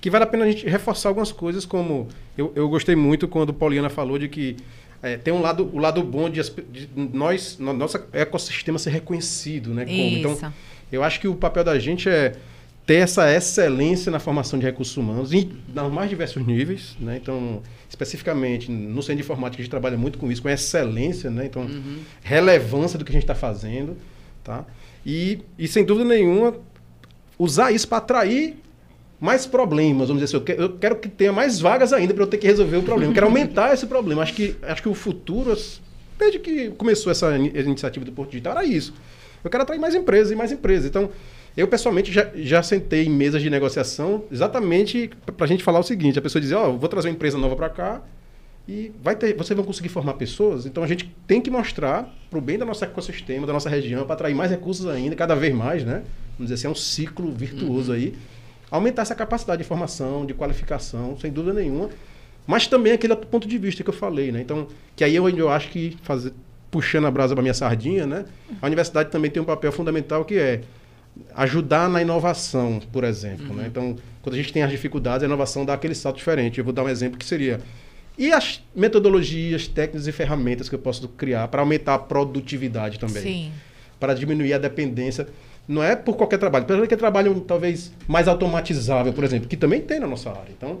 que 0.00 0.10
vale 0.10 0.24
a 0.24 0.26
pena 0.26 0.44
a 0.44 0.50
gente 0.50 0.66
reforçar 0.66 1.08
algumas 1.08 1.32
coisas, 1.32 1.64
como 1.64 2.08
eu, 2.36 2.52
eu 2.54 2.68
gostei 2.68 2.94
muito 2.94 3.26
quando 3.26 3.52
Pauliana 3.52 3.88
falou 3.90 4.18
de 4.18 4.28
que 4.28 4.56
é, 5.02 5.16
tem 5.16 5.32
um 5.32 5.40
lado, 5.40 5.70
o 5.72 5.78
lado 5.78 6.02
bom 6.02 6.28
de, 6.28 6.42
de 6.42 6.88
nós, 6.96 7.56
no, 7.58 7.72
nosso 7.72 7.98
ecossistema 8.12 8.78
ser 8.78 8.90
reconhecido, 8.90 9.72
né? 9.72 9.84
Como. 9.84 9.96
Então, 9.96 10.52
eu 10.90 11.04
acho 11.04 11.20
que 11.20 11.28
o 11.28 11.34
papel 11.34 11.62
da 11.62 11.78
gente 11.78 12.08
é 12.08 12.34
ter 12.88 13.00
essa 13.00 13.30
excelência 13.30 14.10
na 14.10 14.18
formação 14.18 14.58
de 14.58 14.64
recursos 14.64 14.96
humanos 14.96 15.30
em 15.30 15.52
nos 15.74 15.92
mais 15.92 16.08
diversos 16.08 16.44
níveis, 16.46 16.96
né? 16.98 17.18
Então, 17.22 17.62
especificamente 17.86 18.70
no 18.70 19.02
centro 19.02 19.16
de 19.16 19.20
informática 19.20 19.60
a 19.60 19.62
gente 19.62 19.70
trabalha 19.70 19.98
muito 19.98 20.16
com 20.16 20.32
isso, 20.32 20.40
com 20.40 20.48
excelência, 20.48 21.28
né? 21.28 21.44
Então, 21.44 21.64
uhum. 21.64 21.98
relevância 22.22 22.98
do 22.98 23.04
que 23.04 23.10
a 23.10 23.12
gente 23.12 23.24
está 23.24 23.34
fazendo, 23.34 23.94
tá? 24.42 24.64
E, 25.04 25.40
e 25.58 25.68
sem 25.68 25.84
dúvida 25.84 26.08
nenhuma 26.08 26.56
usar 27.38 27.72
isso 27.72 27.86
para 27.86 27.98
atrair 27.98 28.56
mais 29.20 29.44
problemas, 29.44 30.08
vamos 30.08 30.22
dizer 30.22 30.36
assim, 30.36 30.36
eu 30.36 30.40
quero, 30.40 30.62
eu 30.62 30.78
quero 30.78 30.96
que 30.96 31.10
tenha 31.10 31.32
mais 31.32 31.60
vagas 31.60 31.92
ainda 31.92 32.14
para 32.14 32.22
eu 32.22 32.26
ter 32.26 32.38
que 32.38 32.46
resolver 32.46 32.78
o 32.78 32.82
problema. 32.82 33.10
Eu 33.10 33.14
quero 33.14 33.26
aumentar 33.26 33.74
esse 33.74 33.86
problema. 33.86 34.22
Acho 34.22 34.32
que, 34.32 34.56
acho 34.62 34.80
que 34.82 34.88
o 34.88 34.94
futuro, 34.94 35.54
desde 36.18 36.38
que 36.38 36.70
começou 36.70 37.12
essa 37.12 37.36
iniciativa 37.36 38.02
do 38.02 38.12
Porto 38.12 38.30
Digital, 38.30 38.56
era 38.56 38.64
isso. 38.64 38.94
Eu 39.44 39.50
quero 39.50 39.62
atrair 39.62 39.78
mais 39.78 39.94
empresas 39.94 40.32
e 40.32 40.34
mais 40.34 40.50
empresas. 40.50 40.86
Então, 40.86 41.10
eu 41.58 41.66
pessoalmente 41.66 42.12
já, 42.12 42.30
já 42.36 42.62
sentei 42.62 43.04
em 43.04 43.10
mesas 43.10 43.42
de 43.42 43.50
negociação 43.50 44.24
exatamente 44.30 45.10
para 45.36 45.44
a 45.44 45.48
gente 45.48 45.64
falar 45.64 45.80
o 45.80 45.82
seguinte: 45.82 46.16
a 46.16 46.22
pessoa 46.22 46.40
dizia, 46.40 46.56
ó, 46.56 46.70
oh, 46.70 46.78
vou 46.78 46.88
trazer 46.88 47.08
uma 47.08 47.14
empresa 47.14 47.36
nova 47.36 47.56
para 47.56 47.68
cá 47.68 48.02
e 48.68 48.92
vai 49.02 49.16
ter, 49.16 49.34
vocês 49.34 49.56
vão 49.56 49.66
conseguir 49.66 49.88
formar 49.88 50.12
pessoas. 50.14 50.66
Então, 50.66 50.84
a 50.84 50.86
gente 50.86 51.12
tem 51.26 51.40
que 51.40 51.50
mostrar 51.50 52.14
para 52.30 52.38
o 52.38 52.40
bem 52.40 52.58
do 52.58 52.64
nosso 52.64 52.84
ecossistema, 52.84 53.44
da 53.44 53.52
nossa 53.52 53.68
região, 53.68 54.04
para 54.04 54.14
atrair 54.14 54.34
mais 54.34 54.50
recursos 54.50 54.86
ainda, 54.86 55.16
cada 55.16 55.34
vez 55.34 55.52
mais, 55.52 55.84
né? 55.84 56.04
Vamos 56.38 56.50
dizer 56.50 56.54
assim, 56.54 56.66
é 56.68 56.70
um 56.70 56.74
ciclo 56.74 57.32
virtuoso 57.32 57.90
uhum. 57.90 57.96
aí 57.96 58.14
aumentar 58.70 59.02
essa 59.02 59.14
capacidade 59.14 59.62
de 59.62 59.66
formação, 59.66 60.24
de 60.24 60.34
qualificação, 60.34 61.18
sem 61.18 61.32
dúvida 61.32 61.54
nenhuma. 61.54 61.88
Mas 62.46 62.66
também 62.68 62.92
aquele 62.92 63.12
outro 63.12 63.26
ponto 63.26 63.48
de 63.48 63.58
vista 63.58 63.82
que 63.82 63.90
eu 63.90 63.94
falei, 63.94 64.30
né? 64.30 64.40
Então, 64.40 64.68
que 64.94 65.02
aí 65.02 65.16
eu, 65.16 65.28
eu 65.28 65.48
acho 65.50 65.70
que 65.70 65.96
fazer, 66.02 66.32
puxando 66.70 67.06
a 67.06 67.10
brasa 67.10 67.34
para 67.34 67.42
minha 67.42 67.54
sardinha, 67.54 68.06
né? 68.06 68.26
A 68.62 68.66
universidade 68.66 69.10
também 69.10 69.30
tem 69.30 69.42
um 69.42 69.46
papel 69.46 69.72
fundamental 69.72 70.24
que 70.24 70.38
é 70.38 70.60
ajudar 71.34 71.88
na 71.88 72.02
inovação, 72.02 72.80
por 72.92 73.04
exemplo, 73.04 73.46
né? 73.46 73.50
uhum. 73.50 73.56
né? 73.56 73.66
Então, 73.68 73.96
quando 74.22 74.34
a 74.34 74.38
gente 74.38 74.52
tem 74.52 74.62
as 74.62 74.70
dificuldades, 74.70 75.22
a 75.22 75.26
inovação 75.26 75.64
dá 75.64 75.74
aquele 75.74 75.94
salto 75.94 76.16
diferente. 76.16 76.58
Eu 76.58 76.64
vou 76.64 76.72
dar 76.72 76.84
um 76.84 76.88
exemplo 76.88 77.18
que 77.18 77.24
seria 77.24 77.60
e 78.18 78.32
as 78.32 78.60
metodologias, 78.74 79.68
técnicas 79.68 80.08
e 80.08 80.12
ferramentas 80.12 80.68
que 80.68 80.74
eu 80.74 80.78
posso 80.78 81.06
criar 81.08 81.46
para 81.46 81.62
aumentar 81.62 81.94
a 81.94 81.98
produtividade 81.98 82.98
também. 82.98 83.22
Sim. 83.22 83.52
Para 84.00 84.12
diminuir 84.12 84.52
a 84.52 84.58
dependência 84.58 85.28
não 85.68 85.82
é 85.82 85.94
por 85.94 86.16
qualquer 86.16 86.38
trabalho. 86.38 86.64
Pessoas 86.64 86.88
que 86.88 86.96
trabalham 86.96 87.38
talvez 87.38 87.92
mais 88.08 88.26
automatizável, 88.26 89.12
por 89.12 89.22
exemplo, 89.22 89.46
que 89.46 89.56
também 89.56 89.80
tem 89.80 90.00
na 90.00 90.06
nossa 90.08 90.30
área. 90.30 90.50
Então, 90.56 90.80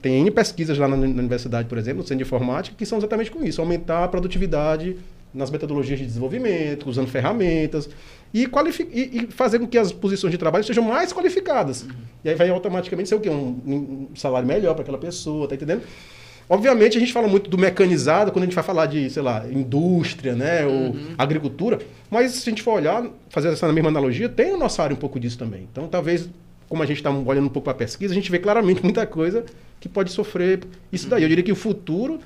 tem 0.00 0.30
pesquisas 0.30 0.78
lá 0.78 0.88
na, 0.88 0.96
na 0.96 1.04
universidade, 1.04 1.68
por 1.68 1.76
exemplo, 1.76 1.98
no 1.98 2.04
centro 2.04 2.18
de 2.18 2.22
informática, 2.22 2.74
que 2.76 2.86
são 2.86 2.98
exatamente 2.98 3.30
com 3.30 3.44
isso, 3.44 3.60
aumentar 3.60 4.04
a 4.04 4.08
produtividade 4.08 4.96
nas 5.32 5.50
metodologias 5.50 5.98
de 5.98 6.06
desenvolvimento, 6.06 6.88
usando 6.88 7.08
ferramentas 7.08 7.88
e, 8.34 8.44
e, 8.44 9.18
e, 9.18 9.26
fazer 9.30 9.58
com 9.58 9.66
que 9.66 9.78
as 9.78 9.92
posições 9.92 10.30
de 10.30 10.38
trabalho 10.38 10.64
sejam 10.64 10.84
mais 10.84 11.12
qualificadas. 11.12 11.82
Uhum. 11.82 11.90
E 12.24 12.28
aí 12.30 12.34
vai 12.34 12.50
automaticamente 12.50 13.08
ser 13.08 13.14
o 13.14 13.20
quê? 13.20 13.30
Um, 13.30 13.60
um 13.66 14.16
salário 14.16 14.46
melhor 14.46 14.74
para 14.74 14.82
aquela 14.82 14.98
pessoa, 14.98 15.48
tá 15.48 15.54
entendendo? 15.54 15.82
Obviamente, 16.48 16.96
a 16.96 17.00
gente 17.00 17.12
fala 17.12 17.28
muito 17.28 17.48
do 17.48 17.56
mecanizado 17.56 18.30
quando 18.30 18.42
a 18.42 18.46
gente 18.46 18.54
vai 18.54 18.64
falar 18.64 18.86
de, 18.86 19.08
sei 19.08 19.22
lá, 19.22 19.46
indústria, 19.50 20.34
né, 20.34 20.66
ou 20.66 20.72
uhum. 20.72 21.14
agricultura, 21.16 21.78
mas 22.10 22.32
se 22.32 22.48
a 22.48 22.50
gente 22.50 22.62
for 22.62 22.72
olhar, 22.72 23.06
fazer 23.30 23.48
essa 23.48 23.72
mesma 23.72 23.88
analogia, 23.88 24.28
tem 24.28 24.52
na 24.52 24.58
nossa 24.58 24.82
área 24.82 24.92
um 24.94 24.98
pouco 24.98 25.18
disso 25.18 25.38
também. 25.38 25.66
Então, 25.70 25.88
talvez, 25.88 26.28
como 26.68 26.82
a 26.82 26.86
gente 26.86 26.98
está 26.98 27.10
olhando 27.10 27.46
um 27.46 27.48
pouco 27.48 27.64
para 27.64 27.72
a 27.72 27.76
pesquisa, 27.76 28.12
a 28.12 28.14
gente 28.14 28.30
vê 28.30 28.38
claramente 28.38 28.82
muita 28.82 29.06
coisa 29.06 29.44
que 29.80 29.88
pode 29.88 30.12
sofrer 30.12 30.60
isso 30.92 31.08
daí. 31.08 31.22
Eu 31.22 31.28
diria 31.28 31.44
que 31.44 31.52
o 31.52 31.56
futuro 31.56 32.20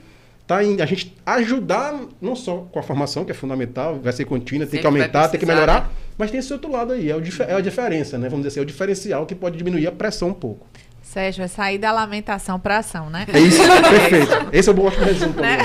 está 0.46 0.62
em 0.62 0.80
a 0.80 0.86
gente 0.86 1.12
ajudar, 1.26 2.00
não 2.20 2.36
só 2.36 2.58
com 2.70 2.78
a 2.78 2.82
formação, 2.82 3.24
que 3.24 3.32
é 3.32 3.34
fundamental, 3.34 3.98
vai 4.00 4.12
ser 4.12 4.24
contínua, 4.24 4.64
tem 4.64 4.80
que 4.80 4.86
aumentar, 4.86 5.28
tem 5.28 5.40
que 5.40 5.44
melhorar, 5.44 5.90
mas 6.16 6.30
tem 6.30 6.38
esse 6.38 6.52
outro 6.52 6.70
lado 6.70 6.92
aí, 6.92 7.10
é, 7.10 7.16
o, 7.16 7.22
é 7.48 7.54
a 7.54 7.60
diferença, 7.60 8.16
né? 8.16 8.28
Vamos 8.28 8.46
dizer 8.46 8.48
assim, 8.54 8.60
é 8.60 8.62
o 8.62 8.66
diferencial 8.66 9.26
que 9.26 9.34
pode 9.34 9.58
diminuir 9.58 9.88
a 9.88 9.92
pressão 9.92 10.28
um 10.28 10.34
pouco. 10.34 10.68
Sérgio, 11.02 11.42
é 11.42 11.48
sair 11.48 11.78
da 11.78 11.90
lamentação 11.90 12.60
para 12.60 12.78
ação, 12.78 13.10
né? 13.10 13.26
É 13.32 13.38
isso, 13.40 13.60
perfeito. 13.90 14.48
Esse 14.52 14.68
é 14.68 14.72
o 14.72 14.74
bom 14.74 14.88
resumo 14.88 15.34
né? 15.34 15.58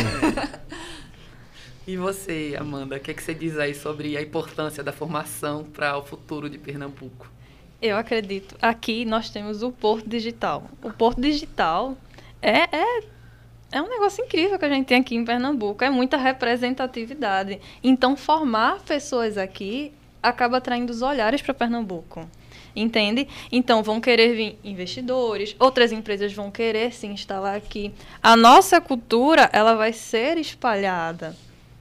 E 1.88 1.98
você, 1.98 2.56
Amanda, 2.60 2.96
o 2.96 3.00
que, 3.00 3.12
é 3.12 3.14
que 3.14 3.22
você 3.22 3.34
diz 3.34 3.58
aí 3.60 3.76
sobre 3.76 4.18
a 4.18 4.22
importância 4.22 4.84
da 4.84 4.92
formação 4.92 5.64
para 5.64 5.98
o 5.98 6.04
futuro 6.04 6.50
de 6.50 6.58
Pernambuco? 6.58 7.30
Eu 7.82 7.98
acredito. 7.98 8.56
Aqui 8.62 9.04
nós 9.06 9.30
temos 9.30 9.62
o 9.62 9.72
Porto 9.72 10.08
Digital. 10.08 10.70
O 10.84 10.92
Porto 10.92 11.20
Digital 11.20 11.98
é, 12.42 12.76
é, 12.76 13.04
é 13.72 13.82
um 13.82 13.90
negócio 13.90 14.24
incrível 14.24 14.60
que 14.60 14.66
a 14.66 14.70
gente 14.70 14.88
tem 14.88 15.00
aqui 15.00 15.16
em 15.16 15.24
Pernambuco. 15.24 15.84
É 15.84 15.90
muita 15.90 16.18
representatividade. 16.18 17.60
Então, 17.84 18.18
formar 18.18 18.80
pessoas 18.82 19.38
aqui 19.38 19.94
acaba 20.22 20.58
atraindo 20.58 20.92
os 20.92 21.02
olhares 21.02 21.42
para 21.42 21.54
Pernambuco 21.54 22.28
entende? 22.76 23.28
Então 23.52 23.84
vão 23.84 24.00
querer 24.00 24.36
vir 24.36 24.60
investidores, 24.64 25.56
outras 25.60 25.92
empresas 25.92 26.34
vão 26.34 26.50
querer 26.50 26.94
se 26.94 27.08
instalar 27.08 27.56
aqui. 27.56 27.94
A 28.22 28.36
nossa 28.36 28.80
cultura, 28.80 29.50
ela 29.52 29.76
vai 29.76 29.94
ser 29.94 30.38
espalhada, 30.38 31.36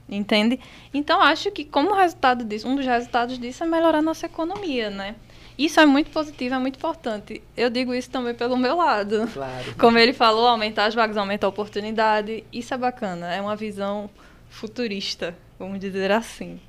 entende? 0.09 0.59
Então 0.93 1.21
acho 1.21 1.51
que 1.51 1.63
como 1.63 1.95
resultado 1.95 2.43
disso, 2.43 2.67
um 2.67 2.75
dos 2.75 2.85
resultados 2.85 3.39
disso 3.39 3.63
é 3.63 3.67
melhorar 3.67 3.99
a 3.99 4.01
nossa 4.01 4.25
economia, 4.25 4.89
né? 4.89 5.15
Isso 5.61 5.79
é 5.79 5.85
muito 5.85 6.09
positivo, 6.09 6.55
é 6.55 6.57
muito 6.57 6.77
importante. 6.77 7.39
Eu 7.55 7.69
digo 7.69 7.93
isso 7.93 8.09
também 8.09 8.33
pelo 8.33 8.57
meu 8.57 8.75
lado. 8.75 9.27
Claro. 9.31 9.65
Como 9.77 9.95
ele 9.95 10.11
falou, 10.11 10.47
aumentar 10.47 10.85
as 10.85 10.95
vagas, 10.95 11.15
aumentar 11.15 11.45
a 11.45 11.49
oportunidade. 11.51 12.43
Isso 12.51 12.73
é 12.73 12.77
bacana, 12.79 13.31
é 13.31 13.39
uma 13.39 13.55
visão 13.55 14.09
futurista, 14.49 15.37
vamos 15.59 15.79
dizer 15.79 16.09
assim. 16.09 16.59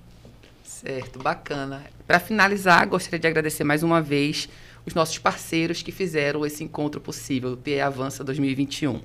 Certo, 0.63 1.19
bacana. 1.19 1.83
Para 2.07 2.21
finalizar, 2.21 2.87
gostaria 2.87 3.19
de 3.19 3.27
agradecer 3.27 3.65
mais 3.65 3.83
uma 3.83 4.03
vez 4.03 4.47
os 4.85 4.93
nossos 4.93 5.17
parceiros 5.17 5.83
que 5.83 5.91
fizeram 5.91 6.45
esse 6.45 6.63
encontro 6.63 7.01
possível, 7.01 7.55
o 7.55 7.57
PE 7.57 7.81
Avança 7.81 8.23
2021. 8.23 9.01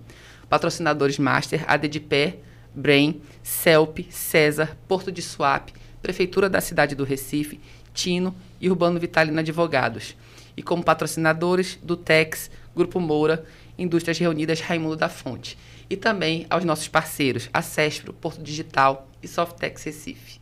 Patrocinadores 0.50 1.18
Master, 1.18 1.64
ADDPé, 1.66 2.40
Brain, 2.76 3.22
CELP, 3.42 4.00
César, 4.10 4.78
Porto 4.86 5.14
de 5.14 5.22
Suape, 5.22 5.72
Prefeitura 6.02 6.50
da 6.50 6.60
cidade 6.60 6.94
do 6.94 7.06
Recife, 7.06 7.62
Tino 7.94 8.36
e 8.60 8.70
Urbano 8.70 9.00
Vitalino 9.00 9.40
Advogados. 9.40 10.16
E 10.56 10.64
como 10.64 10.84
patrocinadores 10.84 11.78
do 11.84 11.96
TEX, 11.96 12.50
Grupo 12.76 13.00
Moura, 13.00 13.46
Indústrias 13.78 14.18
Reunidas 14.18 14.60
Raimundo 14.60 14.96
da 14.96 15.10
Fonte. 15.10 15.58
E 15.90 15.96
também 15.96 16.46
aos 16.50 16.66
nossos 16.66 16.88
parceiros, 16.88 17.50
a 17.54 17.62
Cespro, 17.62 18.14
Porto 18.14 18.42
Digital 18.42 19.08
e 19.22 19.28
Softex 19.28 19.84
Recife. 19.84 20.40